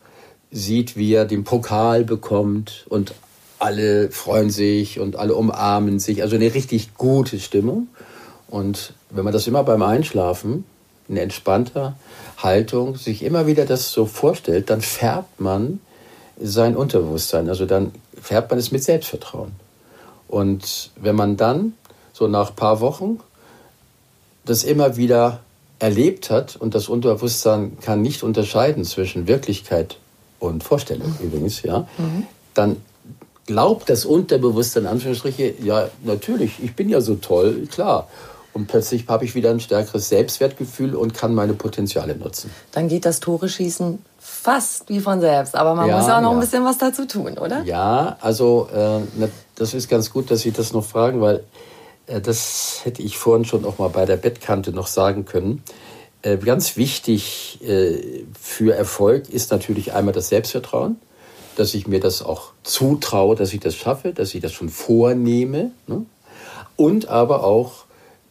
sieht, 0.50 0.96
wie 0.96 1.14
er 1.14 1.24
den 1.24 1.44
Pokal 1.44 2.04
bekommt 2.04 2.86
und 2.88 3.14
alle 3.58 4.10
freuen 4.10 4.50
sich 4.50 4.98
und 4.98 5.16
alle 5.16 5.34
umarmen 5.34 5.98
sich. 5.98 6.22
Also 6.22 6.36
eine 6.36 6.54
richtig 6.54 6.94
gute 6.94 7.38
Stimmung. 7.38 7.88
Und 8.48 8.94
wenn 9.10 9.24
man 9.24 9.34
das 9.34 9.46
immer 9.46 9.62
beim 9.62 9.82
Einschlafen 9.82 10.64
in 11.08 11.16
entspannter 11.16 11.94
Haltung 12.38 12.96
sich 12.96 13.22
immer 13.22 13.46
wieder 13.46 13.66
das 13.66 13.92
so 13.92 14.06
vorstellt, 14.06 14.70
dann 14.70 14.80
färbt 14.80 15.40
man 15.40 15.80
sein 16.40 16.74
Unterbewusstsein. 16.74 17.48
Also 17.48 17.66
dann 17.66 17.92
färbt 18.20 18.50
man 18.50 18.58
es 18.58 18.72
mit 18.72 18.82
Selbstvertrauen. 18.82 19.52
Und 20.26 20.90
wenn 20.96 21.14
man 21.14 21.36
dann 21.36 21.74
so 22.12 22.28
nach 22.28 22.50
ein 22.50 22.56
paar 22.56 22.80
Wochen 22.80 23.20
das 24.46 24.64
immer 24.64 24.96
wieder 24.96 25.40
erlebt 25.80 26.30
hat 26.30 26.56
und 26.56 26.74
das 26.74 26.88
Unterbewusstsein 26.88 27.78
kann 27.80 28.02
nicht 28.02 28.22
unterscheiden 28.22 28.84
zwischen 28.84 29.26
Wirklichkeit 29.26 29.96
und 30.38 30.62
Vorstellung 30.62 31.08
mhm. 31.18 31.26
übrigens, 31.26 31.62
ja, 31.62 31.88
mhm. 31.98 32.26
dann 32.54 32.76
glaubt 33.46 33.90
das 33.90 34.04
Unterbewusstsein, 34.04 34.84
in 34.84 34.88
Anführungsstriche, 34.90 35.54
ja, 35.62 35.88
natürlich, 36.04 36.62
ich 36.62 36.76
bin 36.76 36.88
ja 36.88 37.00
so 37.00 37.16
toll, 37.16 37.66
klar. 37.70 38.08
Und 38.52 38.66
plötzlich 38.66 39.06
habe 39.08 39.24
ich 39.24 39.34
wieder 39.34 39.50
ein 39.50 39.60
stärkeres 39.60 40.08
Selbstwertgefühl 40.08 40.96
und 40.96 41.14
kann 41.14 41.34
meine 41.34 41.54
Potenziale 41.54 42.16
nutzen. 42.16 42.50
Dann 42.72 42.88
geht 42.88 43.04
das 43.04 43.20
Tore 43.20 43.48
schießen 43.48 44.00
fast 44.18 44.88
wie 44.88 45.00
von 45.00 45.20
selbst, 45.20 45.54
aber 45.54 45.74
man 45.74 45.88
ja, 45.88 45.96
muss 45.96 46.08
auch 46.08 46.20
noch 46.20 46.30
ja. 46.30 46.36
ein 46.36 46.40
bisschen 46.40 46.64
was 46.64 46.78
dazu 46.78 47.06
tun, 47.06 47.38
oder? 47.38 47.62
Ja, 47.62 48.16
also 48.20 48.68
äh, 48.74 49.28
das 49.54 49.74
ist 49.74 49.88
ganz 49.88 50.12
gut, 50.12 50.30
dass 50.30 50.40
Sie 50.40 50.50
das 50.50 50.72
noch 50.72 50.84
fragen, 50.84 51.20
weil 51.20 51.44
das 52.18 52.80
hätte 52.82 53.02
ich 53.02 53.18
vorhin 53.18 53.44
schon 53.44 53.64
auch 53.64 53.78
mal 53.78 53.88
bei 53.88 54.06
der 54.06 54.16
Bettkante 54.16 54.72
noch 54.72 54.88
sagen 54.88 55.24
können. 55.26 55.62
Äh, 56.22 56.38
ganz 56.38 56.76
wichtig 56.76 57.60
äh, 57.62 58.24
für 58.38 58.74
Erfolg 58.74 59.28
ist 59.28 59.50
natürlich 59.50 59.92
einmal 59.92 60.12
das 60.12 60.28
Selbstvertrauen, 60.28 60.96
dass 61.56 61.74
ich 61.74 61.86
mir 61.86 62.00
das 62.00 62.22
auch 62.22 62.52
zutraue, 62.62 63.36
dass 63.36 63.52
ich 63.52 63.60
das 63.60 63.74
schaffe, 63.74 64.12
dass 64.12 64.34
ich 64.34 64.40
das 64.40 64.52
schon 64.52 64.68
vornehme. 64.68 65.70
Ne? 65.86 66.04
Und 66.76 67.08
aber 67.08 67.44
auch, 67.44 67.84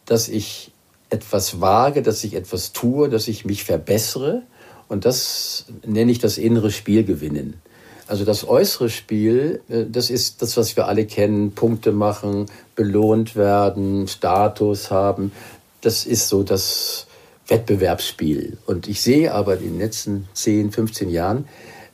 dass 0.06 0.28
ich 0.28 0.72
etwas 1.10 1.62
wage, 1.62 2.02
dass 2.02 2.24
ich 2.24 2.36
etwas 2.36 2.74
tue, 2.74 3.10
dass 3.10 3.28
ich 3.28 3.46
mich 3.46 3.64
verbessere. 3.64 4.44
Und 4.88 5.06
das 5.06 5.66
nenne 5.86 6.12
ich 6.12 6.20
das 6.20 6.38
innere 6.38 6.72
Spiel 6.72 7.04
gewinnen. 7.04 7.62
Also 8.10 8.26
das 8.26 8.48
äußere 8.48 8.90
Spiel, 8.90 9.62
äh, 9.70 9.86
das 9.88 10.10
ist 10.10 10.42
das, 10.42 10.58
was 10.58 10.76
wir 10.76 10.88
alle 10.88 11.06
kennen, 11.06 11.52
Punkte 11.52 11.92
machen, 11.92 12.48
belohnt 12.76 13.36
werden, 13.36 14.08
Status 14.08 14.90
haben. 14.90 15.32
Das 15.82 16.08
ist 16.08 16.28
so 16.28 16.42
das 16.42 17.06
Wettbewerbsspiel. 17.48 18.58
Und 18.66 18.88
ich 18.88 19.04
sehe 19.04 19.32
aber 19.32 19.58
in 19.58 19.74
den 19.74 19.80
letzten 19.80 20.28
10, 20.34 20.72
15 20.72 21.10
Jahren, 21.12 21.48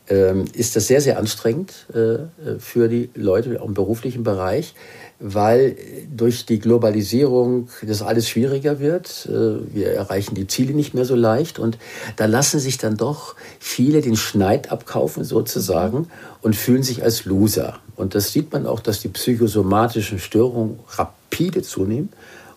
ähm, 0.07 0.45
ist 0.53 0.77
das 0.77 0.87
sehr, 0.87 1.01
sehr 1.01 1.19
anstrengend 1.19 1.73
äh, 1.93 2.59
für 2.59 2.87
die 2.87 3.09
Leute 3.13 3.61
auch 3.61 3.67
im 3.67 3.73
beruflichen 3.73 4.23
Bereich, 4.23 4.73
weil 5.19 5.77
durch 6.13 6.45
die 6.45 6.59
Globalisierung 6.59 7.69
das 7.81 8.01
alles 8.01 8.27
schwieriger 8.27 8.79
wird. 8.79 9.27
Äh, 9.29 9.73
wir 9.73 9.91
erreichen 9.91 10.35
die 10.35 10.47
Ziele 10.47 10.73
nicht 10.73 10.93
mehr 10.93 11.05
so 11.05 11.15
leicht 11.15 11.59
und 11.59 11.77
da 12.17 12.25
lassen 12.25 12.59
sich 12.59 12.77
dann 12.77 12.97
doch 12.97 13.35
viele 13.59 14.01
den 14.01 14.17
Schneid 14.17 14.71
abkaufen 14.71 15.23
sozusagen 15.23 16.07
und 16.41 16.55
fühlen 16.55 16.83
sich 16.83 17.03
als 17.03 17.25
Loser. 17.25 17.79
Und 17.95 18.13
das 18.13 18.33
sieht 18.33 18.51
man 18.51 18.65
auch, 18.65 18.81
dass 18.81 18.99
die 18.99 19.07
psychosomatischen 19.07 20.19
Störungen 20.19 20.79
rapide 20.89 21.61
zunehmen 21.61 22.09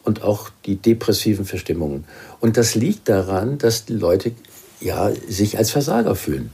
und 0.03 0.23
auch 0.23 0.51
die 0.67 0.77
depressiven 0.77 1.45
Verstimmungen. 1.45 2.05
Und 2.41 2.57
das 2.57 2.75
liegt 2.75 3.09
daran, 3.09 3.59
dass 3.59 3.85
die 3.85 3.95
Leute 3.95 4.33
ja 4.81 5.11
sich 5.29 5.59
als 5.59 5.71
Versager 5.71 6.17
fühlen. 6.17 6.51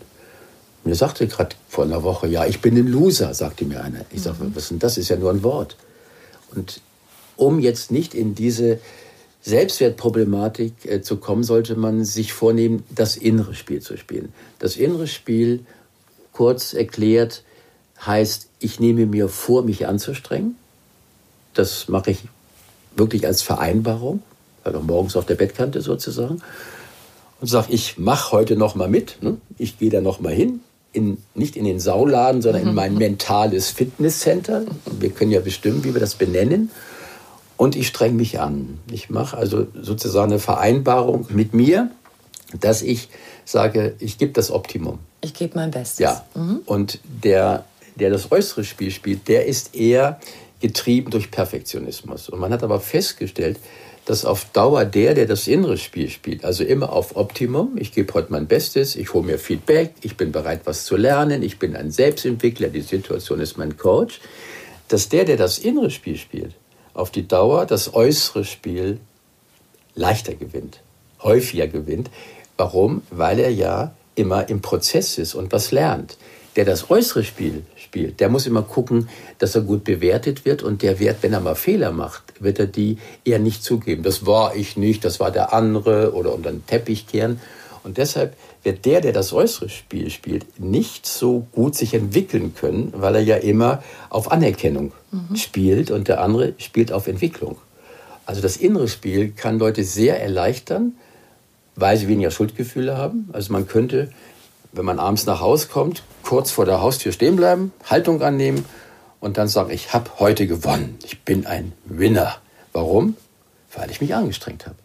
Mir 0.85 0.95
sagte 0.95 1.27
gerade 1.27 1.57
vor 1.69 1.85
einer 1.85 2.03
Woche, 2.03 2.27
ja, 2.27 2.45
ich 2.45 2.61
bin 2.61 2.77
ein 2.77 2.89
Loser, 2.89 3.33
sagte 3.33 3.65
mir 3.65 3.83
einer. 3.83 4.01
Ich 4.11 4.23
sage, 4.23 4.37
was 4.53 4.65
ist 4.65 4.71
denn 4.71 4.79
das? 4.81 4.99
Ist 4.99 5.09
ja 5.09 5.17
nur 5.17 5.31
ein 5.31 5.43
Wort. 5.43 5.77
Und 6.55 6.81
um 7.37 7.59
jetzt 7.59 7.91
nicht 7.91 8.15
in 8.15 8.35
diese 8.35 8.81
Selbstwertproblematik 9.43 10.73
äh, 10.87 11.03
zu 11.03 11.19
kommen, 11.19 11.45
sollte 11.45 11.77
man 11.77 12.05
sich 12.05 12.33
vornehmen, 12.33 12.85
das 12.95 13.17
innere 13.17 13.55
Spiel 13.55 13.83
zu 13.83 13.97
spielen. 13.97 14.33
Das 14.59 14.77
innere 14.77 15.07
Spiel, 15.07 15.61
kurz 16.33 16.73
erklärt, 16.73 17.45
heißt, 18.05 18.49
ich 18.59 18.81
nehme 18.81 19.07
mir 19.07 19.29
vor, 19.29 19.63
mich 19.63 19.87
anzustrengen. 19.87 20.57
Das 21.53 21.89
mache 21.89 22.13
ich 22.13 22.19
wirklich 22.97 23.27
als 23.27 23.43
Vereinbarung, 23.43 24.23
also 24.65 24.81
morgens 24.81 25.17
auf 25.17 25.27
der 25.27 25.35
Bettkante 25.35 25.81
sozusagen. 25.81 26.43
Und 27.41 27.49
sage, 27.49 27.73
ich 27.73 27.99
mache 27.99 28.33
heute 28.33 28.57
noch 28.57 28.75
mal 28.75 28.89
mit. 28.89 29.23
Ne? 29.23 29.37
Ich 29.59 29.79
gehe 29.79 29.91
da 29.91 30.01
noch 30.01 30.21
mal 30.21 30.33
hin, 30.33 30.61
in, 30.95 31.19
nicht 31.35 31.57
in 31.57 31.65
den 31.65 31.81
Sauladen, 31.81 32.41
sondern 32.41 32.63
in 32.63 32.75
mein 32.75 32.95
mentales 32.95 33.71
Fitnesscenter. 33.71 34.65
Wir 34.99 35.11
können 35.11 35.33
ja 35.33 35.41
bestimmen, 35.41 35.85
wie 35.85 35.93
wir 35.93 36.01
das 36.01 36.15
benennen. 36.15 36.71
Und 37.57 37.77
ich 37.77 37.89
streng 37.89 38.17
mich 38.17 38.41
an. 38.41 38.79
Ich 38.91 39.11
mache 39.11 39.37
also 39.37 39.67
sozusagen 39.81 40.33
eine 40.33 40.41
Vereinbarung 40.41 41.27
mit 41.31 41.53
mir, 41.53 41.91
dass 42.59 42.83
ich 42.83 43.09
sage, 43.45 43.95
ich 43.99 44.19
gebe 44.19 44.33
das 44.33 44.51
Optimum. 44.51 44.99
Ich 45.21 45.35
gebe 45.35 45.57
mein 45.57 45.71
Bestes. 45.71 45.99
Ja. 45.99 46.25
Mhm. 46.35 46.61
Und 46.65 47.01
der, 47.05 47.65
der 47.97 48.11
das 48.11 48.31
äußere 48.31 48.65
Spiel 48.65 48.91
spielt, 48.91 49.29
der 49.29 49.47
ist 49.47 49.75
eher 49.75 50.21
getrieben 50.61 51.11
durch 51.11 51.31
Perfektionismus. 51.31 52.29
Und 52.29 52.39
man 52.39 52.53
hat 52.53 52.63
aber 52.63 52.81
festgestellt, 52.81 53.59
dass 54.05 54.25
auf 54.25 54.45
Dauer 54.53 54.85
der, 54.85 55.15
der 55.15 55.27
das 55.27 55.47
innere 55.47 55.79
Spiel 55.79 56.11
spielt, 56.11 56.45
also 56.45 56.63
immer 56.63 56.93
auf 56.93 57.17
Optimum, 57.17 57.77
ich 57.77 57.93
gebe 57.93 58.13
heute 58.15 58.33
mein 58.33 58.47
Bestes, 58.47 58.97
ich 58.97 59.15
hole 59.15 59.25
mir 59.25 59.39
Feedback, 59.39 59.95
ich 60.03 60.17
bin 60.17 60.31
bereit, 60.31 60.63
was 60.65 60.85
zu 60.85 60.97
lernen, 60.97 61.43
ich 61.43 61.59
bin 61.59 61.75
ein 61.75 61.91
Selbstentwickler, 61.91 62.69
die 62.69 62.83
Situation 62.83 63.41
ist 63.41 63.57
mein 63.57 63.77
Coach, 63.77 64.21
dass 64.89 65.09
der, 65.09 65.25
der 65.25 65.37
das 65.37 65.59
innere 65.59 65.91
Spiel 65.91 66.17
spielt, 66.17 66.55
auf 66.93 67.11
die 67.11 67.27
Dauer 67.27 67.65
das 67.65 67.95
äußere 67.95 68.45
Spiel 68.45 68.99
leichter 69.95 70.35
gewinnt, 70.35 70.81
häufiger 71.23 71.67
gewinnt. 71.67 72.11
Warum? 72.57 73.03
Weil 73.11 73.39
er 73.39 73.51
ja 73.51 73.95
immer 74.15 74.49
im 74.49 74.61
Prozess 74.61 75.19
ist 75.19 75.35
und 75.35 75.51
was 75.51 75.73
lernt. 75.73 76.17
Der 76.57 76.65
das 76.65 76.91
äußere 76.91 77.25
Spiel 77.25 77.63
spielt, 77.77 78.21
der 78.21 78.29
muss 78.29 78.47
immer 78.47 78.63
gucken, 78.63 79.09
dass 79.39 79.55
er 79.55 79.63
gut 79.63 79.83
bewertet 79.85 80.45
wird 80.45 80.63
und 80.63 80.83
der 80.83 81.01
Wert, 81.01 81.19
wenn 81.23 81.33
er 81.33 81.41
mal 81.41 81.57
Fehler 81.57 81.91
macht, 81.91 82.23
wird 82.39 82.61
er 82.61 82.67
die 82.67 82.99
eher 83.25 83.41
nicht 83.41 83.65
zugeben. 83.65 84.05
Das 84.05 84.25
war 84.25 84.55
ich 84.55 84.77
nicht, 84.77 85.05
das 85.05 85.19
war 85.19 85.31
der 85.31 85.53
andere 85.53 86.15
oder 86.15 86.33
unter 86.33 86.51
den 86.51 86.65
Teppich 86.67 87.07
kehren. 87.07 87.41
Und 87.83 87.99
deshalb 87.99 88.35
wird 88.63 88.85
der, 88.87 89.01
der 89.01 89.13
das 89.13 89.33
äußere 89.33 89.69
Spiel 89.69 90.11
spielt, 90.11 90.59
nicht 90.59 91.07
so 91.07 91.47
gut 91.53 91.75
sich 91.75 91.93
entwickeln 91.93 92.55
können, 92.55 92.93
weil 92.97 93.17
er 93.17 93.23
ja 93.23 93.37
immer 93.37 93.83
auf 94.09 94.33
Anerkennung 94.33 94.93
mhm. 95.11 95.37
spielt 95.37 95.91
und 95.91 96.09
der 96.09 96.23
andere 96.23 96.55
spielt 96.59 96.93
auf 96.93 97.07
Entwicklung. 97.07 97.59
Also 98.27 98.41
das 98.41 98.57
innere 98.57 98.89
Spiel 98.89 99.33
kann 99.33 99.59
Leute 99.59 99.85
sehr 99.85 100.23
erleichtern, 100.23 100.95
weil 101.77 101.97
sie 101.97 102.09
weniger 102.09 102.31
Schuldgefühle 102.31 102.97
haben. 102.97 103.29
Also 103.33 103.53
man 103.53 103.67
könnte 103.67 104.11
wenn 104.75 104.85
man 104.85 104.99
abends 104.99 105.27
nach 105.27 105.41
Hause 105.41 105.69
kommt, 105.69 106.03
kurz 106.23 106.51
vor 106.51 106.65
der 106.65 106.83
Haustür 106.83 107.13
stehen 107.13 107.37
bleiben, 107.37 107.73
Haltung 107.85 108.21
annehmen 108.23 108.65
und 109.21 109.39
dann 109.39 109.49
sagen, 109.49 109.71
ich 109.71 109.93
habe 109.93 110.11
heute 110.19 110.47
gewonnen. 110.47 110.99
Ich 111.05 111.23
bin 111.23 111.47
ein 111.47 111.73
Winner. 111.85 112.37
Warum? 112.73 113.17
Weil 113.75 113.91
ich 113.91 114.01
mich 114.01 114.15
angestrengt 114.15 114.67
habe. 114.67 114.77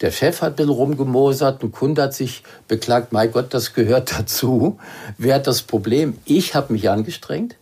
Der 0.00 0.10
Chef 0.10 0.40
hat 0.40 0.54
ein 0.54 0.56
bisschen 0.56 0.70
rumgemosert, 0.70 1.62
ein 1.62 1.72
Kunde 1.72 2.02
hat 2.02 2.14
sich 2.14 2.42
beklagt, 2.68 3.12
mein 3.12 3.30
Gott, 3.30 3.54
das 3.54 3.74
gehört 3.74 4.12
dazu. 4.18 4.78
Wer 5.18 5.36
hat 5.36 5.46
das 5.46 5.62
Problem? 5.62 6.18
Ich 6.24 6.54
habe 6.54 6.72
mich 6.72 6.90
angestrengt. 6.90 7.56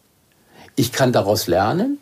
Ich 0.77 0.93
kann 0.93 1.13
daraus 1.13 1.49
lernen, 1.49 1.99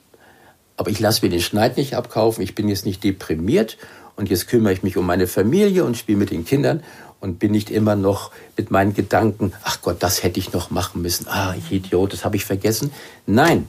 aber 0.77 0.91
ich 0.91 1.01
lasse 1.01 1.25
mir 1.25 1.31
den 1.31 1.41
Schneid 1.41 1.77
nicht 1.77 1.97
abkaufen. 1.97 2.45
Ich 2.45 2.55
bin 2.55 2.69
jetzt 2.69 2.85
nicht 2.85 3.03
deprimiert 3.03 3.79
und 4.17 4.29
jetzt 4.29 4.49
kümmere 4.49 4.75
ich 4.75 4.83
mich 4.83 4.97
um 4.97 5.07
meine 5.07 5.27
Familie 5.27 5.85
und 5.85 5.97
spiele 5.97 6.19
mit 6.19 6.31
den 6.31 6.45
Kindern 6.45 6.83
und 7.21 7.39
bin 7.39 7.53
nicht 7.53 7.71
immer 7.71 7.97
noch 7.97 8.31
mit 8.57 8.71
meinen 8.71 8.95
Gedanken, 8.95 9.53
ach 9.64 9.81
Gott, 9.83 9.97
das 10.01 10.23
hätte 10.23 10.39
ich 10.39 10.53
noch 10.53 10.71
machen 10.71 11.03
müssen, 11.03 11.27
ah, 11.29 11.55
ich 11.57 11.73
Idiot, 11.73 12.12
das 12.12 12.25
habe 12.25 12.37
ich 12.37 12.45
vergessen. 12.45 12.93
Nein, 13.27 13.69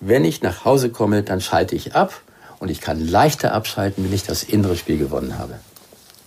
wenn 0.00 0.24
ich 0.24 0.42
nach 0.42 0.64
Hause 0.64 0.90
komme, 0.90 1.22
dann 1.22 1.40
schalte 1.40 1.74
ich 1.74 1.94
ab 1.94 2.20
und 2.58 2.70
ich 2.70 2.80
kann 2.80 3.00
leichter 3.06 3.52
abschalten, 3.52 4.04
wenn 4.04 4.12
ich 4.12 4.24
das 4.24 4.42
innere 4.42 4.76
Spiel 4.76 4.98
gewonnen 4.98 5.38
habe. 5.38 5.58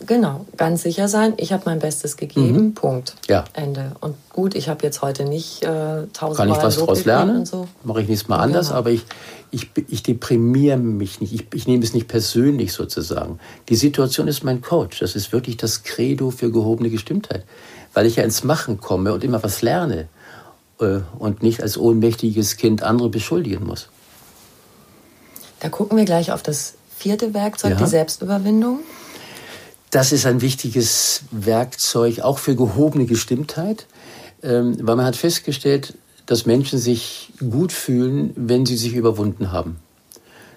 Genau, 0.05 0.45
ganz 0.57 0.83
sicher 0.83 1.07
sein. 1.07 1.33
Ich 1.37 1.51
habe 1.51 1.63
mein 1.65 1.79
Bestes 1.79 2.17
gegeben. 2.17 2.67
Mhm. 2.67 2.73
Punkt. 2.75 3.15
Ja. 3.27 3.45
Ende. 3.53 3.93
Und 3.99 4.15
gut, 4.31 4.53
ich 4.53 4.69
habe 4.69 4.83
jetzt 4.83 5.01
heute 5.01 5.25
nicht 5.25 5.63
äh, 5.63 6.05
tausend 6.13 6.37
Kann 6.37 6.49
ich 6.49 6.63
was 6.63 6.77
daraus 6.77 7.05
lernen? 7.05 7.45
So. 7.47 7.67
Mache 7.83 8.03
ich 8.03 8.07
nächstes 8.07 8.29
Mal 8.29 8.37
anders, 8.37 8.67
genau. 8.67 8.79
aber 8.79 8.91
ich, 8.91 9.05
ich, 9.49 9.71
ich 9.87 10.03
deprimiere 10.03 10.77
mich 10.77 11.19
nicht. 11.19 11.33
Ich, 11.33 11.47
ich 11.51 11.67
nehme 11.67 11.83
es 11.83 11.95
nicht 11.95 12.07
persönlich 12.07 12.73
sozusagen. 12.73 13.39
Die 13.69 13.75
Situation 13.75 14.27
ist 14.27 14.43
mein 14.43 14.61
Coach. 14.61 14.99
Das 14.99 15.15
ist 15.15 15.33
wirklich 15.33 15.57
das 15.57 15.81
Credo 15.81 16.29
für 16.29 16.51
gehobene 16.51 16.91
Gestimmtheit. 16.91 17.43
Weil 17.95 18.05
ich 18.05 18.17
ja 18.17 18.23
ins 18.23 18.43
Machen 18.43 18.79
komme 18.79 19.13
und 19.13 19.23
immer 19.23 19.41
was 19.41 19.63
lerne 19.63 20.07
äh, 20.79 20.99
und 21.17 21.41
nicht 21.41 21.63
als 21.63 21.75
ohnmächtiges 21.75 22.57
Kind 22.57 22.83
andere 22.83 23.09
beschuldigen 23.09 23.65
muss. 23.65 23.89
Da 25.59 25.69
gucken 25.69 25.97
wir 25.97 26.05
gleich 26.05 26.31
auf 26.31 26.43
das 26.43 26.75
vierte 26.95 27.33
Werkzeug, 27.33 27.71
ja. 27.71 27.77
die 27.77 27.87
Selbstüberwindung. 27.87 28.81
Das 29.89 30.11
ist 30.11 30.25
ein 30.25 30.41
wichtiges 30.41 31.21
Werkzeug 31.31 32.19
auch 32.19 32.39
für 32.39 32.55
gehobene 32.55 33.05
Gestimmtheit, 33.05 33.85
ähm, 34.43 34.77
weil 34.81 34.97
man 34.97 35.05
hat 35.05 35.15
festgestellt, 35.15 35.93
dass 36.25 36.45
Menschen 36.45 36.77
sich 36.77 37.31
gut 37.49 37.71
fühlen, 37.71 38.33
wenn 38.35 38.65
sie 38.65 38.75
sich 38.75 38.93
überwunden 38.93 39.51
haben. 39.51 39.77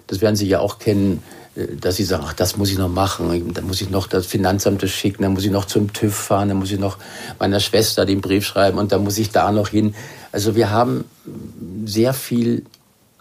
Das 0.07 0.19
werden 0.19 0.35
Sie 0.35 0.47
ja 0.47 0.59
auch 0.59 0.79
kennen, 0.79 1.23
äh, 1.55 1.67
dass 1.79 1.95
Sie 1.95 2.03
sagen, 2.03 2.23
ach, 2.27 2.33
das 2.33 2.57
muss 2.57 2.69
ich 2.69 2.77
noch 2.77 2.89
machen, 2.89 3.53
dann 3.53 3.65
muss 3.65 3.79
ich 3.79 3.89
noch 3.89 4.07
das 4.07 4.25
Finanzamt 4.25 4.81
schicken, 4.89 5.23
dann 5.23 5.33
muss 5.33 5.45
ich 5.45 5.51
noch 5.51 5.63
zum 5.63 5.93
TÜV 5.93 6.13
fahren, 6.13 6.49
dann 6.49 6.57
muss 6.57 6.71
ich 6.71 6.79
noch 6.79 6.97
meiner 7.39 7.61
Schwester 7.61 8.05
den 8.05 8.19
Brief 8.19 8.45
schreiben 8.45 8.77
und 8.77 8.91
dann 8.91 9.05
muss 9.05 9.17
ich 9.17 9.29
da 9.29 9.53
noch 9.53 9.69
hin. 9.69 9.95
Also 10.33 10.55
wir 10.55 10.69
haben 10.69 11.05
sehr 11.85 12.13
viel 12.13 12.65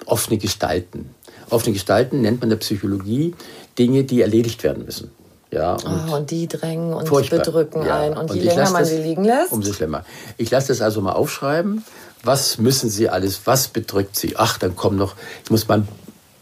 offene 0.07 0.39
Gestalten. 0.39 1.11
Offene 1.51 1.73
Gestalten 1.73 2.21
nennt 2.21 2.41
man 2.41 2.47
in 2.47 2.51
der 2.51 2.57
Psychologie 2.57 3.35
Dinge, 3.79 4.03
die 4.03 4.23
erledigt 4.23 4.65
werden 4.65 4.85
müssen. 4.85 5.13
Ja, 5.53 5.73
und, 5.73 6.11
oh, 6.11 6.17
und 6.17 6.31
die 6.31 6.47
drängen 6.47 6.93
und 6.93 7.09
furchtbar. 7.09 7.41
bedrücken 7.41 7.85
ja. 7.85 7.99
ein. 7.99 8.17
Und, 8.17 8.31
und 8.31 8.37
je 8.37 8.43
länger 8.43 8.71
man 8.71 8.83
das, 8.83 8.91
sie 8.91 8.99
liegen 8.99 9.25
lässt. 9.25 9.53
Umso 9.53 9.73
schlimmer. 9.73 10.05
Ich 10.37 10.51
lasse 10.51 10.69
das 10.69 10.81
also 10.81 11.01
mal 11.01 11.13
aufschreiben. 11.13 11.85
Was 12.23 12.59
müssen 12.59 12.91
Sie 12.91 13.09
alles? 13.09 13.43
Was 13.47 13.69
bedrückt 13.69 14.15
Sie? 14.15 14.37
Ach, 14.37 14.59
dann 14.59 14.77
kommt 14.77 14.99
noch, 14.99 15.15
ich 15.45 15.51
muss 15.51 15.67
meinen 15.67 15.89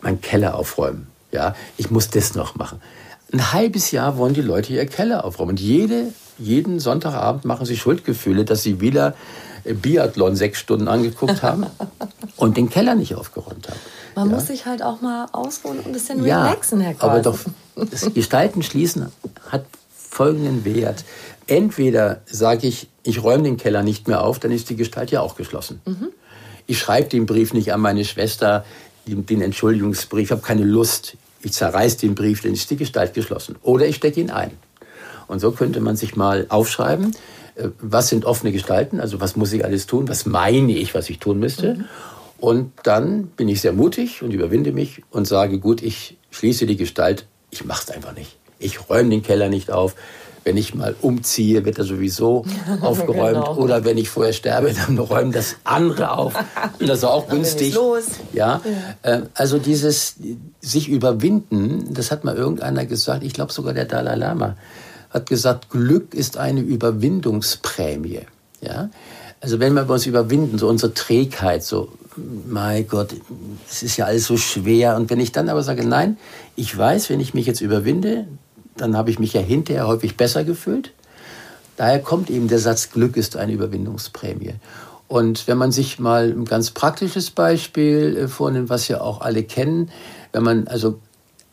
mein 0.00 0.20
Keller 0.20 0.54
aufräumen. 0.54 1.08
Ja, 1.32 1.54
ich 1.76 1.90
muss 1.90 2.10
das 2.10 2.34
noch 2.34 2.54
machen. 2.54 2.80
Ein 3.32 3.52
halbes 3.52 3.90
Jahr 3.90 4.16
wollen 4.16 4.34
die 4.34 4.42
Leute 4.42 4.72
ihr 4.72 4.86
Keller 4.86 5.24
aufräumen. 5.24 5.50
Und 5.50 5.60
jede, 5.60 6.12
jeden 6.38 6.80
Sonntagabend 6.80 7.44
machen 7.44 7.66
sie 7.66 7.76
Schuldgefühle, 7.76 8.44
dass 8.44 8.62
sie 8.62 8.80
wieder 8.80 9.14
Biathlon 9.64 10.36
sechs 10.36 10.58
Stunden 10.58 10.88
angeguckt 10.88 11.42
haben 11.42 11.66
und 12.36 12.56
den 12.56 12.70
Keller 12.70 12.94
nicht 12.94 13.14
aufgeräumt 13.14 13.68
haben. 13.68 13.78
Man 14.18 14.30
ja. 14.30 14.34
muss 14.34 14.48
sich 14.48 14.66
halt 14.66 14.82
auch 14.82 15.00
mal 15.00 15.28
ausruhen 15.30 15.78
und 15.78 15.86
ein 15.86 15.92
bisschen 15.92 16.24
ja, 16.26 16.46
relaxen, 16.46 16.80
Herr 16.80 16.94
Carlsen. 16.94 17.28
Aber 17.28 17.36
doch, 17.76 17.86
das 17.90 18.12
Gestalten 18.12 18.64
schließen 18.64 19.06
hat 19.48 19.64
folgenden 19.94 20.64
Wert. 20.64 21.04
Entweder 21.46 22.22
sage 22.26 22.66
ich, 22.66 22.88
ich 23.04 23.22
räume 23.22 23.44
den 23.44 23.56
Keller 23.56 23.84
nicht 23.84 24.08
mehr 24.08 24.24
auf, 24.24 24.40
dann 24.40 24.50
ist 24.50 24.70
die 24.70 24.74
Gestalt 24.74 25.12
ja 25.12 25.20
auch 25.20 25.36
geschlossen. 25.36 25.80
Mhm. 25.86 26.08
Ich 26.66 26.80
schreibe 26.80 27.08
den 27.08 27.26
Brief 27.26 27.54
nicht 27.54 27.72
an 27.72 27.80
meine 27.80 28.04
Schwester, 28.04 28.64
den 29.06 29.40
Entschuldigungsbrief, 29.40 30.24
ich 30.24 30.30
habe 30.32 30.42
keine 30.42 30.64
Lust. 30.64 31.16
Ich 31.40 31.52
zerreiße 31.52 31.98
den 31.98 32.16
Brief, 32.16 32.42
dann 32.42 32.54
ist 32.54 32.68
die 32.72 32.76
Gestalt 32.76 33.14
geschlossen. 33.14 33.54
Oder 33.62 33.86
ich 33.86 33.94
stecke 33.94 34.20
ihn 34.20 34.30
ein. 34.30 34.50
Und 35.28 35.38
so 35.38 35.52
könnte 35.52 35.78
man 35.80 35.94
sich 35.94 36.16
mal 36.16 36.46
aufschreiben, 36.48 37.14
äh, 37.54 37.68
was 37.80 38.08
sind 38.08 38.24
offene 38.24 38.50
Gestalten, 38.50 38.98
also 38.98 39.20
was 39.20 39.36
muss 39.36 39.52
ich 39.52 39.64
alles 39.64 39.86
tun, 39.86 40.08
was 40.08 40.26
meine 40.26 40.72
ich, 40.72 40.92
was 40.96 41.08
ich 41.08 41.20
tun 41.20 41.38
müsste. 41.38 41.74
Mhm. 41.74 41.84
Und 42.38 42.72
dann 42.84 43.24
bin 43.28 43.48
ich 43.48 43.60
sehr 43.60 43.72
mutig 43.72 44.22
und 44.22 44.32
überwinde 44.32 44.72
mich 44.72 45.02
und 45.10 45.26
sage, 45.26 45.58
gut, 45.58 45.82
ich 45.82 46.16
schließe 46.30 46.66
die 46.66 46.76
Gestalt, 46.76 47.26
ich 47.50 47.64
mache 47.64 47.84
es 47.84 47.90
einfach 47.90 48.14
nicht. 48.14 48.36
Ich 48.58 48.88
räume 48.88 49.10
den 49.10 49.22
Keller 49.22 49.48
nicht 49.48 49.70
auf. 49.70 49.94
Wenn 50.44 50.56
ich 50.56 50.74
mal 50.74 50.94
umziehe, 51.02 51.64
wird 51.64 51.78
er 51.78 51.84
sowieso 51.84 52.44
aufgeräumt. 52.80 53.34
genau. 53.44 53.56
Oder 53.56 53.84
wenn 53.84 53.98
ich 53.98 54.08
vorher 54.08 54.32
sterbe, 54.32 54.72
dann 54.72 54.98
räumen 54.98 55.32
das 55.32 55.56
andere 55.64 56.12
auf. 56.12 56.34
Und 56.78 56.88
das 56.88 56.98
ist 56.98 57.04
auch 57.04 57.28
günstig. 57.28 57.74
los. 57.74 58.04
Ja, 58.32 58.62
ja. 58.64 59.14
Ähm, 59.16 59.26
also 59.34 59.58
dieses 59.58 60.14
sich 60.60 60.88
überwinden, 60.88 61.92
das 61.92 62.10
hat 62.10 62.24
mal 62.24 62.36
irgendeiner 62.36 62.86
gesagt, 62.86 63.24
ich 63.24 63.34
glaube 63.34 63.52
sogar 63.52 63.74
der 63.74 63.84
Dalai 63.84 64.14
Lama 64.14 64.56
hat 65.10 65.26
gesagt, 65.26 65.70
Glück 65.70 66.14
ist 66.14 66.36
eine 66.36 66.60
Überwindungsprämie. 66.60 68.22
Ja? 68.60 68.90
Also 69.40 69.60
wenn 69.60 69.74
wir 69.74 69.88
uns 69.88 70.06
überwinden, 70.06 70.58
so 70.58 70.68
unsere 70.68 70.94
Trägheit, 70.94 71.62
so 71.62 71.88
mein 72.46 72.86
Gott, 72.86 73.14
es 73.68 73.82
ist 73.82 73.96
ja 73.96 74.06
alles 74.06 74.26
so 74.26 74.36
schwer. 74.36 74.96
Und 74.96 75.10
wenn 75.10 75.20
ich 75.20 75.32
dann 75.32 75.48
aber 75.48 75.62
sage, 75.62 75.86
nein, 75.86 76.16
ich 76.56 76.76
weiß, 76.76 77.10
wenn 77.10 77.20
ich 77.20 77.34
mich 77.34 77.46
jetzt 77.46 77.60
überwinde, 77.60 78.26
dann 78.76 78.96
habe 78.96 79.10
ich 79.10 79.18
mich 79.18 79.32
ja 79.32 79.40
hinterher 79.40 79.86
häufig 79.86 80.16
besser 80.16 80.44
gefühlt. 80.44 80.92
Daher 81.76 82.00
kommt 82.00 82.30
eben 82.30 82.48
der 82.48 82.58
Satz, 82.58 82.90
Glück 82.90 83.16
ist 83.16 83.36
eine 83.36 83.52
Überwindungsprämie. 83.52 84.54
Und 85.06 85.48
wenn 85.48 85.56
man 85.56 85.72
sich 85.72 85.98
mal 85.98 86.30
ein 86.30 86.44
ganz 86.44 86.70
praktisches 86.70 87.30
Beispiel 87.30 88.16
äh, 88.16 88.28
vornimmt, 88.28 88.68
was 88.68 88.88
ja 88.88 89.00
auch 89.00 89.20
alle 89.20 89.42
kennen, 89.42 89.90
wenn 90.32 90.42
man 90.42 90.68
also 90.68 90.98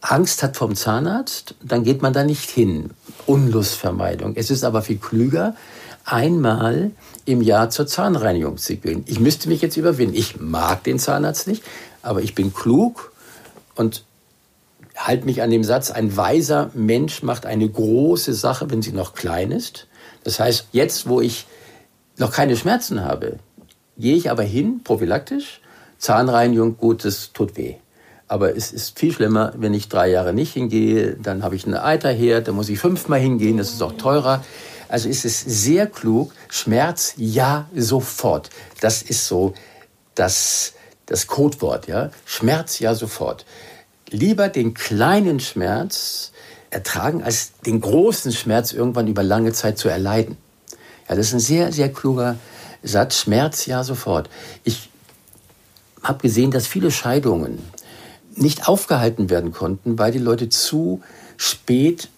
Angst 0.01 0.43
hat 0.43 0.57
vom 0.57 0.75
Zahnarzt, 0.75 1.55
dann 1.63 1.83
geht 1.83 2.01
man 2.01 2.13
da 2.13 2.23
nicht 2.23 2.49
hin. 2.49 2.91
Unlustvermeidung. 3.25 4.35
Es 4.35 4.51
ist 4.51 4.63
aber 4.63 4.81
viel 4.81 4.97
klüger, 4.97 5.55
einmal 6.03 6.91
im 7.25 7.41
Jahr 7.41 7.69
zur 7.69 7.87
Zahnreinigung 7.87 8.57
zu 8.57 8.77
gehen. 8.77 9.03
Ich 9.07 9.19
müsste 9.19 9.49
mich 9.49 9.61
jetzt 9.61 9.77
überwinden. 9.77 10.15
Ich 10.15 10.39
mag 10.39 10.83
den 10.83 10.99
Zahnarzt 10.99 11.47
nicht, 11.47 11.63
aber 12.01 12.21
ich 12.21 12.35
bin 12.35 12.53
klug 12.53 13.11
und 13.75 14.03
halte 14.95 15.25
mich 15.25 15.41
an 15.41 15.49
dem 15.49 15.63
Satz, 15.63 15.91
ein 15.91 16.15
weiser 16.15 16.69
Mensch 16.73 17.23
macht 17.23 17.45
eine 17.45 17.67
große 17.67 18.33
Sache, 18.33 18.69
wenn 18.69 18.81
sie 18.81 18.93
noch 18.93 19.13
klein 19.13 19.51
ist. 19.51 19.87
Das 20.23 20.39
heißt, 20.39 20.67
jetzt, 20.71 21.09
wo 21.09 21.19
ich 21.19 21.47
noch 22.17 22.31
keine 22.31 22.55
Schmerzen 22.55 23.03
habe, 23.03 23.39
gehe 23.97 24.15
ich 24.15 24.31
aber 24.31 24.43
hin, 24.43 24.81
prophylaktisch. 24.83 25.61
Zahnreinigung, 25.97 26.77
gut, 26.77 27.03
das 27.03 27.33
tut 27.33 27.57
weh. 27.57 27.75
Aber 28.27 28.55
es 28.55 28.71
ist 28.71 28.97
viel 28.97 29.11
schlimmer, 29.11 29.53
wenn 29.55 29.73
ich 29.73 29.87
drei 29.89 30.09
Jahre 30.09 30.33
nicht 30.33 30.53
hingehe, 30.53 31.15
dann 31.21 31.43
habe 31.43 31.55
ich 31.55 31.65
eine 31.65 31.83
Eiterherd, 31.83 32.47
dann 32.47 32.55
muss 32.55 32.69
ich 32.69 32.79
fünfmal 32.79 33.19
hingehen, 33.19 33.57
das 33.57 33.71
ist 33.71 33.81
auch 33.83 33.93
teurer. 33.93 34.43
Also 34.87 35.09
ist 35.09 35.25
es 35.25 35.39
sehr 35.39 35.87
klug, 35.87 36.31
Schmerz 36.49 37.13
ja 37.17 37.67
sofort. 37.75 38.49
Das 38.81 39.01
ist 39.01 39.27
so 39.27 39.53
das, 40.15 40.73
das 41.05 41.27
Codewort, 41.27 41.87
ja. 41.87 42.11
Schmerz 42.25 42.79
ja 42.79 42.95
sofort. 42.95 43.45
Lieber 44.09 44.49
den 44.49 44.73
kleinen 44.73 45.39
Schmerz 45.39 46.31
ertragen, 46.69 47.23
als 47.23 47.53
den 47.65 47.81
großen 47.81 48.31
Schmerz 48.31 48.71
irgendwann 48.71 49.07
über 49.07 49.23
lange 49.23 49.53
Zeit 49.53 49.77
zu 49.77 49.89
erleiden. 49.89 50.37
Ja, 51.09 51.15
das 51.15 51.27
ist 51.27 51.33
ein 51.33 51.39
sehr, 51.39 51.71
sehr 51.71 51.91
kluger 51.91 52.37
Satz. 52.83 53.17
Schmerz 53.17 53.65
ja 53.65 53.83
sofort. 53.83 54.29
Ich 54.63 54.89
habe 56.03 56.21
gesehen, 56.21 56.51
dass 56.51 56.67
viele 56.67 56.91
Scheidungen 56.91 57.59
nicht 58.35 58.67
aufgehalten 58.67 59.29
werden 59.29 59.51
konnten, 59.51 59.97
weil 59.97 60.11
die 60.11 60.19
Leute 60.19 60.49
zu 60.49 61.01
spät 61.37 62.09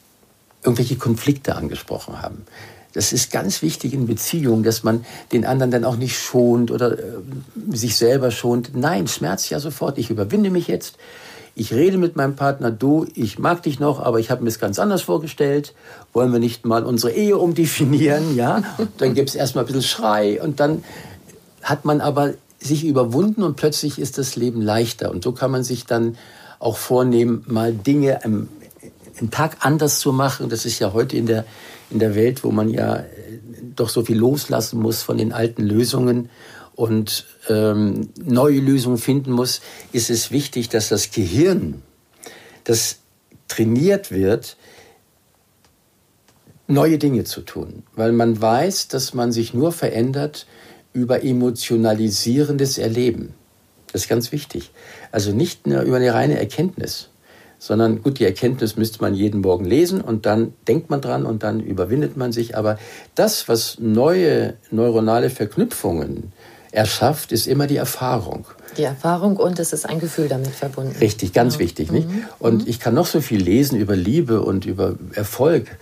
irgendwelche 0.68 0.98
Konflikte 0.98 1.56
angesprochen 1.56 2.22
haben. 2.22 2.46
Das 2.92 3.14
ist 3.14 3.32
ganz 3.32 3.62
wichtig 3.62 3.94
in 3.94 4.06
Beziehungen, 4.06 4.64
dass 4.64 4.84
man 4.84 5.06
den 5.32 5.46
anderen 5.46 5.72
dann 5.72 5.86
auch 5.86 5.96
nicht 5.96 6.20
schont 6.20 6.72
oder 6.72 7.00
äh, 7.00 7.04
sich 7.72 7.96
selber 7.96 8.32
schont. 8.32 8.72
Nein, 8.76 9.08
Schmerz 9.08 9.50
ja 9.50 9.60
sofort. 9.62 9.98
Ich 9.98 10.10
überwinde 10.10 10.50
mich 10.50 10.68
jetzt. 10.68 10.98
Ich 11.56 11.74
rede 11.74 11.98
mit 11.98 12.18
meinem 12.18 12.36
Partner, 12.36 12.70
du, 12.70 13.08
ich 13.16 13.40
mag 13.40 13.64
dich 13.64 13.80
noch, 13.80 14.00
aber 14.00 14.20
ich 14.20 14.30
habe 14.30 14.44
mir 14.44 14.50
es 14.50 14.60
ganz 14.60 14.78
anders 14.78 15.04
vorgestellt. 15.04 15.74
Wollen 16.12 16.34
wir 16.34 16.40
nicht 16.40 16.66
mal 16.66 16.84
unsere 16.84 17.14
Ehe 17.14 17.38
umdefinieren? 17.38 18.24
Ja, 18.36 18.62
dann 18.98 19.14
gibt 19.14 19.30
es 19.30 19.36
erstmal 19.36 19.64
ein 19.64 19.68
bisschen 19.68 19.84
Schrei 19.84 20.42
und 20.42 20.60
dann 20.60 20.84
hat 21.64 21.86
man 21.86 22.02
aber 22.02 22.34
sich 22.60 22.84
überwunden 22.84 23.42
und 23.42 23.56
plötzlich 23.56 24.00
ist 24.00 24.18
das 24.18 24.36
Leben 24.36 24.62
leichter. 24.62 25.12
Und 25.12 25.24
so 25.24 25.32
kann 25.32 25.50
man 25.50 25.64
sich 25.64 25.86
dann 25.86 26.18
auch 26.60 26.78
vornehmen, 26.78 27.44
mal 27.48 27.74
Dinge 27.74 28.20
im, 28.24 28.50
im 29.20 29.32
Tag 29.32 29.58
anders 29.62 30.00
zu 30.00 30.12
machen. 30.12 30.50
Das 30.50 30.66
ist 30.66 30.80
ja 30.80 30.94
heute 30.94 31.18
in 31.18 31.26
der, 31.26 31.46
in 31.90 32.00
der 32.00 32.16
Welt, 32.16 32.44
wo 32.44 32.52
man 32.52 32.70
ja 32.70 32.98
äh, 32.98 33.06
doch 33.76 33.90
so 33.90 34.04
viel 34.04 34.18
loslassen 34.18 34.80
muss 34.80 35.02
von 35.02 35.18
den 35.18 35.34
alten 35.34 35.64
Lösungen 35.64 36.30
und 36.76 37.26
ähm, 37.50 38.10
neue 38.24 38.60
Lösungen 38.60 39.00
finden 39.00 39.32
muss, 39.32 39.62
ist 39.94 40.10
es 40.10 40.30
wichtig, 40.32 40.70
dass 40.70 40.90
das 40.90 41.10
Gehirn, 41.10 41.82
das 42.66 43.00
trainiert 43.48 44.12
wird, 44.12 44.58
neue 46.68 47.00
Dinge 47.00 47.24
zu 47.24 47.42
tun. 47.42 47.84
Weil 47.96 48.12
man 48.12 48.40
weiß, 48.40 48.90
dass 48.90 49.14
man 49.14 49.32
sich 49.32 49.54
nur 49.54 49.72
verändert, 49.72 50.46
über 50.94 51.24
emotionalisierendes 51.24 52.78
Erleben. 52.78 53.34
Das 53.92 54.04
ist 54.04 54.10
ganz 54.10 54.32
wichtig. 54.32 54.72
Also 55.12 55.32
nicht 55.32 55.66
nur 55.66 55.82
über 55.82 55.98
eine 55.98 56.14
reine 56.14 56.40
Erkenntnis, 56.40 57.10
sondern 57.60 58.02
gut, 58.02 58.20
die 58.20 58.26
Erkenntnis 58.26 58.78
müsste 58.78 59.02
man 59.02 59.14
jeden 59.14 59.42
Morgen 59.42 59.66
lesen 59.66 60.02
und 60.02 60.26
dann 60.26 60.54
denkt 60.68 60.90
man 60.90 61.02
dran 61.02 61.26
und 61.26 61.44
dann 61.44 61.60
überwindet 61.60 62.18
man 62.18 62.32
sich. 62.32 62.58
Aber 62.58 62.78
das, 63.16 63.48
was 63.48 63.78
neue 63.80 64.54
neuronale 64.70 65.30
Verknüpfungen 65.30 66.32
erschafft, 66.72 67.32
ist 67.32 67.48
immer 67.48 67.66
die 67.68 67.78
Erfahrung. 67.78 68.46
Die 68.78 68.84
Erfahrung 68.84 69.38
und 69.38 69.60
es 69.60 69.74
ist 69.74 69.90
ein 69.90 70.00
Gefühl 70.00 70.28
damit 70.28 70.50
verbunden. 70.50 70.96
Richtig, 71.00 71.34
ganz 71.34 71.56
ja. 71.56 71.62
wichtig. 71.62 71.92
Nicht? 71.92 72.08
Mhm. 72.08 72.26
Und 72.40 72.64
mhm. 72.64 72.68
ich 72.68 72.80
kann 72.80 72.94
noch 72.94 73.08
so 73.08 73.22
viel 73.22 73.42
lesen 73.42 73.80
über 73.80 73.96
Liebe 73.96 74.42
und 74.42 74.66
über 74.66 74.96
Erfolg. 75.14 75.78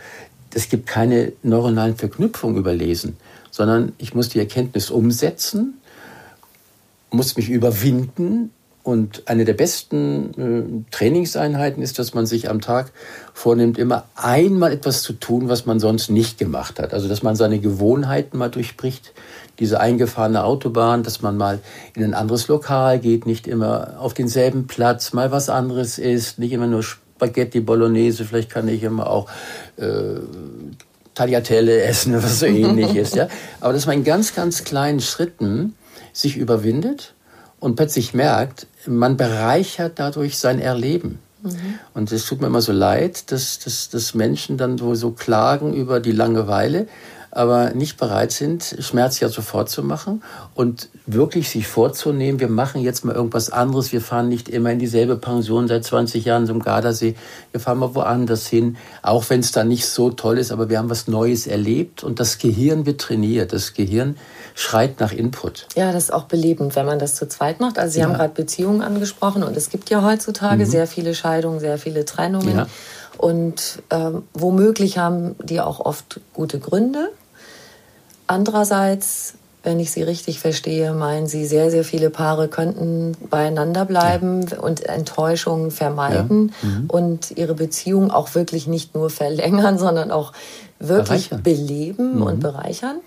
Es 0.54 0.70
gibt 0.70 0.88
keine 0.88 1.34
neuronalen 1.44 1.98
Verknüpfungen 1.98 2.56
über 2.56 2.74
Lesen, 2.74 3.18
sondern 3.52 3.92
ich 3.98 4.14
muss 4.14 4.30
die 4.30 4.40
Erkenntnis 4.40 4.90
umsetzen, 4.90 5.82
muss 7.12 7.36
mich 7.36 7.50
überwinden 7.50 8.52
und 8.86 9.24
eine 9.26 9.46
der 9.46 9.56
besten 9.56 10.86
äh, 10.88 10.92
Trainingseinheiten 10.92 11.82
ist, 11.82 11.98
dass 11.98 12.14
man 12.14 12.28
sich 12.28 12.52
am 12.52 12.62
Tag 12.62 12.92
vornimmt, 13.34 13.80
immer 13.80 14.06
einmal 14.14 14.72
etwas 14.72 15.02
zu 15.02 15.14
tun, 15.14 15.50
was 15.50 15.66
man 15.66 15.80
sonst 15.80 16.12
nicht 16.12 16.38
gemacht 16.38 16.80
hat. 16.80 16.94
Also, 16.94 17.08
dass 17.08 17.24
man 17.24 17.36
seine 17.36 17.58
Gewohnheiten 17.58 18.38
mal 18.38 18.52
durchbricht, 18.52 19.14
diese 19.58 19.80
eingefahrene 19.80 20.44
Autobahn, 20.44 21.02
dass 21.02 21.24
man 21.24 21.36
mal 21.36 21.62
in 21.96 22.04
ein 22.04 22.14
anderes 22.14 22.48
Lokal 22.48 23.00
geht, 23.00 23.26
nicht 23.26 23.48
immer 23.48 23.96
auf 23.98 24.14
denselben 24.14 24.68
Platz, 24.68 25.14
mal 25.14 25.32
was 25.32 25.50
anderes 25.50 25.98
isst, 25.98 26.38
nicht 26.38 26.52
immer 26.52 26.68
nur 26.68 26.84
Spaghetti 26.84 27.62
Bolognese, 27.62 28.24
vielleicht 28.24 28.52
kann 28.52 28.68
ich 28.68 28.84
immer 28.84 29.10
auch 29.10 29.28
äh, 29.78 30.20
Tagliatelle 31.16 31.82
essen, 31.82 32.14
was 32.24 32.40
so 32.40 32.46
ähnlich 32.46 32.96
ist. 32.96 33.16
Ja? 33.16 33.30
Aber 33.62 33.74
dass 33.74 33.88
man 33.88 33.98
in 33.98 34.04
ganz, 34.04 34.36
ganz 34.36 34.64
kleinen 34.64 35.00
Schritten 35.00 35.74
sich 36.14 36.38
überwindet 36.38 37.15
und 37.66 37.76
plötzlich 37.76 38.14
merkt, 38.14 38.68
man 38.86 39.18
bereichert 39.18 39.94
dadurch 39.96 40.38
sein 40.38 40.60
Erleben. 40.60 41.18
Mhm. 41.42 41.80
Und 41.96 42.12
es 42.12 42.28
tut 42.28 42.40
mir 42.40 42.46
immer 42.46 42.62
so 42.62 42.72
leid, 42.72 43.32
dass, 43.32 43.58
dass, 43.58 43.90
dass 43.90 44.14
Menschen 44.14 44.60
dann 44.60 44.78
so, 44.78 44.94
so 44.94 45.10
klagen 45.10 45.74
über 45.74 46.00
die 46.00 46.12
Langeweile, 46.12 46.88
aber 47.32 47.72
nicht 47.72 47.98
bereit 47.98 48.32
sind, 48.32 48.78
Schmerz 48.80 49.20
ja 49.20 49.30
sofort 49.30 49.72
zu 49.72 49.82
machen 49.82 50.22
und 50.54 50.90
wirklich 51.08 51.50
sich 51.50 51.66
vorzunehmen, 51.66 52.40
wir 52.40 52.50
machen 52.50 52.82
jetzt 52.82 53.04
mal 53.04 53.16
irgendwas 53.16 53.50
anderes, 53.50 53.92
wir 53.92 54.00
fahren 54.00 54.30
nicht 54.30 54.48
immer 54.48 54.72
in 54.72 54.78
dieselbe 54.78 55.18
Pension 55.18 55.68
seit 55.68 55.84
20 55.84 56.24
Jahren 56.24 56.46
zum 56.46 56.62
Gardasee, 56.62 57.16
wir 57.52 57.60
fahren 57.60 57.80
mal 57.80 57.96
woanders 57.96 58.46
hin, 58.46 58.78
auch 59.02 59.28
wenn 59.32 59.40
es 59.40 59.52
da 59.52 59.64
nicht 59.64 59.88
so 59.88 60.12
toll 60.12 60.38
ist, 60.38 60.52
aber 60.52 60.70
wir 60.70 60.78
haben 60.78 60.92
was 60.92 61.08
Neues 61.08 61.48
erlebt 61.48 62.04
und 62.04 62.20
das 62.20 62.38
Gehirn 62.38 62.86
wird 62.86 63.02
trainiert, 63.02 63.54
das 63.54 63.74
Gehirn 63.74 64.18
schreit 64.58 65.02
nach 65.02 65.12
Input. 65.12 65.68
Ja, 65.76 65.92
das 65.92 66.06
ist 66.06 66.14
auch 66.14 66.24
belebend, 66.24 66.78
wenn 66.78 66.86
man 66.86 66.98
das 66.98 67.16
zu 67.16 67.28
zweit 67.28 67.60
macht. 67.60 67.78
Also 67.78 67.94
Sie 67.94 68.00
ja. 68.00 68.06
haben 68.06 68.14
gerade 68.14 68.34
Beziehungen 68.34 68.82
angesprochen 68.82 69.44
und 69.44 69.56
es 69.56 69.70
gibt 69.70 69.90
ja 69.90 70.02
heutzutage 70.02 70.66
mhm. 70.66 70.70
sehr 70.70 70.88
viele 70.88 71.14
Scheidungen, 71.14 71.60
sehr 71.60 71.78
viele 71.78 72.06
Trennungen. 72.06 72.56
Ja. 72.56 72.68
Und 73.18 73.84
ähm, 73.92 74.24
womöglich 74.34 74.98
haben 74.98 75.36
die 75.44 75.60
auch 75.60 75.82
oft 75.82 76.22
gute 76.34 76.60
Gründe. 76.60 77.12
Andererseits, 78.28 79.34
wenn 79.64 79.80
ich 79.80 79.92
Sie 79.92 80.04
richtig 80.04 80.40
verstehe, 80.40 80.94
meinen 80.94 81.28
Sie, 81.28 81.46
sehr, 81.46 81.70
sehr 81.70 81.84
viele 81.84 82.10
Paare 82.10 82.48
könnten 82.48 83.12
beieinander 83.30 83.84
bleiben 83.84 84.46
ja. 84.50 84.60
und 84.60 84.86
Enttäuschungen 84.86 85.70
vermeiden 85.70 86.54
ja. 86.62 86.70
mhm. 86.70 86.86
und 86.88 87.32
ihre 87.32 87.56
Beziehung 87.56 88.10
auch 88.10 88.36
wirklich 88.36 88.68
nicht 88.68 88.96
nur 88.96 89.10
verlängern, 89.10 89.78
sondern 89.78 90.12
auch 90.12 90.32
wirklich 90.80 91.30
bereichern. 91.30 91.44
beleben 91.44 92.16
mhm. 92.16 92.22
und 92.22 92.40
bereichern. 92.40 93.02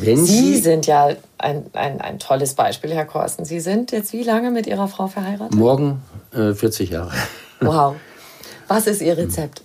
Wenn 0.00 0.24
Sie, 0.24 0.54
Sie 0.54 0.60
sind 0.60 0.86
ja 0.86 1.10
ein, 1.38 1.66
ein, 1.72 2.00
ein 2.00 2.18
tolles 2.18 2.54
Beispiel, 2.54 2.92
Herr 2.92 3.04
Korsten. 3.04 3.44
Sie 3.44 3.60
sind 3.60 3.92
jetzt 3.92 4.12
wie 4.12 4.22
lange 4.22 4.50
mit 4.50 4.66
Ihrer 4.66 4.88
Frau 4.88 5.06
verheiratet? 5.06 5.54
Morgen 5.54 6.02
äh, 6.32 6.52
40 6.54 6.90
Jahre. 6.90 7.12
Wow. 7.60 7.96
Was 8.68 8.86
ist 8.86 9.00
Ihr 9.02 9.16
Rezept? 9.16 9.62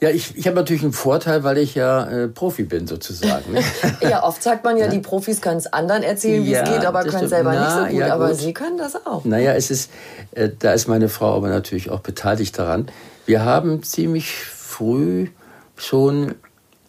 Ja, 0.00 0.10
ich, 0.10 0.36
ich 0.36 0.46
habe 0.46 0.54
natürlich 0.54 0.84
einen 0.84 0.92
Vorteil, 0.92 1.42
weil 1.42 1.58
ich 1.58 1.74
ja 1.74 2.06
äh, 2.06 2.28
Profi 2.28 2.62
bin 2.62 2.86
sozusagen. 2.86 3.52
Ne? 3.52 3.62
ja, 4.00 4.22
oft 4.22 4.40
sagt 4.40 4.62
man 4.62 4.76
ja, 4.76 4.86
die 4.86 5.00
Profis 5.00 5.40
können 5.40 5.56
es 5.56 5.66
anderen 5.72 6.04
erzählen, 6.04 6.44
wie 6.44 6.52
ja, 6.52 6.62
es 6.62 6.70
geht, 6.70 6.86
aber 6.86 7.02
können 7.02 7.28
selber 7.28 7.52
Na, 7.52 7.64
nicht 7.64 7.90
so 7.90 7.96
gut. 7.96 8.06
Ja, 8.06 8.14
aber 8.14 8.32
Sie 8.34 8.52
können 8.52 8.78
das 8.78 8.94
auch. 9.06 9.24
Naja, 9.24 9.54
es 9.54 9.72
ist, 9.72 9.90
äh, 10.36 10.50
da 10.56 10.72
ist 10.72 10.86
meine 10.86 11.08
Frau 11.08 11.34
aber 11.34 11.48
natürlich 11.48 11.90
auch 11.90 11.98
beteiligt 11.98 12.56
daran. 12.56 12.86
Wir 13.26 13.44
haben 13.44 13.82
ziemlich 13.82 14.32
früh 14.32 15.30
schon 15.74 16.36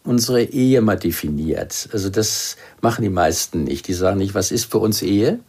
unsere 0.10 0.42
Ehe 0.44 0.82
mal 0.82 0.98
definiert. 0.98 1.90
Also 1.94 2.10
das 2.10 2.58
machen 2.82 3.04
die 3.04 3.10
meisten 3.10 3.64
nicht. 3.64 3.88
Die 3.88 3.94
sagen 3.94 4.18
nicht, 4.18 4.34
was 4.34 4.52
ist 4.52 4.72
für 4.72 4.80
uns 4.80 5.02
Ehe? 5.02 5.40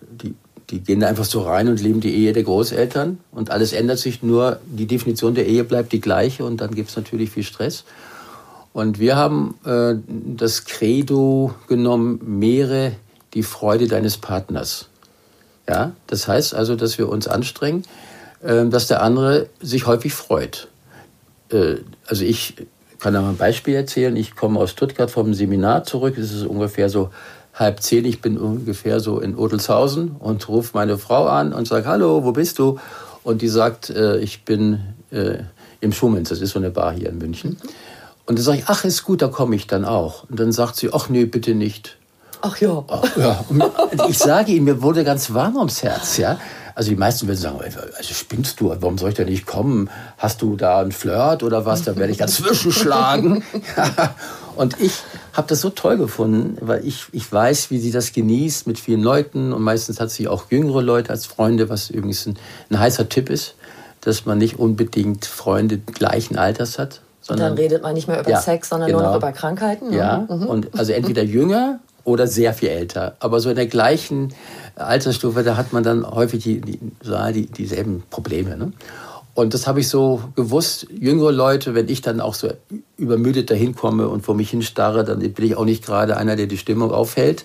Die 0.00 0.34
die 0.70 0.80
gehen 0.80 1.00
da 1.00 1.08
einfach 1.08 1.24
so 1.24 1.42
rein 1.42 1.68
und 1.68 1.80
leben 1.80 2.00
die 2.00 2.14
Ehe 2.14 2.32
der 2.32 2.42
Großeltern 2.42 3.18
und 3.32 3.50
alles 3.50 3.72
ändert 3.72 3.98
sich 3.98 4.22
nur, 4.22 4.60
die 4.66 4.86
Definition 4.86 5.34
der 5.34 5.46
Ehe 5.46 5.64
bleibt 5.64 5.92
die 5.92 6.00
gleiche 6.00 6.44
und 6.44 6.60
dann 6.60 6.74
gibt 6.74 6.90
es 6.90 6.96
natürlich 6.96 7.30
viel 7.30 7.42
Stress. 7.42 7.84
Und 8.72 8.98
wir 8.98 9.14
haben 9.14 9.54
äh, 9.64 9.94
das 10.36 10.64
Credo 10.64 11.54
genommen, 11.68 12.18
mehre 12.24 12.92
die 13.34 13.42
Freude 13.42 13.86
deines 13.86 14.16
Partners. 14.16 14.88
Ja, 15.68 15.92
das 16.06 16.26
heißt 16.26 16.54
also, 16.54 16.74
dass 16.76 16.98
wir 16.98 17.08
uns 17.08 17.28
anstrengen, 17.28 17.84
äh, 18.42 18.66
dass 18.66 18.88
der 18.88 19.02
andere 19.02 19.48
sich 19.60 19.86
häufig 19.86 20.12
freut. 20.12 20.68
Äh, 21.50 21.76
also 22.06 22.24
ich 22.24 22.56
kann 23.04 23.12
da 23.12 23.20
mal 23.20 23.28
ein 23.28 23.36
Beispiel 23.36 23.74
erzählen. 23.74 24.16
Ich 24.16 24.34
komme 24.34 24.58
aus 24.58 24.70
Stuttgart 24.70 25.10
vom 25.10 25.34
Seminar 25.34 25.84
zurück. 25.84 26.16
Es 26.16 26.32
ist 26.32 26.46
ungefähr 26.46 26.88
so 26.88 27.10
halb 27.52 27.80
zehn, 27.80 28.06
ich 28.06 28.22
bin 28.22 28.38
ungefähr 28.38 28.98
so 28.98 29.20
in 29.20 29.36
Odelshausen 29.36 30.12
und 30.18 30.48
rufe 30.48 30.70
meine 30.72 30.96
Frau 30.96 31.26
an 31.26 31.52
und 31.52 31.68
sage, 31.68 31.86
hallo, 31.86 32.24
wo 32.24 32.32
bist 32.32 32.58
du? 32.58 32.78
Und 33.22 33.42
die 33.42 33.48
sagt, 33.48 33.90
äh, 33.90 34.16
ich 34.20 34.46
bin 34.46 34.80
äh, 35.10 35.40
im 35.82 35.92
Schumens, 35.92 36.30
das 36.30 36.40
ist 36.40 36.52
so 36.52 36.58
eine 36.58 36.70
Bar 36.70 36.94
hier 36.94 37.10
in 37.10 37.18
München. 37.18 37.58
Und 38.24 38.38
dann 38.38 38.42
sage 38.42 38.60
ich, 38.60 38.64
ach, 38.68 38.86
ist 38.86 39.02
gut, 39.02 39.20
da 39.20 39.28
komme 39.28 39.54
ich 39.54 39.66
dann 39.66 39.84
auch. 39.84 40.24
Und 40.30 40.40
dann 40.40 40.50
sagt 40.50 40.76
sie, 40.76 40.88
ach 40.90 41.10
nee, 41.10 41.26
bitte 41.26 41.54
nicht. 41.54 41.98
Ach 42.40 42.56
ja. 42.56 42.84
Ach, 42.88 43.16
ja. 43.18 43.44
Ich 44.08 44.16
sage 44.16 44.52
ihm, 44.52 44.64
mir 44.64 44.80
wurde 44.80 45.04
ganz 45.04 45.34
warm 45.34 45.56
ums 45.56 45.82
Herz, 45.82 46.16
ja. 46.16 46.38
Also 46.74 46.90
die 46.90 46.96
meisten 46.96 47.28
würden 47.28 47.38
sagen, 47.38 47.58
also 47.60 48.14
spinnst 48.14 48.60
du, 48.60 48.70
warum 48.70 48.98
soll 48.98 49.10
ich 49.10 49.14
da 49.14 49.24
nicht 49.24 49.46
kommen? 49.46 49.88
Hast 50.18 50.42
du 50.42 50.56
da 50.56 50.80
einen 50.80 50.90
Flirt 50.90 51.44
oder 51.44 51.64
was? 51.64 51.82
Da 51.82 51.96
werde 51.96 52.10
ich 52.10 52.18
dazwischen 52.18 52.72
schlagen. 52.72 53.44
Und 54.56 54.80
ich 54.80 55.02
habe 55.32 55.46
das 55.48 55.60
so 55.60 55.70
toll 55.70 55.98
gefunden, 55.98 56.56
weil 56.60 56.84
ich, 56.86 57.06
ich 57.12 57.30
weiß, 57.30 57.70
wie 57.70 57.78
sie 57.78 57.92
das 57.92 58.12
genießt 58.12 58.66
mit 58.66 58.78
vielen 58.78 59.02
Leuten. 59.02 59.52
Und 59.52 59.62
meistens 59.62 60.00
hat 60.00 60.10
sie 60.10 60.26
auch 60.26 60.50
jüngere 60.50 60.82
Leute 60.82 61.10
als 61.10 61.26
Freunde, 61.26 61.68
was 61.68 61.90
übrigens 61.90 62.26
ein, 62.26 62.38
ein 62.70 62.78
heißer 62.78 63.08
Tipp 63.08 63.30
ist, 63.30 63.54
dass 64.00 64.26
man 64.26 64.38
nicht 64.38 64.58
unbedingt 64.58 65.26
Freunde 65.26 65.78
gleichen 65.78 66.36
Alters 66.36 66.78
hat. 66.78 67.00
Sondern, 67.20 67.52
und 67.52 67.56
dann 67.56 67.64
redet 67.64 67.82
man 67.82 67.94
nicht 67.94 68.06
mehr 68.06 68.20
über 68.20 68.30
ja, 68.30 68.40
Sex, 68.40 68.68
sondern 68.68 68.88
genau. 68.88 69.00
nur 69.00 69.08
noch 69.10 69.16
über 69.16 69.32
Krankheiten. 69.32 69.92
Ja, 69.92 70.26
mhm. 70.28 70.46
und 70.46 70.78
also 70.78 70.92
entweder 70.92 71.22
jünger 71.22 71.80
oder 72.04 72.26
sehr 72.26 72.54
viel 72.54 72.68
älter. 72.68 73.16
Aber 73.20 73.40
so 73.40 73.50
in 73.50 73.56
der 73.56 73.66
gleichen 73.66 74.32
Altersstufe, 74.76 75.42
da 75.42 75.56
hat 75.56 75.72
man 75.72 75.82
dann 75.82 76.08
häufig 76.08 76.42
die, 76.42 76.60
die, 76.60 76.78
die 76.78 77.46
dieselben 77.46 78.02
Probleme. 78.10 78.56
Ne? 78.56 78.72
Und 79.34 79.52
das 79.52 79.66
habe 79.66 79.80
ich 79.80 79.88
so 79.88 80.22
gewusst. 80.36 80.86
Jüngere 80.90 81.32
Leute, 81.32 81.74
wenn 81.74 81.88
ich 81.88 82.02
dann 82.02 82.20
auch 82.20 82.34
so 82.34 82.52
übermüdet 82.96 83.50
dahin 83.50 83.74
komme 83.74 84.08
und 84.08 84.22
vor 84.22 84.34
mich 84.34 84.50
hinstarre, 84.50 85.04
dann 85.04 85.18
bin 85.18 85.44
ich 85.44 85.56
auch 85.56 85.64
nicht 85.64 85.84
gerade 85.84 86.16
einer, 86.16 86.36
der 86.36 86.46
die 86.46 86.58
Stimmung 86.58 86.92
aufhält. 86.92 87.44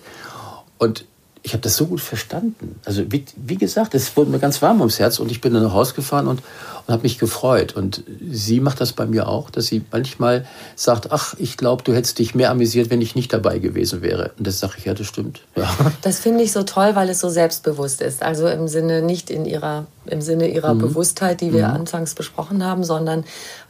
Und 0.78 1.04
ich 1.42 1.52
habe 1.52 1.62
das 1.62 1.76
so 1.76 1.86
gut 1.86 2.00
verstanden. 2.00 2.78
Also 2.84 3.10
wie, 3.10 3.24
wie 3.36 3.56
gesagt, 3.56 3.94
es 3.94 4.16
wurde 4.16 4.30
mir 4.30 4.38
ganz 4.38 4.60
warm 4.62 4.80
ums 4.80 4.98
Herz 4.98 5.18
und 5.18 5.30
ich 5.30 5.40
bin 5.40 5.54
dann 5.54 5.62
nach 5.62 5.72
Hause 5.72 5.94
gefahren 5.94 6.28
und 6.28 6.42
und 6.90 6.94
habe 6.94 7.04
mich 7.04 7.18
gefreut. 7.18 7.76
Und 7.76 8.02
sie 8.30 8.58
macht 8.58 8.80
das 8.80 8.92
bei 8.92 9.06
mir 9.06 9.28
auch, 9.28 9.48
dass 9.50 9.66
sie 9.66 9.82
manchmal 9.92 10.44
sagt, 10.74 11.12
ach, 11.12 11.34
ich 11.38 11.56
glaube, 11.56 11.84
du 11.84 11.94
hättest 11.94 12.18
dich 12.18 12.34
mehr 12.34 12.50
amüsiert, 12.50 12.90
wenn 12.90 13.00
ich 13.00 13.14
nicht 13.14 13.32
dabei 13.32 13.60
gewesen 13.60 14.02
wäre. 14.02 14.32
Und 14.36 14.46
das 14.46 14.58
sage 14.58 14.74
ich, 14.78 14.86
ja, 14.86 14.94
das 14.94 15.06
stimmt. 15.06 15.40
Ja. 15.54 15.70
Das 16.02 16.18
finde 16.18 16.42
ich 16.42 16.52
so 16.52 16.62
toll, 16.62 16.94
weil 16.94 17.08
es 17.10 17.20
so 17.20 17.28
selbstbewusst 17.28 18.00
ist. 18.00 18.22
Also 18.22 18.48
im 18.48 18.68
Sinne 18.68 19.02
nicht 19.02 19.30
in 19.30 19.44
ihrer, 19.44 19.86
im 20.06 20.22
Sinne 20.22 20.48
ihrer 20.48 20.74
mhm. 20.74 20.78
Bewusstheit, 20.78 21.40
die 21.40 21.52
wir 21.52 21.68
mhm. 21.68 21.74
anfangs 21.74 22.14
besprochen 22.14 22.64
haben, 22.64 22.84
sondern 22.84 23.24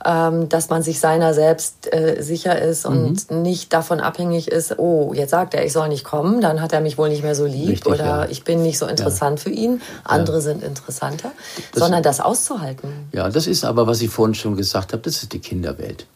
ähm, 0.05 0.49
dass 0.49 0.71
man 0.71 0.83
sich 0.83 1.01
seiner 1.01 1.35
selbst 1.35 1.93
äh, 1.93 2.23
sicher 2.23 2.61
ist 2.61 2.87
und 2.87 3.31
mhm. 3.31 3.43
nicht 3.43 3.73
davon 3.73 4.01
abhängig 4.01 4.49
ist, 4.49 4.79
oh, 4.79 5.13
jetzt 5.15 5.31
sagt 5.31 5.55
er, 5.55 5.65
ich 5.65 5.73
soll 5.73 5.89
nicht 5.89 6.05
kommen, 6.05 6.41
dann 6.41 6.63
hat 6.63 6.73
er 6.73 6.81
mich 6.81 6.97
wohl 6.97 7.09
nicht 7.09 7.23
mehr 7.23 7.35
so 7.35 7.45
lieb 7.45 7.69
Richtig, 7.69 7.93
oder 7.93 8.05
ja. 8.05 8.27
ich 8.29 8.45
bin 8.45 8.63
nicht 8.63 8.79
so 8.79 8.87
interessant 8.87 9.41
ja. 9.41 9.43
für 9.45 9.51
ihn, 9.51 9.83
andere 10.05 10.41
sind 10.41 10.63
interessanter, 10.63 11.33
das, 11.73 11.81
sondern 11.81 12.03
das 12.03 12.21
auszuhalten. 12.21 13.09
Ja, 13.13 13.29
das 13.29 13.47
ist 13.47 13.65
aber, 13.65 13.87
was 13.87 14.03
ich 14.03 14.11
vorhin 14.11 14.35
schon 14.35 14.57
gesagt 14.57 14.93
habe, 14.93 15.03
das 15.03 15.23
ist 15.23 15.33
die 15.33 15.39
Kinderwelt. 15.41 16.07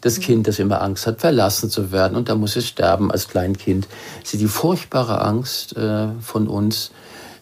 Das 0.00 0.18
mhm. 0.18 0.22
Kind, 0.22 0.48
das 0.48 0.58
immer 0.58 0.80
Angst 0.82 1.06
hat, 1.06 1.20
verlassen 1.20 1.70
zu 1.70 1.92
werden 1.92 2.16
und 2.16 2.28
da 2.28 2.34
muss 2.34 2.56
es 2.56 2.66
sterben 2.66 3.10
als 3.10 3.28
Kleinkind. 3.28 3.88
Ist 4.22 4.32
die 4.32 4.46
furchtbare 4.46 5.20
Angst 5.20 5.76
äh, 5.76 6.08
von 6.20 6.48
uns, 6.48 6.90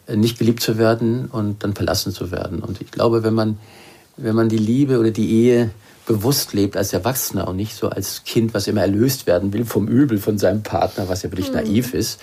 äh, 0.07 0.15
nicht 0.15 0.39
geliebt 0.39 0.61
zu 0.61 0.77
werden 0.77 1.27
und 1.27 1.63
dann 1.63 1.73
verlassen 1.73 2.11
zu 2.11 2.31
werden. 2.31 2.59
Und 2.59 2.81
ich 2.81 2.91
glaube, 2.91 3.23
wenn 3.23 3.33
man, 3.33 3.59
wenn 4.17 4.35
man 4.35 4.49
die 4.49 4.57
Liebe 4.57 4.99
oder 4.99 5.11
die 5.11 5.29
Ehe 5.29 5.71
bewusst 6.05 6.53
lebt 6.53 6.77
als 6.77 6.93
Erwachsener 6.93 7.47
und 7.47 7.57
nicht 7.57 7.75
so 7.75 7.89
als 7.89 8.23
Kind, 8.23 8.53
was 8.53 8.67
immer 8.67 8.81
erlöst 8.81 9.27
werden 9.27 9.53
will 9.53 9.65
vom 9.65 9.87
Übel 9.87 10.17
von 10.17 10.37
seinem 10.37 10.63
Partner, 10.63 11.09
was 11.09 11.23
ja 11.23 11.31
wirklich 11.31 11.49
mhm. 11.49 11.55
naiv 11.55 11.93
ist, 11.93 12.19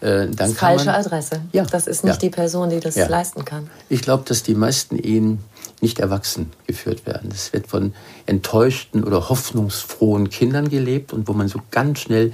äh, 0.00 0.26
dann 0.26 0.36
das 0.36 0.52
falsche 0.52 0.86
man, 0.86 0.96
Adresse. 0.96 1.40
Ja, 1.52 1.64
das 1.64 1.86
ist 1.86 2.04
nicht 2.04 2.14
ja. 2.14 2.20
die 2.20 2.30
Person, 2.30 2.70
die 2.70 2.80
das 2.80 2.94
ja. 2.94 3.06
leisten 3.08 3.44
kann. 3.44 3.68
Ich 3.88 4.02
glaube, 4.02 4.24
dass 4.26 4.42
die 4.42 4.54
meisten 4.54 4.96
Ehen 4.96 5.38
nicht 5.80 5.98
erwachsen 5.98 6.52
geführt 6.66 7.06
werden. 7.06 7.30
Es 7.32 7.52
wird 7.52 7.66
von 7.66 7.94
enttäuschten 8.26 9.04
oder 9.04 9.28
hoffnungsfrohen 9.28 10.30
Kindern 10.30 10.68
gelebt 10.68 11.12
und 11.12 11.28
wo 11.28 11.32
man 11.32 11.48
so 11.48 11.60
ganz 11.70 12.00
schnell 12.00 12.32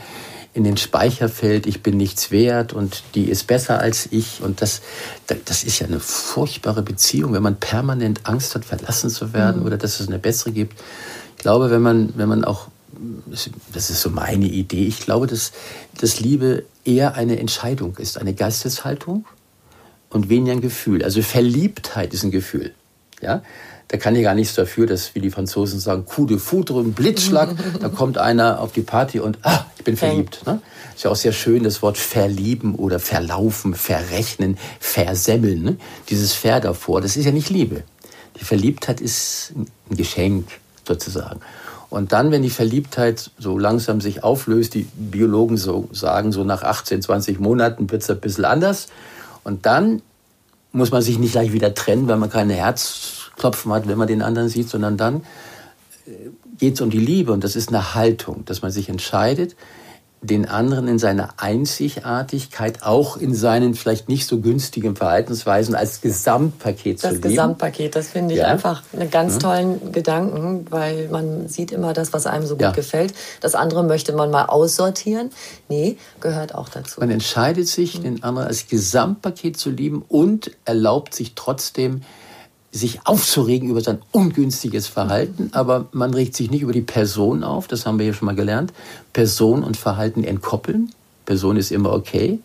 in 0.53 0.65
den 0.65 0.77
Speicher 0.77 1.29
fällt, 1.29 1.67
ich 1.67 1.83
bin 1.83 1.97
nichts 1.97 2.31
wert 2.31 2.73
und 2.73 3.05
die 3.15 3.31
ist 3.31 3.47
besser 3.47 3.79
als 3.79 4.09
ich. 4.11 4.43
Und 4.43 4.63
das, 4.63 4.83
das 5.45 5.63
ist 5.63 5.79
ja 5.79 5.87
eine 5.87 6.01
furchtbare 6.01 6.83
Beziehung, 6.83 7.33
wenn 7.33 7.43
man 7.43 7.57
permanent 7.57 8.21
Angst 8.25 8.55
hat, 8.55 8.65
verlassen 8.65 9.11
zu 9.11 9.33
werden 9.33 9.61
mhm. 9.61 9.67
oder 9.67 9.77
dass 9.77 10.01
es 10.01 10.09
eine 10.09 10.19
bessere 10.19 10.51
gibt. 10.51 10.79
Ich 11.37 11.43
glaube, 11.43 11.71
wenn 11.71 11.83
man, 11.83 12.13
wenn 12.17 12.29
man 12.29 12.45
auch, 12.45 12.67
das 13.73 13.91
ist 13.91 14.01
so 14.01 14.11
meine 14.11 14.47
Idee, 14.47 14.87
ich 14.87 15.01
glaube, 15.01 15.29
dass, 15.29 15.53
dass 16.01 16.21
Liebe 16.21 16.65
eher 16.85 17.15
eine 17.15 17.39
Entscheidung 17.39 17.97
ist, 17.99 18.19
eine 18.19 18.35
Geisteshaltung 18.35 19.27
und 20.09 20.29
weniger 20.29 20.53
ein 20.53 20.61
Gefühl. 20.61 21.05
Also 21.05 21.23
Verliebtheit 21.23 22.15
ist 22.15 22.25
ein 22.25 22.31
Gefühl. 22.31 22.73
Ja? 23.21 23.43
Da 23.89 23.97
kann 23.97 24.15
ich 24.17 24.23
gar 24.23 24.35
nichts 24.35 24.55
dafür, 24.55 24.87
dass, 24.87 25.15
wie 25.15 25.21
die 25.21 25.31
Franzosen 25.31 25.79
sagen, 25.79 26.07
Coup 26.07 26.27
de 26.27 26.39
foudre, 26.39 26.81
ein 26.81 26.93
Blitzschlag. 26.93 27.55
da 27.81 27.89
kommt 27.97 28.19
einer 28.19 28.61
auf 28.61 28.73
die 28.73 28.83
Party 28.83 29.21
und, 29.21 29.39
ah, 29.43 29.67
ich 29.77 29.85
bin 29.85 29.97
verliebt. 29.97 30.47
Ne? 30.47 30.63
Ist 30.95 31.05
ja 31.05 31.11
auch 31.11 31.17
sehr 31.17 31.33
schön, 31.33 31.65
das 31.65 31.83
Wort 31.83 31.99
verlieben 31.99 32.77
oder 32.77 32.99
verlaufen, 32.99 33.75
verrechnen, 33.75 34.59
versemmeln. 34.79 35.63
Ne? 35.63 35.77
Dieses 36.09 36.33
Ver 36.33 36.61
davor, 36.61 37.01
das 37.01 37.17
ist 37.17 37.25
ja 37.25 37.33
nicht 37.33 37.51
Liebe. 37.51 37.83
Die 38.39 38.45
Verliebtheit 38.45 39.01
ist 39.01 39.53
ein 39.57 39.97
Geschenk 39.97 40.47
sozusagen. 40.87 41.41
Und 41.91 42.13
dann, 42.13 42.31
wenn 42.31 42.43
die 42.43 42.51
Verliebtheit 42.51 43.31
so 43.39 43.59
langsam 43.59 44.01
sich 44.01 44.23
auflöst, 44.23 44.75
die 44.75 44.87
Biologen 44.95 45.57
so 45.57 45.89
sagen, 45.93 46.31
so 46.31 46.45
nach 46.45 46.63
18, 46.63 47.03
20 47.03 47.41
Monaten 47.41 47.91
wird 47.91 48.03
es 48.03 48.11
ein 48.11 48.21
bisschen 48.21 48.45
anders. 48.45 48.87
Und 49.43 49.67
dann 49.67 50.01
muss 50.73 50.93
man 50.93 51.03
sich 51.03 51.19
nicht 51.19 51.33
gleich 51.33 51.53
wieder 51.53 51.75
trennen, 51.75 52.07
weil 52.07 52.17
man 52.17 52.31
keine 52.31 52.55
Herz 52.55 53.31
Klopfen 53.37 53.73
hat, 53.73 53.89
wenn 53.89 53.99
man 53.99 54.07
den 54.07 54.23
anderen 54.23 54.49
sieht, 54.49 54.69
sondern 54.69 54.97
dann 54.97 55.23
äh, 56.07 56.31
geht 56.59 56.75
es 56.75 56.81
um 56.81 56.91
die 56.91 56.99
Liebe 56.99 57.33
und 57.33 57.43
das 57.43 57.57
ist 57.57 57.71
eine 57.71 57.95
Haltung, 57.95 58.45
dass 58.45 58.63
man 58.63 58.71
sich 58.71 58.89
entscheidet, 58.89 59.57
den 60.23 60.47
anderen 60.47 60.87
in 60.87 60.99
seiner 60.99 61.31
Einzigartigkeit, 61.39 62.83
auch 62.83 63.17
in 63.17 63.35
seinen 63.35 63.75
vielleicht 63.75 64.09
nicht 64.11 64.27
so 64.27 64.41
günstigen 64.41 64.95
Verhaltensweisen 64.95 65.75
als 65.75 66.03
Gesamtpaket 66.03 66.97
das 66.97 67.01
zu 67.01 67.09
lieben. 67.09 67.23
Das 67.23 67.31
Gesamtpaket, 67.31 67.97
das 67.97 68.09
finde 68.09 68.35
ich 68.35 68.41
ja. 68.41 68.49
einfach 68.49 68.83
einen 68.93 69.11
ganz 69.11 69.39
tollen 69.39 69.93
Gedanken, 69.93 70.67
weil 70.69 71.09
man 71.09 71.49
sieht 71.49 71.73
immer 71.73 71.95
das, 71.95 72.13
was 72.13 72.27
einem 72.27 72.45
so 72.45 72.55
gut 72.55 72.63
ja. 72.63 72.71
gefällt. 72.73 73.15
Das 73.41 73.55
andere 73.55 73.83
möchte 73.83 74.13
man 74.13 74.31
mal 74.31 74.45
aussortieren. 74.45 75.31
Nee, 75.71 75.97
gehört 76.21 76.55
auch 76.55 76.69
dazu. 76.69 77.01
Man 77.01 77.11
entscheidet 77.11 77.67
sich, 77.67 77.99
mhm. 77.99 78.03
den 78.03 78.23
anderen 78.23 78.49
als 78.49 78.69
Gesamtpaket 78.69 79.57
zu 79.57 79.71
lieben 79.71 80.05
und 80.07 80.51
erlaubt 80.67 81.15
sich 81.15 81.35
trotzdem 81.35 82.03
sich 82.73 83.01
aufzuregen 83.05 83.69
über 83.69 83.81
sein 83.81 84.01
ungünstiges 84.13 84.87
Verhalten, 84.87 85.51
aber 85.53 85.89
man 85.93 86.15
regt 86.15 86.37
sich 86.37 86.51
nicht 86.51 86.63
über 86.63 86.73
die 86.73 86.83
Person 86.83 87.43
auf, 87.43 87.67
das 87.67 87.85
haben 87.85 87.99
wir 87.99 88.07
ja 88.07 88.13
schon 88.13 88.27
mal 88.27 88.37
gelernt. 88.37 88.73
Person 89.13 89.65
und 89.65 89.77
Verhalten 89.77 90.23
entkoppeln. 90.23 90.93
Person 91.27 91.57
ist 91.57 91.73
immer 91.73 91.93
okay. 91.93 92.39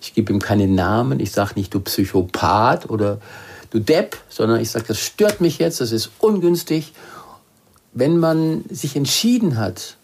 Ich 0.00 0.14
gebe 0.14 0.32
ihm 0.32 0.40
keine 0.40 0.66
Namen, 0.66 1.20
ich 1.20 1.30
sage 1.30 1.52
nicht 1.56 1.72
du 1.74 1.80
Psychopath 1.80 2.90
oder 2.90 3.20
du 3.70 3.78
Depp, 3.78 4.16
sondern 4.28 4.60
ich 4.60 4.70
sage, 4.70 4.86
das 4.88 4.98
stört 4.98 5.40
mich 5.40 5.58
jetzt, 5.58 5.80
das 5.80 5.92
ist 5.92 6.10
ungünstig. 6.18 6.92
Wenn 7.92 8.18
man 8.18 8.64
sich 8.68 8.96
entschieden 8.96 9.58
hat, 9.58 9.96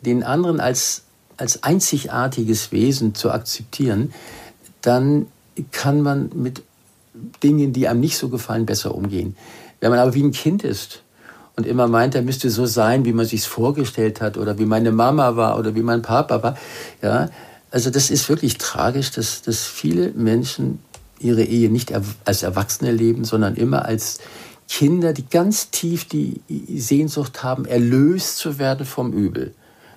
den 0.00 0.22
anderen 0.24 0.60
als, 0.60 1.02
als 1.36 1.62
einzigartiges 1.62 2.72
Wesen 2.72 3.14
zu 3.14 3.30
akzeptieren, 3.30 4.12
dann 4.82 5.26
kann 5.72 6.00
man 6.00 6.30
mit 6.34 6.62
Dingen, 7.42 7.72
die 7.72 7.88
einem 7.88 8.00
nicht 8.00 8.18
so 8.18 8.28
gefallen, 8.28 8.66
besser 8.66 8.94
umgehen. 8.94 9.36
Wenn 9.80 9.90
man 9.90 9.98
aber 9.98 10.14
wie 10.14 10.22
ein 10.22 10.32
Kind 10.32 10.64
ist 10.64 11.02
und 11.56 11.66
immer 11.66 11.88
meint, 11.88 12.14
er 12.14 12.22
müsste 12.22 12.50
so 12.50 12.66
sein, 12.66 13.04
wie 13.04 13.12
man 13.12 13.26
sich 13.26 13.46
vorgestellt 13.46 14.20
hat 14.20 14.36
oder 14.36 14.58
wie 14.58 14.66
meine 14.66 14.92
Mama 14.92 15.36
war 15.36 15.58
oder 15.58 15.74
wie 15.74 15.82
mein 15.82 16.02
Papa 16.02 16.42
war, 16.42 16.56
ja, 17.02 17.28
also 17.70 17.90
das 17.90 18.10
ist 18.10 18.28
wirklich 18.28 18.58
tragisch, 18.58 19.12
dass, 19.12 19.42
dass 19.42 19.64
viele 19.64 20.10
Menschen 20.12 20.80
ihre 21.20 21.42
Ehe 21.42 21.70
nicht 21.70 21.92
als 22.24 22.42
Erwachsene 22.42 22.90
leben, 22.90 23.24
sondern 23.24 23.54
immer 23.54 23.84
als 23.84 24.18
Kinder, 24.68 25.12
die 25.12 25.26
ganz 25.28 25.70
tief 25.70 26.06
die 26.06 26.40
Sehnsucht 26.48 27.42
haben, 27.42 27.66
erlöst 27.66 28.38
zu 28.38 28.58
werden 28.58 28.86
vom 28.86 29.12
Übel. 29.12 29.54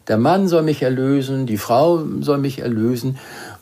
Der 0.08 0.18
Mann 0.18 0.48
soll 0.48 0.64
mich 0.64 0.82
erlösen, 0.82 1.46
die 1.46 1.58
Frau 1.58 2.04
soll 2.22 2.38
mich 2.38 2.60
erlösen. 2.60 3.18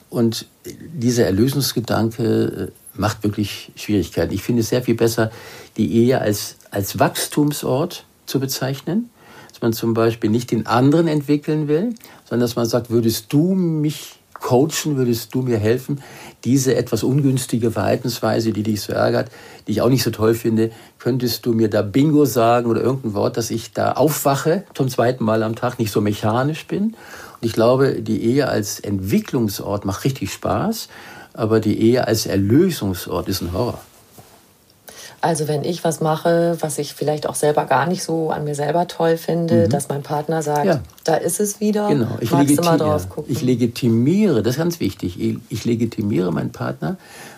Und 0.10 0.48
dieser 0.66 1.26
Erlösungsgedanke 1.26 2.72
macht 2.94 3.24
wirklich 3.24 3.72
Schwierigkeiten. 3.76 4.34
Ich 4.34 4.44
finde 4.44 4.62
es 4.62 4.70
sehr 4.70 4.82
viel 4.82 4.96
besser, 4.96 5.32
die 5.78 5.94
Ehe 5.94 6.20
als, 6.20 6.58
als 6.72 7.00
Wachstumsort 7.00 8.06
zu 8.26 8.40
bezeichnen. 8.40 9.10
Dass 9.50 9.62
man 9.62 9.74
zum 9.74 9.94
Beispiel 9.94 10.30
nicht 10.30 10.52
den 10.52 10.66
anderen 10.66 11.08
entwickeln 11.08 11.68
will, 11.68 11.94
sondern 12.26 12.42
dass 12.42 12.56
man 12.56 12.66
sagt, 12.66 12.90
würdest 12.90 13.32
du 13.34 13.54
mich 13.54 14.16
coachen, 14.42 14.98
würdest 14.98 15.34
du 15.34 15.44
mir 15.44 15.58
helfen, 15.58 16.02
diese 16.44 16.76
etwas 16.76 17.04
ungünstige 17.04 17.72
Verhaltensweise, 17.72 18.52
die 18.52 18.64
dich 18.64 18.82
so 18.82 18.92
ärgert, 18.92 19.32
die 19.68 19.74
ich 19.74 19.82
auch 19.82 19.90
nicht 19.90 20.04
so 20.04 20.10
toll 20.10 20.34
finde, 20.34 20.72
könntest 21.00 21.46
du 21.46 21.54
mir 21.54 21.70
da 21.70 21.84
Bingo 21.84 22.26
sagen 22.26 22.70
oder 22.70 22.82
irgendein 22.82 23.14
Wort, 23.14 23.38
dass 23.38 23.52
ich 23.52 23.72
da 23.72 23.94
aufwache 23.94 24.64
zum 24.74 24.90
zweiten 24.90 25.24
Mal 25.24 25.44
am 25.44 25.56
Tag, 25.56 25.80
nicht 25.80 25.92
so 25.92 26.02
mechanisch 26.02 26.66
bin. 26.66 26.84
Und 26.84 26.96
ich 27.42 27.54
glaube, 27.54 28.02
die 28.02 28.24
Ehe 28.24 28.48
als 28.48 28.80
Entwicklungsort 28.80 29.86
macht 29.86 30.04
richtig 30.04 30.34
Spaß 30.34 30.90
aber 31.42 31.60
die 31.60 31.82
Ehe 31.82 32.08
als 32.08 32.28
Erlösungsort 32.28 33.28
ist 33.28 33.42
ein 33.42 33.52
Horror. 33.52 33.80
Also 35.22 35.48
wenn 35.48 35.64
ich 35.64 35.84
was 35.84 36.00
mache, 36.00 36.56
was 36.60 36.78
ich 36.78 36.94
vielleicht 36.94 37.28
auch 37.28 37.34
selber 37.34 37.66
gar 37.66 37.88
nicht 37.88 38.04
so 38.04 38.30
an 38.30 38.44
mir 38.44 38.54
selber 38.54 38.88
toll 38.88 39.18
finde, 39.18 39.66
mhm. 39.66 39.70
dass 39.70 39.90
mein 39.90 40.04
Partner 40.04 40.44
sagt, 40.44 40.66
ja. 40.68 40.82
da 41.04 41.16
ist 41.16 41.40
es 41.40 41.60
wieder, 41.60 41.88
genau. 41.90 42.18
ich 42.20 42.30
magst 42.30 42.60
du 42.60 42.62
mal 42.62 42.78
drauf 42.78 43.10
gucken. 43.10 43.32
Ich 43.32 43.42
legitimiere, 43.42 44.44
das 44.44 44.54
ist 44.54 44.60
ganz 44.60 44.80
wichtig, 44.80 45.18
ich 45.50 45.66
legitimiere 45.66 46.32
meinen 46.32 46.52
Partner, 46.52 46.98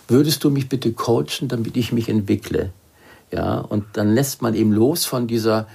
würdest 0.09 0.43
du 0.43 0.49
mich 0.49 0.67
bitte 0.67 0.91
coachen, 0.91 1.47
damit 1.47 1.77
ich 1.77 1.93
mich 1.93 2.09
entwickle? 2.09 2.71
Ja, 3.31 3.59
und 3.59 3.85
dann 3.93 4.13
lässt 4.13 4.41
man 4.41 4.53
eben 4.53 4.73
los 4.73 5.05
von 5.05 5.27
dieser, 5.27 5.65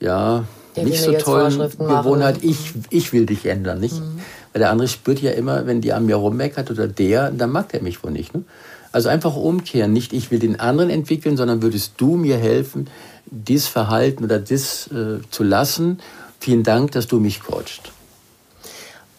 ja, 0.00 0.44
Der 0.74 0.84
nicht 0.84 1.02
so 1.02 1.12
tollen 1.12 1.58
Gewohnheit, 1.58 2.38
ich, 2.40 2.72
ich 2.88 3.12
will 3.12 3.26
dich 3.26 3.44
ändern, 3.44 3.78
nicht? 3.78 4.00
Mhm. 4.00 4.20
Weil 4.54 4.60
der 4.60 4.70
andere 4.70 4.86
spürt 4.86 5.20
ja 5.20 5.32
immer, 5.32 5.66
wenn 5.66 5.80
die 5.80 5.92
an 5.92 6.06
mir 6.06 6.14
rummeckert 6.14 6.70
oder 6.70 6.86
der, 6.86 7.32
dann 7.32 7.50
mag 7.50 7.70
der 7.70 7.82
mich 7.82 8.04
wohl 8.04 8.12
nicht. 8.12 8.32
Ne? 8.34 8.44
Also 8.92 9.08
einfach 9.08 9.34
umkehren. 9.34 9.92
Nicht 9.92 10.12
ich 10.12 10.30
will 10.30 10.38
den 10.38 10.60
anderen 10.60 10.90
entwickeln, 10.90 11.36
sondern 11.36 11.60
würdest 11.60 11.94
du 11.96 12.14
mir 12.14 12.38
helfen, 12.38 12.88
dies 13.26 13.66
Verhalten 13.66 14.22
oder 14.22 14.38
das 14.38 14.86
äh, 14.92 15.18
zu 15.28 15.42
lassen. 15.42 15.98
Vielen 16.38 16.62
Dank, 16.62 16.92
dass 16.92 17.08
du 17.08 17.18
mich 17.18 17.42
coacht. 17.42 17.92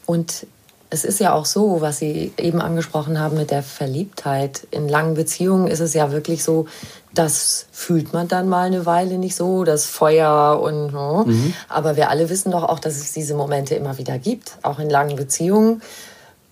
Und 0.06 0.48
es 0.90 1.04
ist 1.04 1.20
ja 1.20 1.34
auch 1.34 1.46
so, 1.46 1.82
was 1.82 1.98
Sie 2.00 2.32
eben 2.38 2.62
angesprochen 2.62 3.20
haben 3.20 3.36
mit 3.36 3.52
der 3.52 3.64
Verliebtheit. 3.64 4.66
In 4.72 4.88
langen 4.88 5.16
Beziehungen 5.16 5.68
ist 5.68 5.82
es 5.82 5.94
ja 5.94 6.14
wirklich 6.14 6.46
so, 6.46 6.68
das 7.18 7.66
fühlt 7.72 8.13
man 8.13 8.28
dann 8.28 8.47
mal 8.47 8.68
eine 8.68 8.86
Weile 8.86 9.18
nicht 9.18 9.36
so, 9.36 9.63
das 9.63 9.86
Feuer 9.86 10.59
und 10.61 10.91
so. 10.91 11.24
Mhm. 11.26 11.53
Aber 11.70 11.95
wir 11.95 12.09
alle 12.09 12.30
wissen 12.30 12.51
doch 12.51 12.63
auch, 12.63 12.80
dass 12.80 12.97
es 12.97 13.13
diese 13.13 13.36
Momente 13.36 13.76
immer 13.76 13.97
wieder 13.97 14.20
gibt, 14.20 14.57
auch 14.61 14.80
in 14.80 14.89
langen 14.89 15.16
Beziehungen. 15.16 15.82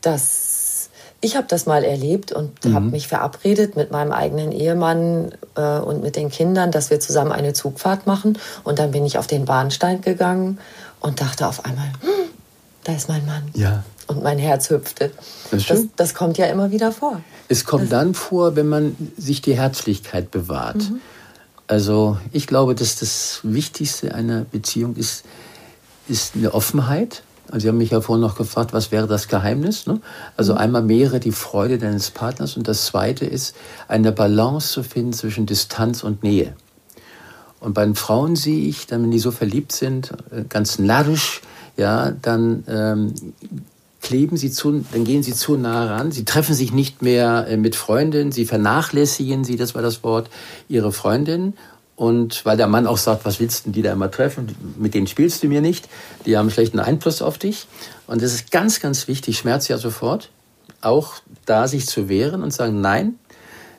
Dass 0.02 0.90
ich 1.22 1.38
habe 1.38 1.48
das 1.48 1.66
mal 1.66 1.84
erlebt 1.84 2.32
und 2.32 2.66
mhm. 2.66 2.76
habe 2.76 2.86
mich 2.88 3.08
verabredet 3.08 3.76
mit 3.76 3.92
meinem 3.92 4.12
eigenen 4.12 4.52
Ehemann 4.52 5.32
äh, 5.56 5.80
und 5.80 6.04
mit 6.04 6.16
den 6.16 6.30
Kindern, 6.30 6.72
dass 6.72 6.90
wir 6.90 7.00
zusammen 7.00 7.32
eine 7.32 7.54
Zugfahrt 7.54 8.08
machen. 8.08 8.38
Und 8.64 8.80
dann 8.80 8.92
bin 8.92 9.06
ich 9.06 9.18
auf 9.18 9.28
den 9.28 9.46
Bahnsteig 9.46 10.02
gegangen 10.02 10.60
und 11.00 11.22
dachte 11.22 11.48
auf 11.48 11.66
einmal, 11.66 11.88
hm, 12.02 12.23
da 12.84 12.94
ist 12.94 13.10
mein 13.10 13.26
Mann. 13.26 13.44
Ja. 13.54 13.84
Und 14.08 14.24
mein 14.24 14.38
Herz 14.38 14.70
hüpfte. 14.70 15.12
Das, 15.52 15.66
das, 15.68 15.86
das 15.96 16.14
kommt 16.14 16.38
ja 16.38 16.48
immer 16.48 16.72
wieder 16.72 16.92
vor. 16.92 17.22
Es 17.48 17.66
kommt 17.66 17.92
dann 17.92 18.14
vor, 18.14 18.56
wenn 18.56 18.68
man 18.68 18.96
sich 19.18 19.42
die 19.42 19.56
Herzlichkeit 19.56 20.32
bewahrt. 20.32 20.90
Mhm. 20.90 21.00
Also 21.68 22.18
ich 22.32 22.48
glaube, 22.48 22.76
dass 22.76 22.98
das 22.98 23.40
Wichtigste 23.44 24.14
einer 24.14 24.42
Beziehung 24.44 24.96
ist, 24.96 25.24
ist 26.08 26.36
eine 26.36 26.54
Offenheit. 26.54 27.24
Also 27.48 27.60
Sie 27.64 27.70
haben 27.70 27.78
mich 27.78 27.92
ja 27.92 28.02
vorhin 28.02 28.22
noch 28.22 28.36
gefragt, 28.36 28.74
was 28.74 28.92
wäre 28.92 29.08
das 29.08 29.28
Geheimnis? 29.28 29.88
Ne? 29.88 30.02
Also 30.36 30.54
mhm. 30.54 30.60
einmal 30.60 30.82
mehre 30.82 31.20
die 31.20 31.32
Freude 31.32 31.78
deines 31.78 32.12
Partners 32.12 32.58
und 32.58 32.68
das 32.68 32.86
Zweite 32.86 33.26
ist, 33.26 33.56
eine 33.88 34.12
Balance 34.12 34.74
zu 34.74 34.84
finden 34.84 35.14
zwischen 35.14 35.46
Distanz 35.46 36.04
und 36.04 36.24
Nähe. 36.24 36.56
Und 37.60 37.74
bei 37.74 37.86
den 37.86 37.96
Frauen 37.96 38.36
sehe 38.36 38.68
ich, 38.68 38.88
dann, 38.88 39.04
wenn 39.04 39.12
die 39.12 39.20
so 39.20 39.32
verliebt 39.32 39.72
sind, 39.72 40.12
äh, 40.32 40.44
ganz 40.50 40.80
narrisch, 40.80 41.42
ja, 41.78 42.12
dann 42.12 42.64
ähm, 42.68 43.14
kleben 44.02 44.38
sie 44.38 44.52
zu, 44.52 44.84
dann 44.92 45.06
gehen 45.06 45.24
sie 45.24 45.34
zu 45.34 45.56
nah 45.58 45.86
ran. 45.86 46.12
Sie 46.12 46.26
treffen 46.26 46.54
sich 46.54 46.72
nicht 46.72 47.02
mehr 47.02 47.48
äh, 47.48 47.58
mit 47.58 47.76
Freundinnen, 47.76 48.32
sie 48.32 48.46
vernachlässigen 48.46 49.44
sie, 49.44 49.56
das 49.56 49.74
war 49.76 49.82
das 49.82 50.04
Wort, 50.04 50.30
ihre 50.68 50.92
Freundin. 50.92 51.54
Und 51.96 52.44
weil 52.46 52.58
der 52.58 52.68
Mann 52.68 52.88
auch 52.88 52.98
sagt, 52.98 53.24
was 53.24 53.40
willst 53.40 53.62
du 53.62 53.64
denn 53.66 53.74
die 53.74 53.82
da 53.84 53.94
immer 53.94 54.10
treffen? 54.10 54.56
Mit 54.78 54.94
denen 54.94 55.08
spielst 55.08 55.44
du 55.44 55.48
mir 55.48 55.62
nicht. 55.62 55.88
Die 56.26 56.38
haben 56.38 56.50
schlechten 56.50 56.80
Einfluss 56.80 57.22
auf 57.22 57.38
dich. 57.38 57.68
Und 58.08 58.22
das 58.22 58.34
ist 58.34 58.52
ganz, 58.52 58.80
ganz 58.80 59.08
wichtig. 59.08 59.38
Schmerz 59.38 59.68
ja 59.68 59.78
sofort. 59.78 60.30
auch 60.82 61.14
da 61.46 61.68
sich 61.68 61.88
zu 61.88 62.10
wehren 62.10 62.44
und 62.44 62.52
sagen, 62.52 62.82
nein, 62.82 63.16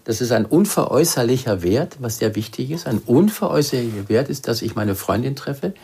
das 0.04 0.20
ist 0.20 0.32
ein 0.32 0.46
unveräußerlicher 0.46 1.62
Wert, 1.62 1.96
was 2.00 2.18
sehr 2.18 2.34
wichtig 2.34 2.70
ist. 2.70 2.86
Ein 2.86 2.98
unveräußerlicher 2.98 4.08
Wert 4.08 4.28
ist, 4.28 4.48
dass 4.48 4.62
ich 4.62 4.74
meine 4.74 4.94
Freundin 4.94 5.34
treffe, 5.34 5.74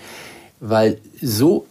weil 0.60 0.98
so 1.20 1.66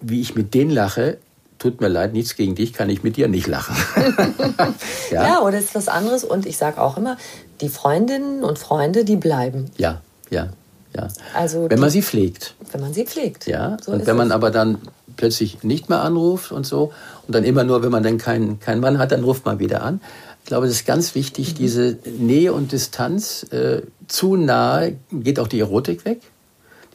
wie 0.00 0.20
ich 0.20 0.34
mit 0.34 0.54
denen 0.54 0.70
lache, 0.70 1.18
tut 1.58 1.80
mir 1.80 1.88
leid, 1.88 2.12
nichts 2.12 2.36
gegen 2.36 2.54
dich, 2.54 2.72
kann 2.72 2.90
ich 2.90 3.02
mit 3.02 3.16
dir 3.16 3.28
nicht 3.28 3.46
lachen. 3.46 3.76
ja. 5.10 5.22
ja, 5.22 5.40
oder 5.40 5.58
ist 5.58 5.74
was 5.74 5.88
anderes. 5.88 6.24
Und 6.24 6.46
ich 6.46 6.56
sage 6.56 6.80
auch 6.80 6.96
immer, 6.96 7.16
die 7.60 7.68
Freundinnen 7.68 8.44
und 8.44 8.58
Freunde, 8.58 9.04
die 9.04 9.16
bleiben. 9.16 9.70
Ja, 9.78 10.02
ja, 10.30 10.50
ja. 10.94 11.08
Also 11.34 11.70
wenn 11.70 11.80
man 11.80 11.90
sie 11.90 12.02
pflegt. 12.02 12.54
Wenn 12.70 12.80
man 12.80 12.92
sie 12.92 13.04
pflegt. 13.04 13.46
Ja, 13.46 13.76
so 13.82 13.92
und 13.92 14.06
wenn 14.06 14.16
man 14.16 14.28
es. 14.28 14.34
aber 14.34 14.50
dann 14.50 14.78
plötzlich 15.16 15.62
nicht 15.62 15.88
mehr 15.88 16.02
anruft 16.02 16.52
und 16.52 16.66
so 16.66 16.92
und 17.26 17.34
dann 17.34 17.44
immer 17.44 17.64
nur, 17.64 17.82
wenn 17.82 17.90
man 17.90 18.02
dann 18.02 18.18
keinen 18.18 18.60
kein 18.60 18.80
Mann 18.80 18.98
hat, 18.98 19.12
dann 19.12 19.24
ruft 19.24 19.46
man 19.46 19.58
wieder 19.58 19.82
an. 19.82 20.00
Ich 20.42 20.48
glaube, 20.48 20.66
das 20.66 20.76
ist 20.76 20.86
ganz 20.86 21.14
wichtig, 21.14 21.52
mhm. 21.52 21.54
diese 21.56 21.98
Nähe 22.18 22.52
und 22.52 22.72
Distanz. 22.72 23.44
Äh, 23.44 23.82
zu 24.06 24.36
nahe 24.36 24.96
geht 25.10 25.40
auch 25.40 25.48
die 25.48 25.60
Erotik 25.60 26.04
weg. 26.04 26.20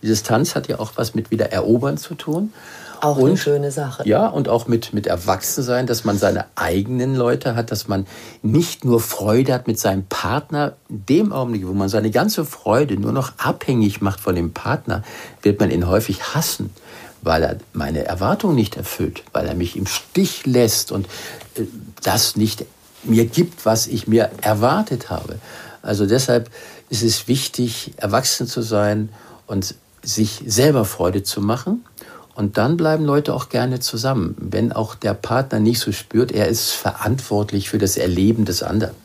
Die 0.03 0.07
Distanz 0.07 0.53
hat 0.53 0.67
ja 0.67 0.79
auch 0.79 0.91
was 0.95 1.15
mit 1.15 1.31
wieder 1.31 1.51
erobern 1.51 1.97
zu 1.97 2.13
tun. 2.13 2.53
Auch 3.01 3.17
und, 3.17 3.29
eine 3.29 3.37
schöne 3.37 3.71
Sache. 3.71 4.03
Ja, 4.07 4.27
und 4.27 4.49
auch 4.49 4.67
mit, 4.67 4.93
mit 4.93 5.07
Erwachsensein, 5.07 5.87
dass 5.87 6.03
man 6.03 6.17
seine 6.17 6.45
eigenen 6.55 7.15
Leute 7.15 7.55
hat, 7.55 7.71
dass 7.71 7.87
man 7.87 8.05
nicht 8.41 8.83
nur 8.83 8.99
Freude 8.99 9.53
hat 9.53 9.67
mit 9.67 9.79
seinem 9.79 10.05
Partner. 10.05 10.73
Dem 10.89 11.31
Augenblick, 11.31 11.67
wo 11.67 11.73
man 11.73 11.89
seine 11.89 12.11
ganze 12.11 12.45
Freude 12.45 12.99
nur 12.99 13.11
noch 13.11 13.33
abhängig 13.37 14.01
macht 14.01 14.19
von 14.19 14.35
dem 14.35 14.53
Partner, 14.53 15.03
wird 15.41 15.59
man 15.59 15.71
ihn 15.71 15.87
häufig 15.87 16.35
hassen, 16.35 16.71
weil 17.21 17.43
er 17.43 17.57
meine 17.73 18.05
Erwartungen 18.05 18.55
nicht 18.55 18.75
erfüllt, 18.75 19.23
weil 19.31 19.47
er 19.47 19.55
mich 19.55 19.77
im 19.77 19.85
Stich 19.85 20.45
lässt 20.45 20.91
und 20.91 21.07
äh, 21.55 21.63
das 22.03 22.35
nicht 22.35 22.65
mir 23.03 23.25
gibt, 23.25 23.65
was 23.65 23.87
ich 23.87 24.07
mir 24.07 24.29
erwartet 24.41 25.09
habe. 25.09 25.39
Also 25.81 26.05
deshalb 26.05 26.49
ist 26.89 27.03
es 27.03 27.27
wichtig, 27.27 27.93
erwachsen 27.97 28.45
zu 28.45 28.61
sein 28.61 29.09
und 29.47 29.75
sich 30.03 30.43
selber 30.45 30.85
Freude 30.85 31.23
zu 31.23 31.41
machen 31.41 31.85
und 32.39 32.57
dann 32.57 32.77
bleiben 32.77 33.03
Leute 33.03 33.33
auch 33.33 33.49
gerne 33.49 33.81
zusammen, 33.81 34.33
wenn 34.39 34.71
auch 34.71 34.95
der 34.95 35.13
Partner 35.13 35.59
nicht 35.59 35.79
so 35.79 35.91
spürt, 35.91 36.31
er 36.31 36.47
ist 36.47 36.71
verantwortlich 36.71 37.69
für 37.69 37.79
das 37.79 37.97
Erleben 37.97 38.45
des 38.45 38.63
anderen. 38.63 38.95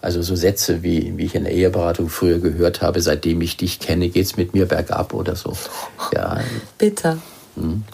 Also 0.00 0.20
so 0.20 0.34
Sätze, 0.34 0.82
wie, 0.82 1.16
wie 1.16 1.26
ich 1.26 1.36
in 1.36 1.44
der 1.44 1.52
Eheberatung 1.52 2.08
früher 2.08 2.40
gehört 2.40 2.82
habe, 2.82 3.00
seitdem 3.00 3.40
ich 3.40 3.56
dich 3.56 3.78
kenne, 3.78 4.08
geht 4.08 4.26
es 4.26 4.36
mit 4.36 4.52
mir 4.52 4.66
bergab 4.66 5.14
oder 5.14 5.36
so. 5.36 5.52
Ja. 6.12 6.40
Bitter. 6.76 7.18
Hm. 7.54 7.84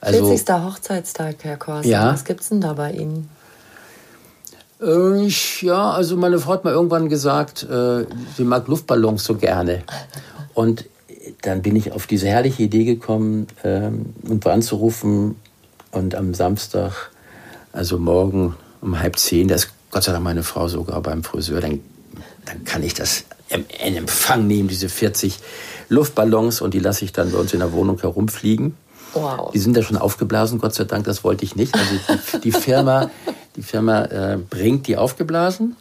Also, 0.00 0.26
40. 0.26 0.48
Hochzeitstag, 0.54 1.36
Herr 1.42 1.58
Korsen. 1.58 1.90
Ja. 1.90 2.14
Was 2.14 2.24
es 2.26 2.48
denn 2.48 2.62
da 2.62 2.72
bei 2.72 2.92
Ihnen? 2.92 3.28
Äh, 4.80 5.28
ja, 5.60 5.90
also 5.90 6.16
meine 6.16 6.38
Frau 6.38 6.54
hat 6.54 6.64
mal 6.64 6.72
irgendwann 6.72 7.10
gesagt, 7.10 7.64
äh, 7.64 8.06
sie 8.34 8.44
mag 8.44 8.66
Luftballons 8.66 9.24
so 9.24 9.34
gerne. 9.34 9.82
Und 10.54 10.86
dann 11.42 11.62
bin 11.62 11.76
ich 11.76 11.92
auf 11.92 12.06
diese 12.06 12.28
herrliche 12.28 12.62
Idee 12.62 12.84
gekommen, 12.84 13.48
ähm, 13.64 14.14
und 14.28 14.46
anzurufen 14.46 15.36
und 15.90 16.14
am 16.14 16.34
Samstag, 16.34 17.10
also 17.72 17.98
morgen 17.98 18.56
um 18.80 18.98
halb 18.98 19.18
zehn, 19.18 19.48
da 19.48 19.56
ist 19.56 19.72
Gott 19.90 20.04
sei 20.04 20.12
Dank 20.12 20.24
meine 20.24 20.42
Frau 20.42 20.68
sogar 20.68 21.02
beim 21.02 21.22
Friseur, 21.22 21.60
dann, 21.60 21.80
dann 22.46 22.64
kann 22.64 22.82
ich 22.82 22.94
das 22.94 23.24
in 23.50 23.96
Empfang 23.96 24.46
nehmen, 24.46 24.68
diese 24.68 24.88
40 24.88 25.38
Luftballons 25.90 26.62
und 26.62 26.72
die 26.72 26.78
lasse 26.78 27.04
ich 27.04 27.12
dann 27.12 27.30
bei 27.32 27.38
uns 27.38 27.52
in 27.52 27.60
der 27.60 27.72
Wohnung 27.72 28.00
herumfliegen. 28.00 28.76
Wow. 29.12 29.50
Die 29.52 29.58
sind 29.58 29.76
da 29.76 29.82
schon 29.82 29.98
aufgeblasen, 29.98 30.58
Gott 30.58 30.74
sei 30.74 30.84
Dank, 30.84 31.04
das 31.04 31.22
wollte 31.22 31.44
ich 31.44 31.54
nicht. 31.54 31.74
Also 31.74 31.94
die, 31.94 32.40
die 32.40 32.52
Firma, 32.52 33.10
die 33.56 33.62
Firma 33.62 34.04
äh, 34.04 34.38
bringt 34.38 34.86
die 34.86 34.96
aufgeblasen 34.96 35.76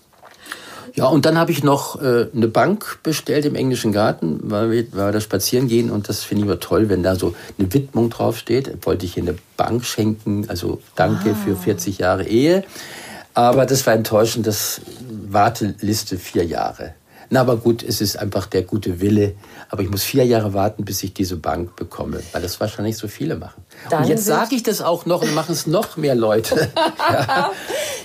ja, 0.94 1.06
und 1.06 1.26
dann 1.26 1.38
habe 1.38 1.52
ich 1.52 1.64
noch 1.64 2.02
äh, 2.02 2.28
eine 2.36 2.48
Bank 2.48 3.00
bestellt 3.04 3.46
im 3.46 3.56
englischen 3.56 3.92
Garten, 3.92 4.40
weil 4.44 4.72
wir, 4.72 4.92
weil 4.92 5.08
wir 5.08 5.12
da 5.12 5.22
spazieren 5.22 5.68
gehen 5.68 5.90
und 5.90 6.10
das 6.10 6.24
finde 6.24 6.44
ich 6.44 6.48
immer 6.48 6.60
toll, 6.60 6.90
wenn 6.90 7.02
da 7.04 7.16
so 7.16 7.34
eine 7.58 7.74
Widmung 7.74 8.10
draufsteht. 8.10 8.86
Wollte 8.86 9.06
ich 9.06 9.14
hier 9.14 9.24
eine 9.24 9.36
Bank 9.58 9.86
schenken, 9.86 10.46
also 10.50 10.82
danke 10.96 11.32
ah. 11.32 11.36
für 11.46 11.56
40 11.56 12.00
Jahre 12.00 12.26
Ehe. 12.26 12.64
Aber 13.34 13.66
das 13.66 13.88
war 13.88 13.94
enttäuschend, 13.94 14.46
das 14.46 14.82
Warteliste 15.30 16.18
vier 16.18 16.44
Jahre. 16.44 16.94
Na, 17.34 17.40
aber 17.40 17.56
gut, 17.56 17.82
es 17.82 18.02
ist 18.02 18.20
einfach 18.20 18.46
der 18.46 18.64
gute 18.64 19.00
Wille. 19.00 19.36
Aber 19.70 19.82
ich 19.82 19.90
muss 19.90 20.04
vier 20.04 20.26
Jahre 20.26 20.54
warten, 20.54 20.84
bis 20.84 21.02
ich 21.02 21.14
diese 21.14 21.38
Bank 21.38 21.78
bekomme, 21.78 22.20
weil 22.34 22.42
das 22.42 22.60
wahrscheinlich 22.60 22.98
so 22.98 23.08
viele 23.08 23.38
machen. 23.38 23.64
Dann 23.90 24.04
und 24.04 24.10
jetzt 24.10 24.26
sage 24.26 24.54
ich 24.54 24.64
das 24.64 24.82
auch 24.82 25.06
noch 25.06 25.22
und 25.22 25.34
machen 25.34 25.54
es 25.54 25.66
noch 25.66 25.96
mehr 25.96 26.14
Leute. 26.14 26.56
ja. 27.10 27.52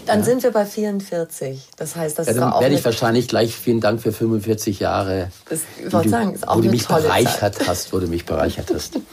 Dann 0.07 0.21
ja. 0.21 0.25
sind 0.25 0.45
wir 0.45 0.53
bei 0.53 0.65
44. 0.65 1.61
Das 1.77 1.97
heißt, 1.97 2.21
das 2.21 2.29
ja, 2.29 2.35
ist 2.35 2.39
dann 2.39 2.53
auch 2.53 2.61
werde 2.61 2.77
ich 2.77 2.85
wahrscheinlich 2.85 3.27
gleich 3.27 3.57
vielen 3.57 3.81
Dank 3.81 4.01
für 4.01 4.13
45 4.13 4.79
Jahre, 4.79 5.33
das, 5.51 5.63
ich 5.85 5.91
du, 5.91 6.09
sagen, 6.09 6.33
ist 6.33 6.47
auch 6.47 6.59
wo 6.59 6.61
du 6.61 6.71
mich 6.71 6.87
bereichert 6.87 7.57
Zeit. 7.57 7.69
hast, 7.69 7.93
wo 7.93 7.99
du 7.99 8.07
mich 8.07 8.27
bereichert 8.27 8.71
hast. 8.73 9.01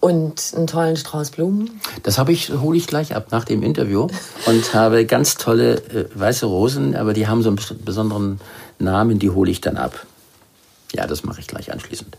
Und 0.00 0.54
einen 0.56 0.66
tollen 0.66 0.96
Strauß 0.96 1.30
Blumen? 1.30 1.78
Das 2.02 2.16
habe 2.16 2.32
ich, 2.32 2.50
hole 2.50 2.76
ich 2.76 2.86
gleich 2.86 3.14
ab 3.14 3.26
nach 3.30 3.44
dem 3.44 3.62
Interview 3.62 4.08
und 4.46 4.74
habe 4.74 5.04
ganz 5.04 5.34
tolle 5.36 5.74
äh, 5.74 6.06
weiße 6.14 6.46
Rosen, 6.46 6.96
aber 6.96 7.12
die 7.12 7.28
haben 7.28 7.42
so 7.42 7.50
einen 7.50 7.58
besonderen 7.84 8.40
Namen, 8.78 9.18
die 9.18 9.28
hole 9.28 9.50
ich 9.50 9.60
dann 9.60 9.76
ab. 9.76 10.06
Ja, 10.94 11.06
das 11.06 11.22
mache 11.22 11.40
ich 11.40 11.46
gleich 11.46 11.70
anschließend. 11.70 12.16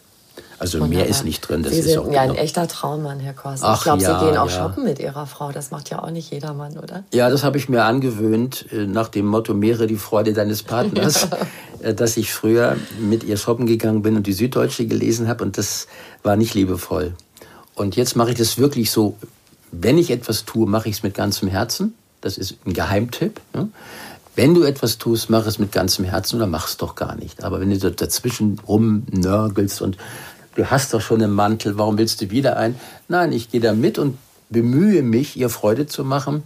Also 0.61 0.79
Wunderbar. 0.79 0.99
mehr 1.05 1.09
ist 1.09 1.25
nicht 1.25 1.41
drin. 1.41 1.63
Das 1.63 1.73
Sie 1.73 1.81
sind 1.81 2.13
ja 2.13 2.21
ein 2.21 2.35
echter 2.35 2.67
Traummann, 2.67 3.19
Herr 3.19 3.33
Korsen. 3.33 3.67
ich 3.73 3.81
glaube, 3.81 4.03
ja, 4.03 4.19
Sie 4.19 4.25
gehen 4.27 4.37
auch 4.37 4.47
ja. 4.47 4.57
shoppen 4.57 4.83
mit 4.83 4.99
Ihrer 4.99 5.25
Frau. 5.25 5.51
Das 5.51 5.71
macht 5.71 5.89
ja 5.89 6.03
auch 6.03 6.11
nicht 6.11 6.31
jedermann, 6.31 6.77
oder? 6.77 7.03
Ja, 7.11 7.31
das 7.31 7.43
habe 7.43 7.57
ich 7.57 7.67
mir 7.67 7.83
angewöhnt, 7.83 8.67
äh, 8.71 8.85
nach 8.85 9.07
dem 9.07 9.25
Motto, 9.25 9.55
mehre 9.55 9.87
die 9.87 9.95
Freude 9.95 10.33
deines 10.33 10.61
Partners, 10.61 11.27
ja. 11.31 11.37
Äh, 11.81 11.95
dass 11.95 12.15
ich 12.15 12.31
früher 12.31 12.75
mit 12.99 13.23
ihr 13.23 13.37
shoppen 13.37 13.65
gegangen 13.65 14.03
bin 14.03 14.15
und 14.15 14.27
die 14.27 14.33
Süddeutsche 14.33 14.85
gelesen 14.85 15.27
habe 15.27 15.43
und 15.43 15.57
das 15.57 15.87
war 16.21 16.35
nicht 16.35 16.53
liebevoll. 16.53 17.13
Und 17.75 17.95
jetzt 17.95 18.15
mache 18.15 18.31
ich 18.31 18.37
das 18.37 18.57
wirklich 18.57 18.91
so, 18.91 19.17
wenn 19.71 19.97
ich 19.97 20.11
etwas 20.11 20.45
tue, 20.45 20.67
mache 20.67 20.89
ich 20.89 20.97
es 20.97 21.03
mit 21.03 21.13
ganzem 21.13 21.47
Herzen. 21.47 21.93
Das 22.19 22.37
ist 22.37 22.57
ein 22.65 22.73
Geheimtipp. 22.73 23.39
Wenn 24.35 24.53
du 24.53 24.63
etwas 24.63 24.97
tust, 24.97 25.29
mach 25.29 25.45
es 25.45 25.59
mit 25.59 25.71
ganzem 25.71 26.05
Herzen 26.05 26.37
oder 26.37 26.47
mach 26.47 26.67
es 26.67 26.77
doch 26.77 26.95
gar 26.95 27.15
nicht. 27.15 27.43
Aber 27.43 27.59
wenn 27.59 27.77
du 27.77 27.91
dazwischen 27.91 28.59
rumnörgelst 28.67 29.81
und 29.81 29.97
du 30.55 30.69
hast 30.69 30.93
doch 30.93 31.01
schon 31.01 31.21
einen 31.21 31.33
Mantel, 31.33 31.77
warum 31.77 31.97
willst 31.97 32.21
du 32.21 32.29
wieder 32.29 32.57
ein? 32.57 32.75
Nein, 33.07 33.31
ich 33.31 33.49
gehe 33.49 33.61
da 33.61 33.73
mit 33.73 33.97
und 33.97 34.17
bemühe 34.49 35.01
mich, 35.01 35.37
ihr 35.37 35.49
Freude 35.49 35.87
zu 35.87 36.03
machen. 36.03 36.43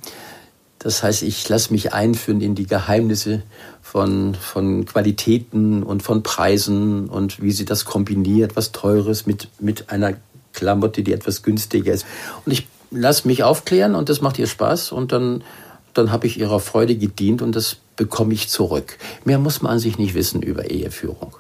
Das 0.80 1.02
heißt, 1.02 1.24
ich 1.24 1.50
lasse 1.50 1.74
mich 1.74 1.94
einführen 1.94 2.42
in 2.42 2.54
die 2.54 2.68
Geheimnisse 2.68 3.42
von, 3.82 4.36
von 4.36 4.86
Qualitäten 4.86 5.82
und 5.82 6.04
von 6.04 6.22
Preisen 6.22 7.10
und 7.10 7.42
wie 7.42 7.52
sie 7.52 7.66
das 7.66 7.86
kombiniert, 7.86 8.56
was 8.56 8.72
Teures 8.72 9.26
mit, 9.26 9.50
mit 9.60 9.90
einer 9.90 10.14
Klamotte, 10.56 11.04
die 11.04 11.14
etwas 11.14 11.44
günstiger 11.44 11.94
ist. 11.94 12.06
Und 12.46 12.52
ich 12.52 12.68
lasse 12.92 13.28
mich 13.28 13.44
aufklären 13.44 13.96
und 13.96 14.10
das 14.10 14.22
macht 14.22 14.40
ihr 14.40 14.48
Spaß 14.48 14.92
und 14.92 15.12
dann, 15.12 15.44
dann 15.94 16.12
habe 16.12 16.28
ich 16.28 16.40
ihrer 16.40 16.60
Freude 16.60 16.96
gedient 16.96 17.42
und 17.42 17.56
das 17.56 17.78
bekomme 17.96 18.34
ich 18.34 18.50
zurück. 18.50 18.98
Mehr 19.24 19.40
muss 19.40 19.62
man 19.62 19.74
an 19.74 19.80
sich 19.80 19.98
nicht 19.98 20.14
wissen 20.14 20.42
über 20.42 20.70
Eheführung. 20.70 21.36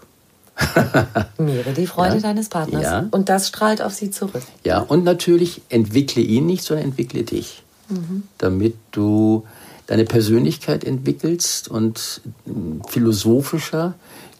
Mehre 1.37 1.73
die 1.73 1.87
Freude 1.87 2.15
ja. 2.15 2.21
deines 2.21 2.49
Partners. 2.49 2.83
Ja. 2.83 3.07
Und 3.11 3.27
das 3.29 3.49
strahlt 3.49 3.81
auf 3.81 3.93
sie 3.93 4.11
zurück. 4.11 4.43
Ja, 4.63 4.79
und 4.79 5.03
natürlich 5.03 5.61
entwickle 5.69 6.21
ihn 6.21 6.45
nicht, 6.45 6.63
sondern 6.63 6.85
entwickle 6.85 7.23
dich. 7.23 7.63
Mhm. 7.89 8.23
Damit 8.37 8.75
du 8.91 9.45
deine 9.87 10.05
Persönlichkeit 10.05 10.83
entwickelst 10.83 11.67
und 11.67 12.21
philosophischer 12.87 13.95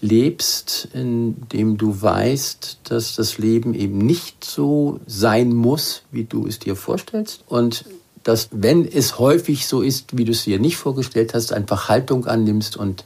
lebst, 0.06 0.88
indem 0.94 1.78
du 1.78 2.02
weißt, 2.02 2.80
dass 2.86 3.16
das 3.16 3.38
Leben 3.38 3.74
eben 3.74 3.98
nicht 3.98 4.44
so 4.44 5.00
sein 5.08 5.54
muss, 5.54 6.04
wie 6.12 6.24
du 6.24 6.48
es 6.48 6.60
dir 6.60 6.76
vorstellst. 6.76 7.44
Und 7.48 7.86
dass, 8.24 8.50
wenn 8.52 8.88
es 8.88 9.20
häufig 9.20 9.68
so 9.68 9.82
ist, 9.82 10.18
wie 10.18 10.26
du 10.26 10.32
es 10.32 10.44
dir 10.44 10.60
nicht 10.60 10.78
vorgestellt 10.78 11.34
hast, 11.34 11.54
einfach 11.54 11.90
Haltung 11.90 12.26
annimmst 12.26 12.78
und 12.78 13.04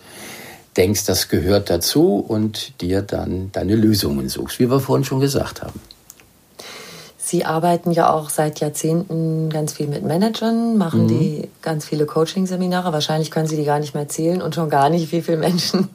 denkst, 0.78 1.06
das 1.06 1.28
gehört 1.28 1.70
dazu 1.70 2.24
und 2.26 2.80
dir 2.82 3.02
dann 3.02 3.52
deine 3.52 3.76
Lösungen 3.76 4.30
suchst, 4.30 4.60
wie 4.60 4.70
wir 4.70 4.80
vorhin 4.80 5.04
schon 5.04 5.20
gesagt 5.20 5.62
haben. 5.62 5.80
Sie 7.18 7.46
arbeiten 7.46 7.92
ja 7.92 8.12
auch 8.12 8.30
seit 8.30 8.60
Jahrzehnten 8.60 9.52
ganz 9.52 9.74
viel 9.74 9.86
mit 9.88 10.04
Managern, 10.04 10.78
machen 10.78 11.04
mhm. 11.04 11.08
die 11.10 11.50
ganz 11.62 11.86
viele 11.86 12.08
Coaching-Seminare. 12.08 12.92
Wahrscheinlich 12.92 13.30
können 13.30 13.46
Sie 13.46 13.56
die 13.56 13.66
gar 13.66 13.80
nicht 13.80 13.94
mehr 13.94 14.08
zählen 14.08 14.42
und 14.42 14.56
schon 14.56 14.72
gar 14.72 14.90
nicht, 14.90 15.12
wie 15.12 15.22
viele 15.22 15.38
Menschen 15.38 15.90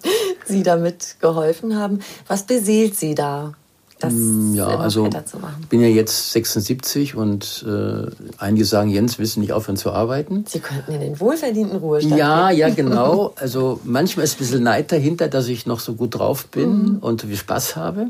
Sie 0.45 0.62
damit 0.62 1.16
geholfen 1.20 1.76
haben. 1.78 2.01
Was 2.28 2.45
beseelt 2.45 2.97
Sie 2.97 3.14
da? 3.14 3.55
Das 4.01 4.12
mm, 4.12 4.55
ja, 4.55 4.66
also 4.66 5.07
ich 5.07 5.68
bin 5.68 5.80
ja 5.80 5.88
jetzt 5.88 6.32
76 6.32 7.14
und 7.14 7.64
äh, 7.66 8.11
einige 8.38 8.64
sagen, 8.64 8.90
Jens, 8.90 9.18
willst 9.18 9.36
du 9.36 9.40
nicht 9.40 9.53
aufhören 9.53 9.76
zu 9.76 9.92
arbeiten? 9.92 10.45
Sie 10.49 10.59
könnten 10.59 10.92
in 10.92 11.01
den 11.01 11.20
wohlverdienten 11.20 11.78
Ruhestand 11.78 12.18
Ja, 12.18 12.51
gehen. 12.51 12.59
ja, 12.59 12.68
genau. 12.70 13.32
Also 13.40 13.80
manchmal 13.84 14.24
ist 14.24 14.34
ein 14.34 14.38
bisschen 14.38 14.62
Neid 14.64 14.90
dahinter, 14.90 15.28
dass 15.28 15.49
ich 15.49 15.66
noch 15.66 15.80
so 15.80 15.95
gut 15.95 16.18
drauf 16.18 16.47
bin 16.47 16.95
mhm. 16.95 16.99
und 16.99 17.28
wie 17.28 17.36
Spaß 17.36 17.76
habe. 17.76 18.09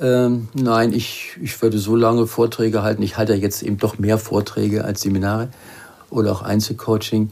Ähm, 0.00 0.48
nein, 0.54 0.92
ich, 0.92 1.36
ich 1.40 1.60
werde 1.62 1.78
so 1.78 1.94
lange 1.94 2.26
Vorträge 2.26 2.82
halten. 2.82 3.02
Ich 3.02 3.16
halte 3.16 3.34
jetzt 3.34 3.62
eben 3.62 3.76
doch 3.78 3.98
mehr 3.98 4.18
Vorträge 4.18 4.84
als 4.84 5.02
Seminare. 5.02 5.48
oder 6.10 6.32
auch 6.32 6.42
Einzelcoaching. 6.42 7.30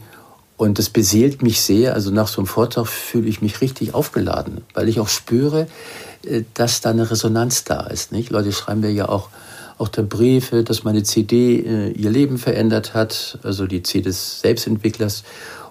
Und 0.55 0.79
das 0.79 0.89
beseelt 0.89 1.41
mich 1.41 1.61
sehr. 1.61 1.93
Also 1.93 2.11
nach 2.11 2.27
so 2.27 2.41
einem 2.41 2.47
Vortrag 2.47 2.87
fühle 2.87 3.27
ich 3.27 3.41
mich 3.41 3.61
richtig 3.61 3.93
aufgeladen, 3.93 4.61
weil 4.73 4.87
ich 4.87 4.99
auch 4.99 5.09
spüre, 5.09 5.67
äh, 6.25 6.43
dass 6.53 6.81
da 6.81 6.91
eine 6.91 7.09
Resonanz 7.09 7.63
da 7.63 7.81
ist. 7.87 8.11
Nicht? 8.11 8.29
Leute 8.29 8.51
schreiben 8.51 8.81
mir 8.81 8.91
ja 8.91 9.09
auch, 9.09 9.29
auch 9.77 9.87
der 9.87 10.03
Briefe, 10.03 10.63
dass 10.63 10.83
meine 10.83 11.03
CD 11.03 11.59
äh, 11.59 11.91
ihr 11.91 12.09
Leben 12.09 12.37
verändert 12.37 12.93
hat, 12.93 13.39
also 13.43 13.65
die 13.65 13.81
CD 13.83 14.03
des 14.03 14.41
Selbstentwicklers 14.41 15.23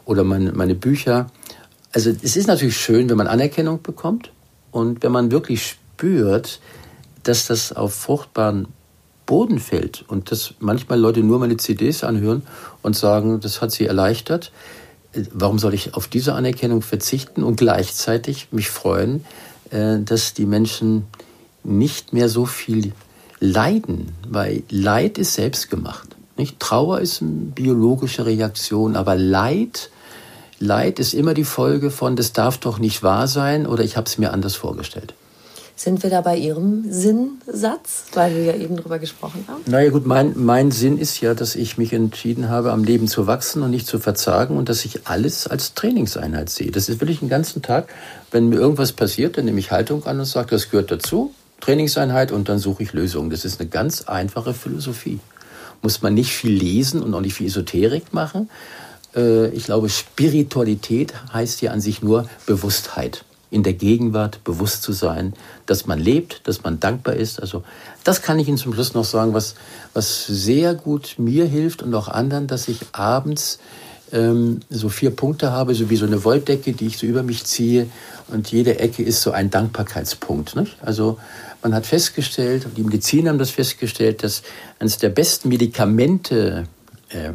oder 0.05 0.25
meine, 0.25 0.53
meine 0.53 0.75
Bücher. 0.75 1.31
Also 1.93 2.11
es 2.11 2.37
ist 2.37 2.49
natürlich 2.49 2.77
schön, 2.77 3.09
wenn 3.09 3.17
man 3.17 3.29
Anerkennung 3.29 3.83
bekommt 3.83 4.33
und 4.73 5.03
wenn 5.03 5.13
man 5.13 5.31
wirklich 5.31 5.67
spürt, 5.67 6.61
dass 7.23 7.47
das 7.47 7.73
auf 7.73 7.95
fruchtbaren 7.95 8.67
Boden 9.33 9.61
fällt 9.61 10.05
und 10.09 10.31
dass 10.31 10.53
manchmal 10.61 11.01
Leute 11.01 11.21
nur 11.23 11.39
meine 11.39 11.57
CDs 11.57 12.05
anhören 12.05 12.43
und 12.83 12.95
sagen, 12.95 13.41
das 13.41 13.63
hat 13.63 13.73
sie 13.73 13.87
erleichtert. 13.87 14.53
Warum 15.33 15.59
soll 15.59 15.73
ich 15.73 15.95
auf 15.95 16.07
diese 16.07 16.35
Anerkennung 16.35 16.83
verzichten 16.83 17.43
und 17.43 17.57
gleichzeitig 17.57 18.49
mich 18.51 18.69
freuen, 18.69 19.25
äh, 19.71 20.01
dass 20.01 20.35
die 20.35 20.45
Menschen 20.45 21.07
nicht 21.65 22.13
mehr 22.13 22.29
so 22.29 22.45
viel 22.45 22.93
leiden, 23.41 24.13
weil 24.29 24.65
Leid 24.69 25.17
ist 25.17 25.33
selbstgemacht. 25.33 26.09
Nicht? 26.37 26.61
Trauer 26.61 27.01
ist 27.01 27.23
eine 27.23 27.31
biologische 27.31 28.27
Reaktion, 28.27 28.97
aber 28.97 29.17
Leid, 29.17 29.89
Leid 30.59 30.99
ist 30.99 31.15
immer 31.15 31.33
die 31.33 31.45
Folge 31.45 31.91
von, 31.91 32.17
das 32.17 32.35
darf 32.35 32.59
doch 32.59 32.79
nicht 32.79 33.03
wahr 33.03 33.27
sein 33.29 33.67
oder 33.67 33.83
ich 33.83 33.97
habe 33.97 34.07
es 34.07 34.19
mir 34.19 34.31
anders 34.35 34.57
vorgestellt. 34.57 35.15
Sind 35.83 36.05
wir 36.05 36.11
da 36.11 36.21
bei 36.21 36.37
Ihrem 36.37 36.85
Sinnsatz, 36.89 38.05
weil 38.15 38.37
wir 38.37 38.45
ja 38.45 38.55
eben 38.55 38.77
darüber 38.77 39.01
gesprochen 39.01 39.45
haben? 39.49 39.63
Naja 39.67 39.91
gut, 39.91 40.07
mein, 40.07 40.33
mein 40.37 40.71
Sinn 40.71 40.97
ist 40.97 41.21
ja, 41.21 41.35
dass 41.35 41.57
ich 41.57 41.77
mich 41.77 41.93
entschieden 41.93 42.49
habe, 42.49 42.71
am 42.71 42.85
Leben 42.85 43.09
zu 43.09 43.27
wachsen 43.27 43.65
und 43.65 43.73
nicht 43.73 43.89
zu 43.89 43.99
verzagen 43.99 44.57
und 44.57 44.69
dass 44.69 44.85
ich 44.85 45.09
alles 45.09 45.49
als 45.49 45.75
Trainingseinheit 45.75 46.51
sehe. 46.51 46.71
Das 46.71 46.89
ist 46.89 47.01
wirklich 47.01 47.19
den 47.19 47.29
ganzen 47.29 47.63
Tag, 47.63 47.89
wenn 48.31 48.49
mir 48.49 48.61
irgendwas 48.61 48.93
passiert, 48.93 49.37
dann 49.37 49.47
nehme 49.47 49.59
ich 49.59 49.73
Haltung 49.73 50.07
an 50.07 50.21
und 50.21 50.25
sage, 50.25 50.51
das 50.51 50.71
gehört 50.71 50.93
dazu, 50.93 51.35
Trainingseinheit 51.61 52.31
und 52.31 52.49
dann 52.49 52.61
suche 52.61 52.85
ich 52.85 52.93
Lösungen. 52.93 53.31
Das 53.31 53.45
ist 53.45 53.59
eine 53.59 53.69
ganz 53.69 54.03
einfache 54.03 54.55
Philosophie. 54.55 55.19
Muss 55.83 56.01
man 56.01 56.15
nicht 56.15 56.31
viel 56.31 56.53
lesen 56.53 57.03
und 57.03 57.13
auch 57.13 57.21
nicht 57.21 57.35
viel 57.35 57.49
Esoterik 57.49 58.15
machen. 58.15 58.51
Äh, 59.17 59.49
ich 59.49 59.65
glaube, 59.65 59.89
Spiritualität 59.89 61.13
heißt 61.33 61.61
ja 61.61 61.73
an 61.73 61.81
sich 61.81 62.03
nur 62.03 62.29
Bewusstheit 62.47 63.25
in 63.53 63.63
der 63.63 63.75
Gegenwart 63.75 64.43
bewusst 64.45 64.83
zu 64.83 64.93
sein, 64.93 65.35
dass 65.67 65.87
man 65.87 65.99
lebt, 65.99 66.41
dass 66.49 66.65
man 66.65 66.81
dankbar 66.81 67.15
ist. 67.15 67.41
Also 67.41 67.63
das 68.03 68.23
kann 68.23 68.39
ich 68.39 68.49
Ihnen 68.49 68.57
zum 68.57 68.73
Schluss 68.73 68.95
noch 68.95 69.05
sagen, 69.05 69.35
was, 69.35 69.55
was 69.93 70.27
sehr 70.27 70.75
gut 70.75 71.17
mir 71.19 71.45
hilft 71.45 71.83
und 71.83 71.95
auch 71.95 72.09
anderen, 72.09 72.47
dass 72.47 72.67
ich 72.67 72.79
abends 72.93 73.59
ähm, 74.11 74.61
so 74.71 74.89
vier 74.89 75.11
Punkte 75.11 75.53
habe, 75.53 75.75
so 75.75 75.91
wie 75.91 75.97
so 75.97 76.07
eine 76.07 76.25
Wolldecke, 76.25 76.73
die 76.73 76.87
ich 76.87 76.97
so 76.97 77.07
über 77.07 77.23
mich 77.23 77.45
ziehe. 77.45 77.89
Und 78.29 78.51
jede 78.51 78.79
Ecke 78.79 79.03
ist 79.03 79.21
so 79.21 79.33
ein 79.33 79.51
Dankbarkeitspunkt. 79.51 80.57
Nicht? 80.57 80.77
Also 80.81 81.19
man 81.63 81.75
hat 81.75 81.85
festgestellt, 81.85 82.67
die 82.75 82.83
Mediziner 82.83 83.31
haben 83.31 83.39
das 83.39 83.51
festgestellt, 83.51 84.23
dass 84.23 84.43
eines 84.79 84.97
der 84.97 85.11
besten 85.11 85.51
Medikamente 85.51 86.67
äh, 87.11 87.33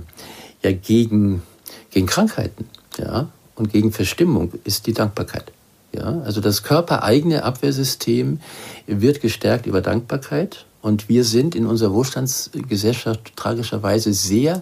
ja, 0.63 0.72
gegen, 0.72 1.43
gegen 1.91 2.07
Krankheiten 2.07 2.68
ja, 2.97 3.30
und 3.55 3.72
gegen 3.72 3.91
Verstimmung 3.91 4.53
ist 4.63 4.88
die 4.88 4.93
Dankbarkeit. 4.93 5.51
Ja, 5.97 6.21
also 6.23 6.41
das 6.41 6.63
körpereigene 6.63 7.43
Abwehrsystem 7.43 8.39
wird 8.85 9.21
gestärkt 9.21 9.65
über 9.65 9.81
Dankbarkeit. 9.81 10.65
Und 10.81 11.09
wir 11.09 11.23
sind 11.23 11.55
in 11.55 11.65
unserer 11.65 11.93
Wohlstandsgesellschaft 11.93 13.35
tragischerweise 13.35 14.13
sehr, 14.13 14.61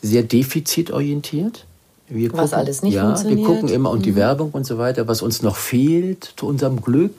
sehr 0.00 0.22
defizitorientiert. 0.22 1.66
Wir 2.08 2.28
gucken, 2.28 2.44
was 2.44 2.52
alles 2.52 2.82
nicht 2.82 2.94
ja, 2.94 3.04
funktioniert. 3.04 3.38
Wir 3.38 3.46
gucken 3.46 3.68
immer 3.68 3.90
und 3.90 4.00
mhm. 4.00 4.04
die 4.04 4.16
Werbung 4.16 4.50
und 4.50 4.66
so 4.66 4.78
weiter, 4.78 5.08
was 5.08 5.22
uns 5.22 5.42
noch 5.42 5.56
fehlt 5.56 6.34
zu 6.36 6.46
unserem 6.46 6.80
Glück. 6.80 7.14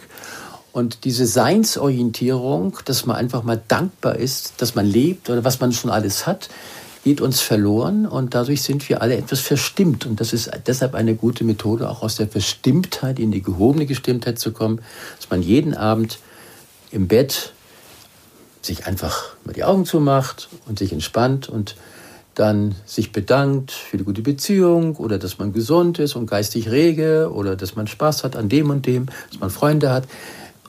Und 0.72 1.06
diese 1.06 1.28
Seinsorientierung, 1.28 2.78
dass 2.86 3.06
man 3.06 3.16
einfach 3.16 3.44
mal 3.44 3.62
dankbar 3.68 4.16
ist, 4.16 4.54
dass 4.58 4.74
man 4.74 4.88
lebt 4.88 5.30
oder 5.30 5.44
was 5.44 5.60
man 5.60 5.72
schon 5.72 5.92
alles 5.92 6.26
hat, 6.26 6.50
geht 7.04 7.20
uns 7.20 7.42
verloren 7.42 8.06
und 8.06 8.34
dadurch 8.34 8.62
sind 8.62 8.88
wir 8.88 9.02
alle 9.02 9.18
etwas 9.18 9.42
verstimmt. 9.42 10.06
Und 10.06 10.22
das 10.22 10.32
ist 10.32 10.50
deshalb 10.68 10.96
eine 10.96 11.16
gute 11.16 11.44
Methode, 11.44 11.90
auch 11.90 12.02
aus 12.02 12.16
der 12.16 12.28
Verstimmtheit 12.28 13.20
in 13.20 13.32
die 13.32 13.42
gehobene 13.42 13.86
Gestimmtheit 13.86 14.40
zu 14.40 14.52
kommen, 14.52 14.82
dass 15.18 15.30
man 15.30 15.42
jeden 15.42 15.74
Abend 15.74 16.20
im 16.92 17.08
Bett 17.08 17.52
sich 18.62 18.88
einfach 18.88 19.36
mal 19.44 19.52
die 19.52 19.66
Augen 19.66 19.86
zumacht 19.86 20.48
und 20.66 20.80
sich 20.80 20.94
entspannt 20.94 21.50
und 21.50 21.76
dann 22.36 22.76
sich 22.86 23.12
bedankt 23.12 23.72
für 23.72 23.98
die 23.98 24.06
gute 24.06 24.22
Beziehung 24.22 24.96
oder 24.96 25.20
dass 25.20 25.38
man 25.38 25.52
gesund 25.52 26.00
ist 26.00 26.16
und 26.16 26.26
geistig 26.26 26.72
rege 26.72 27.30
oder 27.32 27.56
dass 27.58 27.76
man 27.76 27.86
Spaß 27.86 28.24
hat 28.24 28.36
an 28.38 28.48
dem 28.48 28.70
und 28.70 28.86
dem, 28.86 29.08
dass 29.30 29.40
man 29.40 29.50
Freunde 29.50 29.92
hat. 29.92 30.06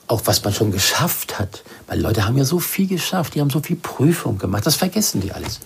Auch 0.07 0.21
was 0.25 0.43
man 0.43 0.53
schon 0.53 0.71
geschafft 0.71 1.39
hat. 1.39 1.63
Weil 1.87 1.99
Leute 1.99 2.27
haben 2.27 2.37
ja 2.37 2.45
so 2.45 2.59
viel 2.59 2.85
geschafft, 2.85 3.33
die 3.33 3.41
haben 3.41 3.49
so 3.49 3.61
viel 3.61 3.77
Prüfung 3.77 4.37
gemacht, 4.37 4.65
das 4.65 4.75
vergessen 4.75 5.21
die 5.21 5.31
alles 5.31 5.61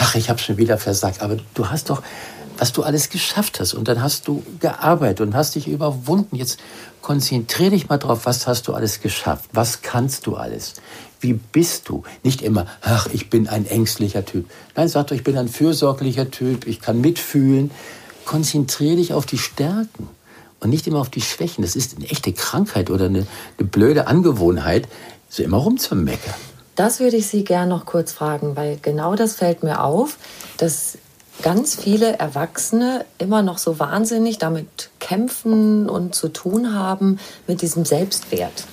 ach, 0.00 0.14
ich 0.14 0.30
habe 0.30 0.40
schon 0.40 0.56
wieder 0.56 0.78
versagt. 0.78 1.22
Aber 1.22 1.36
du 1.54 1.68
hast 1.68 1.90
doch, 1.90 2.02
was 2.58 2.72
du 2.72 2.82
alles 2.82 3.10
geschafft 3.10 3.60
hast. 3.60 3.74
Und 3.74 3.86
dann 3.88 4.02
hast 4.02 4.26
du 4.26 4.42
gearbeitet 4.58 5.20
und 5.20 5.34
hast 5.34 5.54
dich 5.54 5.68
überwunden. 5.68 6.36
Jetzt 6.36 6.58
konzentriere 7.02 7.70
dich 7.70 7.88
mal 7.88 7.98
drauf, 7.98 8.26
was 8.26 8.46
hast 8.46 8.68
du 8.68 8.74
alles 8.74 9.00
geschafft? 9.00 9.50
Was 9.52 9.82
kannst 9.82 10.26
du 10.26 10.36
alles? 10.36 10.74
Wie 11.20 11.34
bist 11.34 11.88
du? 11.88 12.02
Nicht 12.22 12.42
immer, 12.42 12.66
ach, 12.80 13.08
ich 13.12 13.30
bin 13.30 13.46
ein 13.48 13.66
ängstlicher 13.66 14.24
Typ. 14.24 14.50
Nein, 14.74 14.88
sag 14.88 15.08
doch, 15.08 15.16
ich 15.16 15.24
bin 15.24 15.36
ein 15.36 15.48
fürsorglicher 15.48 16.30
Typ, 16.30 16.66
ich 16.66 16.80
kann 16.80 17.00
mitfühlen. 17.00 17.70
Konzentriere 18.24 18.96
dich 18.96 19.12
auf 19.12 19.26
die 19.26 19.38
Stärken 19.38 20.08
und 20.60 20.70
nicht 20.70 20.86
immer 20.86 21.00
auf 21.00 21.10
die 21.10 21.20
Schwächen. 21.20 21.62
Das 21.62 21.76
ist 21.76 21.96
eine 21.96 22.08
echte 22.08 22.32
Krankheit 22.32 22.90
oder 22.90 23.06
eine, 23.06 23.26
eine 23.58 23.68
blöde 23.68 24.06
Angewohnheit, 24.06 24.88
so 25.28 25.42
immer 25.42 25.58
rumzumeckern. 25.58 26.49
Das 26.76 27.00
würde 27.00 27.16
ich 27.16 27.26
Sie 27.26 27.44
gern 27.44 27.68
noch 27.68 27.84
kurz 27.84 28.12
fragen, 28.12 28.56
weil 28.56 28.78
genau 28.80 29.14
das 29.14 29.34
fällt 29.34 29.62
mir 29.62 29.82
auf, 29.82 30.16
dass 30.56 30.98
ganz 31.42 31.74
viele 31.74 32.18
Erwachsene 32.18 33.04
immer 33.18 33.42
noch 33.42 33.58
so 33.58 33.78
wahnsinnig 33.78 34.38
damit 34.38 34.90
kämpfen 34.98 35.88
und 35.88 36.14
zu 36.14 36.28
tun 36.28 36.74
haben 36.74 37.18
mit 37.46 37.62
diesem 37.62 37.84
Selbstwert. 37.84 38.64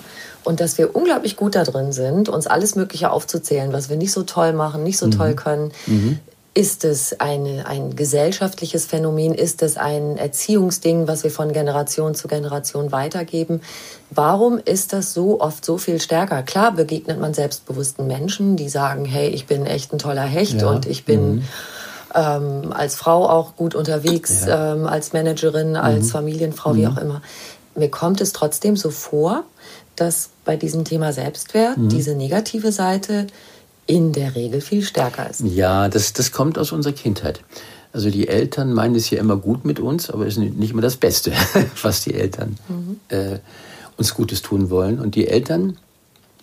Und 0.43 0.61
dass 0.61 0.77
wir 0.77 0.95
unglaublich 0.95 1.35
gut 1.35 1.55
da 1.55 1.63
drin 1.63 1.91
sind, 1.91 2.29
uns 2.29 2.47
alles 2.47 2.75
Mögliche 2.75 3.11
aufzuzählen, 3.11 3.73
was 3.73 3.89
wir 3.89 3.97
nicht 3.97 4.13
so 4.13 4.23
toll 4.23 4.53
machen, 4.53 4.83
nicht 4.83 4.97
so 4.97 5.07
mhm. 5.07 5.11
toll 5.11 5.33
können. 5.35 5.71
Mhm. 5.87 6.19
Ist 6.57 6.85
es 6.85 7.19
eine, 7.19 7.67
ein 7.67 7.95
gesellschaftliches 7.95 8.87
Phänomen? 8.87 9.35
Ist 9.35 9.61
es 9.61 9.77
ein 9.77 10.17
Erziehungsding, 10.17 11.07
was 11.07 11.23
wir 11.23 11.29
von 11.29 11.53
Generation 11.53 12.15
zu 12.15 12.27
Generation 12.27 12.91
weitergeben? 12.91 13.61
Warum 14.09 14.57
ist 14.57 14.91
das 14.91 15.13
so 15.13 15.39
oft 15.39 15.63
so 15.63 15.77
viel 15.77 16.01
stärker? 16.01 16.41
Klar 16.41 16.71
begegnet 16.71 17.19
man 17.19 17.35
selbstbewussten 17.35 18.07
Menschen, 18.07 18.55
die 18.55 18.69
sagen, 18.69 19.05
hey, 19.05 19.29
ich 19.29 19.45
bin 19.45 19.67
echt 19.67 19.93
ein 19.93 19.99
toller 19.99 20.23
Hecht 20.23 20.61
ja. 20.61 20.67
und 20.67 20.87
ich 20.87 21.05
bin 21.05 21.35
mhm. 21.35 21.43
ähm, 22.15 22.73
als 22.73 22.95
Frau 22.95 23.29
auch 23.29 23.55
gut 23.55 23.75
unterwegs, 23.75 24.47
ja. 24.47 24.73
ähm, 24.73 24.87
als 24.87 25.13
Managerin, 25.13 25.75
als 25.75 26.05
mhm. 26.05 26.09
Familienfrau, 26.09 26.73
wie 26.73 26.87
mhm. 26.87 26.91
auch 26.91 26.97
immer. 26.97 27.21
Mir 27.75 27.91
kommt 27.91 28.19
es 28.19 28.33
trotzdem 28.33 28.75
so 28.75 28.89
vor, 28.89 29.43
dass 29.95 30.29
bei 30.43 30.55
diesem 30.55 30.85
Thema 30.85 31.13
Selbstwert 31.13 31.77
mhm. 31.77 31.89
diese 31.89 32.15
negative 32.15 32.71
Seite 32.71 33.27
in 33.87 34.11
der 34.11 34.35
Regel 34.35 34.61
viel 34.61 34.83
stärker 34.83 35.29
ist. 35.29 35.41
Ja, 35.41 35.87
das, 35.89 36.13
das 36.13 36.31
kommt 36.31 36.59
aus 36.59 36.71
unserer 36.71 36.93
Kindheit. 36.93 37.41
Also 37.93 38.11
die 38.11 38.27
Eltern 38.27 38.73
meinen 38.73 38.95
es 38.95 39.09
ja 39.09 39.19
immer 39.19 39.37
gut 39.37 39.65
mit 39.65 39.79
uns, 39.79 40.09
aber 40.09 40.27
es 40.27 40.37
ist 40.37 40.55
nicht 40.55 40.71
immer 40.71 40.81
das 40.81 40.97
Beste, 40.97 41.31
was 41.81 42.03
die 42.03 42.13
Eltern 42.13 42.57
mhm. 42.67 42.99
äh, 43.07 43.39
uns 43.95 44.13
Gutes 44.13 44.41
tun 44.41 44.69
wollen. 44.69 44.99
Und 44.99 45.15
die 45.15 45.27
Eltern 45.27 45.77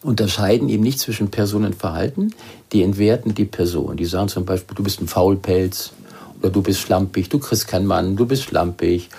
unterscheiden 0.02 0.68
eben 0.68 0.82
nicht 0.82 0.98
zwischen 0.98 1.30
Person 1.30 1.64
und 1.64 1.74
Verhalten, 1.74 2.34
die 2.72 2.82
entwerten 2.82 3.34
die 3.34 3.44
Person. 3.44 3.96
Die 3.96 4.06
sagen 4.06 4.28
zum 4.28 4.44
Beispiel, 4.44 4.74
du 4.74 4.82
bist 4.82 5.00
ein 5.00 5.06
Faulpelz 5.06 5.92
oder 6.40 6.50
du 6.50 6.62
bist 6.62 6.80
schlampig, 6.80 7.28
du 7.28 7.38
kriegst 7.38 7.68
keinen 7.68 7.86
Mann, 7.86 8.16
du 8.16 8.26
bist 8.26 8.42
schlampig 8.42 9.10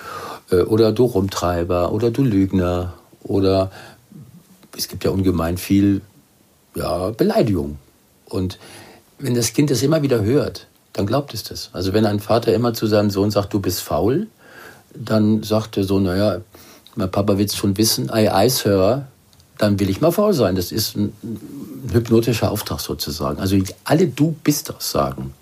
äh, 0.50 0.62
oder 0.62 0.92
du 0.92 1.04
Rumtreiber 1.04 1.92
oder 1.92 2.10
du 2.10 2.22
Lügner 2.22 2.94
oder 3.22 3.70
es 4.76 4.88
gibt 4.88 5.04
ja 5.04 5.10
ungemein 5.10 5.56
viel 5.56 6.02
ja, 6.74 7.10
Beleidigung 7.10 7.78
und 8.26 8.58
wenn 9.18 9.34
das 9.34 9.52
Kind 9.52 9.70
das 9.70 9.82
immer 9.82 10.02
wieder 10.02 10.22
hört, 10.22 10.66
dann 10.92 11.06
glaubt 11.06 11.34
es 11.34 11.42
das. 11.42 11.70
Also 11.72 11.92
wenn 11.92 12.06
ein 12.06 12.20
Vater 12.20 12.54
immer 12.54 12.74
zu 12.74 12.86
seinem 12.86 13.10
Sohn 13.10 13.30
sagt, 13.30 13.52
du 13.52 13.60
bist 13.60 13.80
faul, 13.80 14.26
dann 14.94 15.42
sagt 15.42 15.76
der 15.76 15.84
Sohn, 15.84 16.04
naja, 16.04 16.40
mein 16.94 17.10
Papa 17.10 17.38
will 17.38 17.46
es 17.46 17.56
schon 17.56 17.76
wissen, 17.76 18.10
ei, 18.10 18.32
ei, 18.32 18.48
Sir, 18.48 19.06
dann 19.58 19.78
will 19.78 19.90
ich 19.90 20.00
mal 20.00 20.12
faul 20.12 20.32
sein. 20.32 20.54
Das 20.56 20.72
ist 20.72 20.96
ein, 20.96 21.12
hypnotischer 21.92 22.50
Auftrag 22.50 22.80
sozusagen. 22.80 23.38
Also 23.38 23.56
alle 23.84 24.08
Du 24.08 24.34
bist 24.42 24.74
Aussagen 24.74 25.34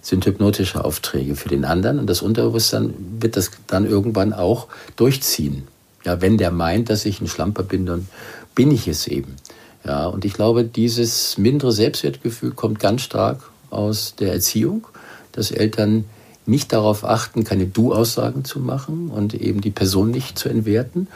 sind 0.00 0.26
hypnotische 0.26 0.84
Aufträge 0.84 1.36
für 1.36 1.48
den 1.48 1.64
anderen 1.64 2.00
und 2.00 2.08
das 2.08 2.22
Unterbewusstsein 2.22 2.92
wird 3.20 3.36
das 3.36 3.52
dann 3.68 3.86
irgendwann 3.86 4.32
auch 4.32 4.66
durchziehen. 4.96 5.68
Ja, 6.04 6.20
wenn 6.20 6.38
der 6.38 6.50
meint, 6.50 6.90
dass 6.90 7.04
ich 7.04 7.20
ein 7.20 7.28
Schlamper 7.28 7.62
bin, 7.62 7.86
dann 7.86 8.08
bin 8.56 8.72
ich 8.72 8.88
es 8.88 9.06
eben. 9.06 9.36
Ja, 9.84 10.06
und 10.06 10.24
ich 10.24 10.34
glaube, 10.34 10.64
dieses 10.64 11.38
mindere 11.38 11.72
Selbstwertgefühl 11.72 12.52
kommt 12.52 12.78
ganz 12.78 13.02
stark 13.02 13.50
aus 13.70 14.14
der 14.16 14.32
Erziehung, 14.32 14.86
dass 15.32 15.50
Eltern 15.50 16.04
nicht 16.46 16.72
darauf 16.72 17.04
achten, 17.04 17.44
keine 17.44 17.66
Du-Aussagen 17.66 18.44
zu 18.44 18.60
machen 18.60 19.10
und 19.10 19.34
eben 19.34 19.60
die 19.60 19.70
Person 19.70 20.10
nicht 20.10 20.38
zu 20.38 20.48
entwerten. 20.48 21.08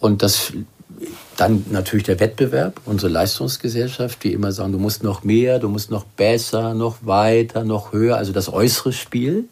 Und 0.00 0.22
das 0.22 0.52
dann 1.36 1.64
natürlich 1.70 2.04
der 2.04 2.20
Wettbewerb, 2.20 2.80
unsere 2.86 3.12
Leistungsgesellschaft, 3.12 4.24
die 4.24 4.32
immer 4.32 4.52
sagen, 4.52 4.72
du 4.72 4.78
musst 4.78 5.02
noch 5.02 5.24
mehr, 5.24 5.58
du 5.58 5.68
musst 5.68 5.90
noch 5.90 6.04
besser, 6.04 6.74
noch 6.74 6.98
weiter, 7.02 7.64
noch 7.64 7.92
höher, 7.92 8.16
also 8.16 8.32
das 8.32 8.50
äußere 8.50 8.92
Spiel. 8.92 9.44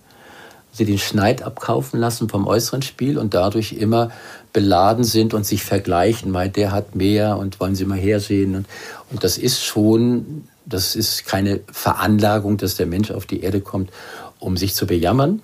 Sie 0.73 0.85
den 0.85 0.99
Schneid 0.99 1.43
abkaufen 1.43 2.01
lassen 2.01 2.29
vom 2.29 2.47
äußeren 2.47 2.83
Spiel 2.83 3.19
und 3.19 3.35
dadurch 3.35 3.75
immer 3.75 4.11
beladen 4.55 5.05
sind 5.05 5.35
und 5.35 5.45
sich 5.45 5.65
vergleichen, 5.65 6.33
weil 6.33 6.49
der 6.49 6.73
hat 6.73 6.95
mehr 6.95 7.37
und 7.37 7.61
wollen 7.61 7.75
Sie 7.75 7.85
mal 7.85 7.99
hersehen. 7.99 8.55
Und, 8.55 8.67
und 9.11 9.23
das 9.23 9.37
ist 9.37 9.63
schon, 9.63 10.45
das 10.65 10.97
ist 10.97 11.27
keine 11.27 11.61
Veranlagung, 11.71 12.57
dass 12.57 12.77
der 12.77 12.87
Mensch 12.87 13.11
auf 13.11 13.27
die 13.27 13.43
Erde 13.43 13.61
kommt, 13.61 13.91
um 14.39 14.57
sich 14.57 14.75
zu 14.75 14.87
bejammern. 14.87 15.43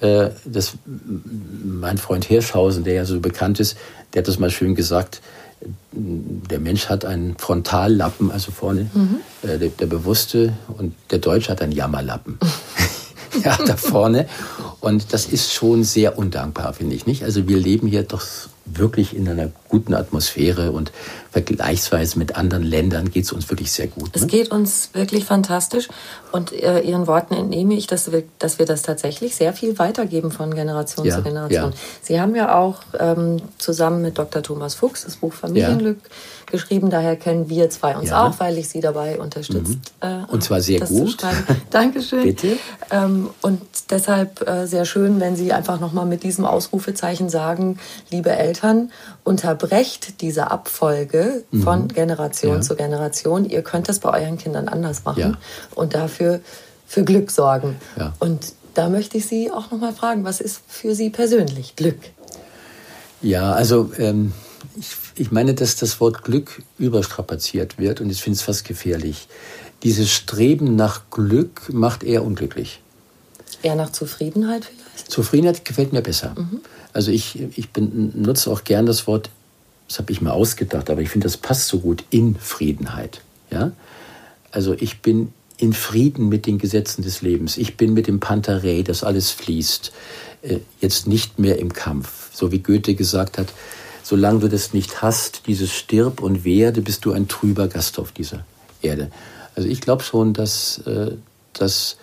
Äh, 0.00 0.30
das, 0.44 0.74
mein 0.86 1.98
Freund 1.98 2.24
Hirschhausen, 2.24 2.84
der 2.84 2.94
ja 2.94 3.04
so 3.04 3.20
bekannt 3.20 3.60
ist, 3.60 3.76
der 4.14 4.22
hat 4.22 4.28
das 4.28 4.38
mal 4.38 4.50
schön 4.50 4.74
gesagt, 4.74 5.20
der 5.92 6.60
Mensch 6.60 6.88
hat 6.88 7.04
einen 7.04 7.36
Frontallappen, 7.36 8.30
also 8.30 8.52
vorne, 8.52 8.88
mhm. 8.94 9.16
äh, 9.42 9.58
der, 9.58 9.68
der, 9.68 9.86
Bewusste, 9.86 10.54
und 10.78 10.94
der 11.10 11.18
Deutsche 11.18 11.50
hat 11.50 11.60
einen 11.60 11.72
Jammerlappen. 11.72 12.38
ja, 13.44 13.58
da 13.66 13.76
vorne. 13.76 14.26
Und 14.80 15.12
das 15.12 15.26
ist 15.26 15.52
schon 15.52 15.84
sehr 15.84 16.18
undankbar, 16.18 16.72
finde 16.72 16.96
ich 16.96 17.06
nicht. 17.06 17.22
Also 17.22 17.46
wir 17.46 17.58
leben 17.58 17.86
hier 17.86 18.02
doch 18.02 18.22
wirklich 18.64 19.14
in 19.14 19.28
einer 19.28 19.50
guten 19.68 19.94
Atmosphäre 19.94 20.72
und 20.72 20.90
vergleichsweise 21.30 22.18
mit 22.18 22.36
anderen 22.36 22.64
Ländern 22.64 23.10
geht 23.10 23.24
es 23.24 23.32
uns 23.32 23.48
wirklich 23.50 23.70
sehr 23.70 23.86
gut. 23.86 24.10
Es 24.14 24.22
ne? 24.22 24.28
geht 24.28 24.50
uns 24.50 24.90
wirklich 24.92 25.24
fantastisch 25.24 25.88
und 26.32 26.52
äh, 26.52 26.80
Ihren 26.80 27.06
Worten 27.06 27.34
entnehme 27.34 27.74
ich, 27.74 27.86
dass 27.86 28.10
wir, 28.10 28.24
dass 28.38 28.58
wir 28.58 28.66
das 28.66 28.82
tatsächlich 28.82 29.36
sehr 29.36 29.52
viel 29.52 29.78
weitergeben 29.78 30.30
von 30.30 30.54
Generation 30.54 31.06
ja, 31.06 31.16
zu 31.16 31.22
Generation. 31.22 31.70
Ja. 31.70 31.78
Sie 32.02 32.20
haben 32.20 32.34
ja 32.34 32.58
auch 32.58 32.80
ähm, 32.98 33.40
zusammen 33.58 34.02
mit 34.02 34.18
Dr. 34.18 34.42
Thomas 34.42 34.74
Fuchs 34.74 35.04
das 35.04 35.16
Buch 35.16 35.32
Familienglück 35.32 35.98
ja 36.02 36.10
geschrieben. 36.50 36.90
Daher 36.90 37.16
kennen 37.16 37.48
wir 37.48 37.70
zwei 37.70 37.96
uns 37.96 38.12
auch, 38.12 38.38
weil 38.38 38.58
ich 38.58 38.68
sie 38.68 38.80
dabei 38.80 39.18
unterstützt. 39.18 39.78
Mhm. 40.02 40.08
Äh, 40.08 40.24
und 40.30 40.42
zwar 40.42 40.60
sehr 40.60 40.80
gut. 40.80 41.16
Dankeschön. 41.70 42.22
Bitte. 42.24 42.56
Ähm, 42.90 43.30
und 43.40 43.62
deshalb 43.90 44.46
äh, 44.46 44.66
sehr 44.66 44.84
schön, 44.84 45.20
wenn 45.20 45.36
Sie 45.36 45.52
einfach 45.52 45.80
nochmal 45.80 46.06
mit 46.06 46.22
diesem 46.22 46.44
Ausrufezeichen 46.44 47.28
sagen, 47.28 47.78
liebe 48.10 48.30
Eltern, 48.30 48.90
unterbrecht 49.24 50.20
diese 50.20 50.50
Abfolge 50.50 51.19
mhm. 51.50 51.62
von 51.62 51.88
Generation 51.88 52.56
ja. 52.56 52.60
zu 52.60 52.76
Generation. 52.76 53.44
Ihr 53.44 53.62
könnt 53.62 53.88
das 53.88 53.98
bei 53.98 54.22
euren 54.22 54.38
Kindern 54.38 54.68
anders 54.68 55.04
machen 55.04 55.20
ja. 55.20 55.32
und 55.74 55.94
dafür 55.94 56.40
für 56.86 57.04
Glück 57.04 57.30
sorgen. 57.30 57.76
Und 58.18 58.52
da 58.74 58.88
möchte 58.88 59.18
ich 59.18 59.26
Sie 59.26 59.50
auch 59.50 59.70
nochmal 59.70 59.92
fragen, 59.92 60.24
was 60.24 60.40
ist 60.40 60.60
für 60.66 60.94
Sie 60.94 61.10
persönlich 61.10 61.76
Glück? 61.76 61.98
Ja, 63.22 63.52
also 63.52 63.92
ähm, 63.98 64.32
ich, 64.78 64.88
ich 65.14 65.30
meine, 65.30 65.54
dass 65.54 65.76
das 65.76 66.00
Wort 66.00 66.24
Glück 66.24 66.62
überstrapaziert 66.78 67.78
wird 67.78 68.00
und 68.00 68.10
ich 68.10 68.22
finde 68.22 68.36
es 68.36 68.42
fast 68.42 68.64
gefährlich. 68.64 69.28
Dieses 69.82 70.10
Streben 70.10 70.76
nach 70.76 71.02
Glück 71.10 71.72
macht 71.72 72.02
eher 72.02 72.24
unglücklich. 72.24 72.80
Eher 73.62 73.74
nach 73.74 73.92
Zufriedenheit 73.92 74.64
vielleicht? 74.64 75.10
Zufriedenheit 75.10 75.64
gefällt 75.64 75.92
mir 75.92 76.02
besser. 76.02 76.34
Mhm. 76.36 76.60
Also 76.92 77.10
ich, 77.10 77.40
ich 77.56 77.70
benutze 77.70 78.50
auch 78.50 78.64
gern 78.64 78.86
das 78.86 79.06
Wort, 79.06 79.30
das 79.90 79.98
habe 79.98 80.12
ich 80.12 80.20
mir 80.20 80.32
ausgedacht, 80.32 80.88
aber 80.88 81.00
ich 81.00 81.08
finde, 81.08 81.24
das 81.24 81.36
passt 81.36 81.66
so 81.66 81.80
gut, 81.80 82.04
Infriedenheit. 82.10 83.22
Ja? 83.50 83.72
Also 84.52 84.72
ich 84.72 85.00
bin 85.00 85.32
in 85.56 85.72
Frieden 85.72 86.28
mit 86.28 86.46
den 86.46 86.58
Gesetzen 86.58 87.02
des 87.02 87.22
Lebens. 87.22 87.56
Ich 87.56 87.76
bin 87.76 87.92
mit 87.92 88.06
dem 88.06 88.20
Pantarei, 88.20 88.82
das 88.82 89.02
alles 89.02 89.32
fließt, 89.32 89.90
äh, 90.42 90.58
jetzt 90.80 91.08
nicht 91.08 91.40
mehr 91.40 91.58
im 91.58 91.72
Kampf. 91.72 92.30
So 92.32 92.52
wie 92.52 92.60
Goethe 92.60 92.94
gesagt 92.94 93.36
hat, 93.36 93.48
solange 94.04 94.38
du 94.38 94.48
das 94.48 94.72
nicht 94.72 95.02
hast, 95.02 95.48
dieses 95.48 95.72
Stirb 95.72 96.22
und 96.22 96.44
werde, 96.44 96.82
bist 96.82 97.04
du 97.04 97.10
ein 97.10 97.26
trüber 97.26 97.66
Gast 97.66 97.98
auf 97.98 98.12
dieser 98.12 98.44
Erde. 98.82 99.10
Also 99.56 99.68
ich 99.68 99.80
glaube 99.80 100.04
schon, 100.04 100.34
dass, 100.34 100.78
äh, 100.86 101.16
dass 101.52 101.96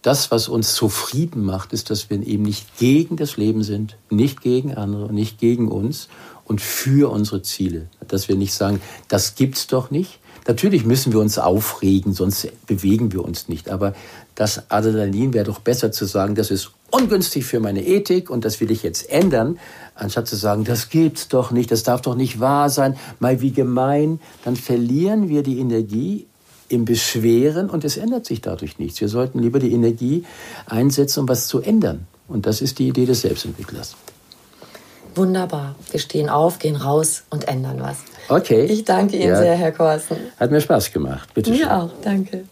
das, 0.00 0.30
was 0.30 0.48
uns 0.48 0.72
zufrieden 0.72 1.44
macht, 1.44 1.74
ist, 1.74 1.90
dass 1.90 2.08
wir 2.08 2.26
eben 2.26 2.44
nicht 2.44 2.78
gegen 2.78 3.16
das 3.16 3.36
Leben 3.36 3.62
sind, 3.62 3.98
nicht 4.08 4.40
gegen 4.40 4.74
andere, 4.74 5.12
nicht 5.12 5.38
gegen 5.38 5.68
uns 5.68 6.08
und 6.44 6.60
für 6.60 7.10
unsere 7.10 7.42
Ziele. 7.42 7.86
Dass 8.06 8.28
wir 8.28 8.36
nicht 8.36 8.54
sagen, 8.54 8.80
das 9.08 9.34
gibt's 9.34 9.66
doch 9.66 9.90
nicht. 9.90 10.20
Natürlich 10.46 10.84
müssen 10.84 11.12
wir 11.12 11.20
uns 11.20 11.38
aufregen, 11.38 12.12
sonst 12.12 12.48
bewegen 12.66 13.12
wir 13.12 13.24
uns 13.24 13.48
nicht. 13.48 13.70
Aber 13.70 13.94
das 14.34 14.70
Adrenalin 14.70 15.32
wäre 15.32 15.46
doch 15.46 15.60
besser 15.60 15.90
zu 15.90 16.04
sagen, 16.04 16.34
das 16.34 16.50
ist 16.50 16.72
ungünstig 16.90 17.44
für 17.44 17.60
meine 17.60 17.84
Ethik 17.84 18.28
und 18.28 18.44
das 18.44 18.60
will 18.60 18.70
ich 18.70 18.82
jetzt 18.82 19.08
ändern, 19.10 19.58
anstatt 19.94 20.28
zu 20.28 20.36
sagen, 20.36 20.64
das 20.64 20.90
gibt's 20.90 21.28
doch 21.28 21.50
nicht, 21.50 21.70
das 21.70 21.82
darf 21.82 22.02
doch 22.02 22.14
nicht 22.14 22.40
wahr 22.40 22.68
sein, 22.68 22.96
mal 23.20 23.40
wie 23.40 23.52
gemein, 23.52 24.20
dann 24.44 24.56
verlieren 24.56 25.28
wir 25.28 25.42
die 25.42 25.58
Energie 25.58 26.26
im 26.68 26.84
Beschweren 26.84 27.70
und 27.70 27.84
es 27.84 27.96
ändert 27.96 28.26
sich 28.26 28.40
dadurch 28.40 28.78
nichts. 28.78 29.00
Wir 29.00 29.08
sollten 29.08 29.38
lieber 29.38 29.58
die 29.58 29.72
Energie 29.72 30.24
einsetzen, 30.66 31.20
um 31.20 31.28
was 31.28 31.46
zu 31.46 31.60
ändern. 31.60 32.06
Und 32.28 32.46
das 32.46 32.60
ist 32.60 32.78
die 32.78 32.88
Idee 32.88 33.06
des 33.06 33.20
Selbstentwicklers. 33.20 33.96
Wunderbar. 35.14 35.74
Wir 35.90 36.00
stehen 36.00 36.28
auf, 36.28 36.58
gehen 36.58 36.76
raus 36.76 37.24
und 37.30 37.48
ändern 37.48 37.80
was. 37.80 37.98
Okay. 38.28 38.64
Ich 38.64 38.84
danke 38.84 39.16
Ihnen 39.16 39.28
ja. 39.28 39.36
sehr, 39.36 39.54
Herr 39.54 39.72
Korsen. 39.72 40.16
Hat 40.38 40.50
mir 40.50 40.60
Spaß 40.60 40.92
gemacht. 40.92 41.28
Bitte 41.34 41.54
schön. 41.54 41.66
Mir 41.66 41.76
auch. 41.76 41.90
Danke. 42.02 42.44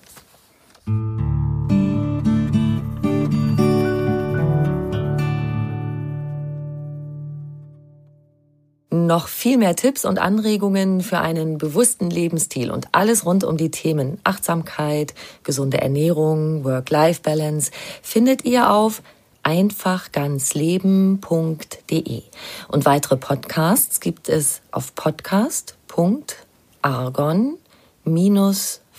noch 9.13 9.29
viel 9.29 9.59
mehr 9.59 9.77
Tipps 9.77 10.07
und 10.07 10.19
Anregungen 10.19 11.03
für 11.03 11.19
einen 11.19 11.59
bewussten 11.59 12.09
Lebensstil 12.09 12.71
und 12.71 12.89
alles 12.93 13.27
rund 13.27 13.45
um 13.45 13.59
die 13.59 13.71
Themen 13.71 14.19
Achtsamkeit, 14.25 15.13
gesunde 15.43 15.83
Ernährung, 15.83 16.65
Work-Life-Balance 16.65 17.73
findet 18.01 18.47
ihr 18.47 18.71
auf 18.71 19.03
einfachganzleben.de. 19.43 22.23
Und 22.69 22.85
weitere 22.85 23.17
Podcasts 23.17 24.01
gibt 24.01 24.29
es 24.29 24.61
auf 24.71 24.95
podcast.argon- 24.95 27.57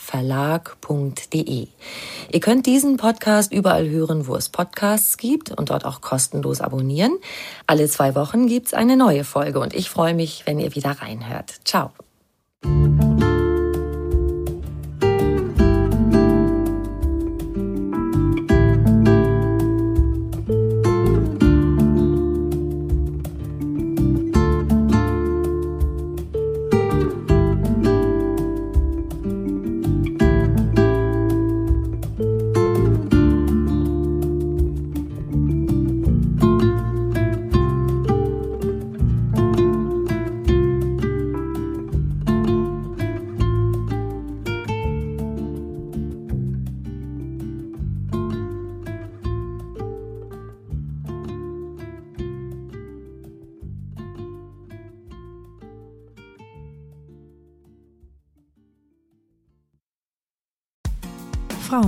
verlag.de. 0.04 1.68
Ihr 2.32 2.40
könnt 2.42 2.66
diesen 2.66 2.98
Podcast 2.98 3.54
überall 3.54 3.90
hören, 3.90 4.28
wo 4.28 4.36
es 4.36 4.50
Podcasts 4.50 5.18
gibt 5.18 5.52
und 5.52 5.70
dort 5.70 5.86
auch 5.86 6.02
kostenlos 6.02 6.62
abonnieren. 6.62 7.18
Alle 7.68 7.88
zwei 7.88 8.14
Wochen 8.14 8.48
gibt's 8.48 8.74
eine 8.74 8.98
neue 8.98 9.24
Folge 9.24 9.60
und 9.60 9.74
ich 9.74 9.90
freue 9.90 10.14
mich, 10.14 10.44
wenn 10.46 10.60
ihr 10.60 10.76
wieder 10.76 11.02
reinhört. 11.02 11.54
Ciao. 11.64 11.92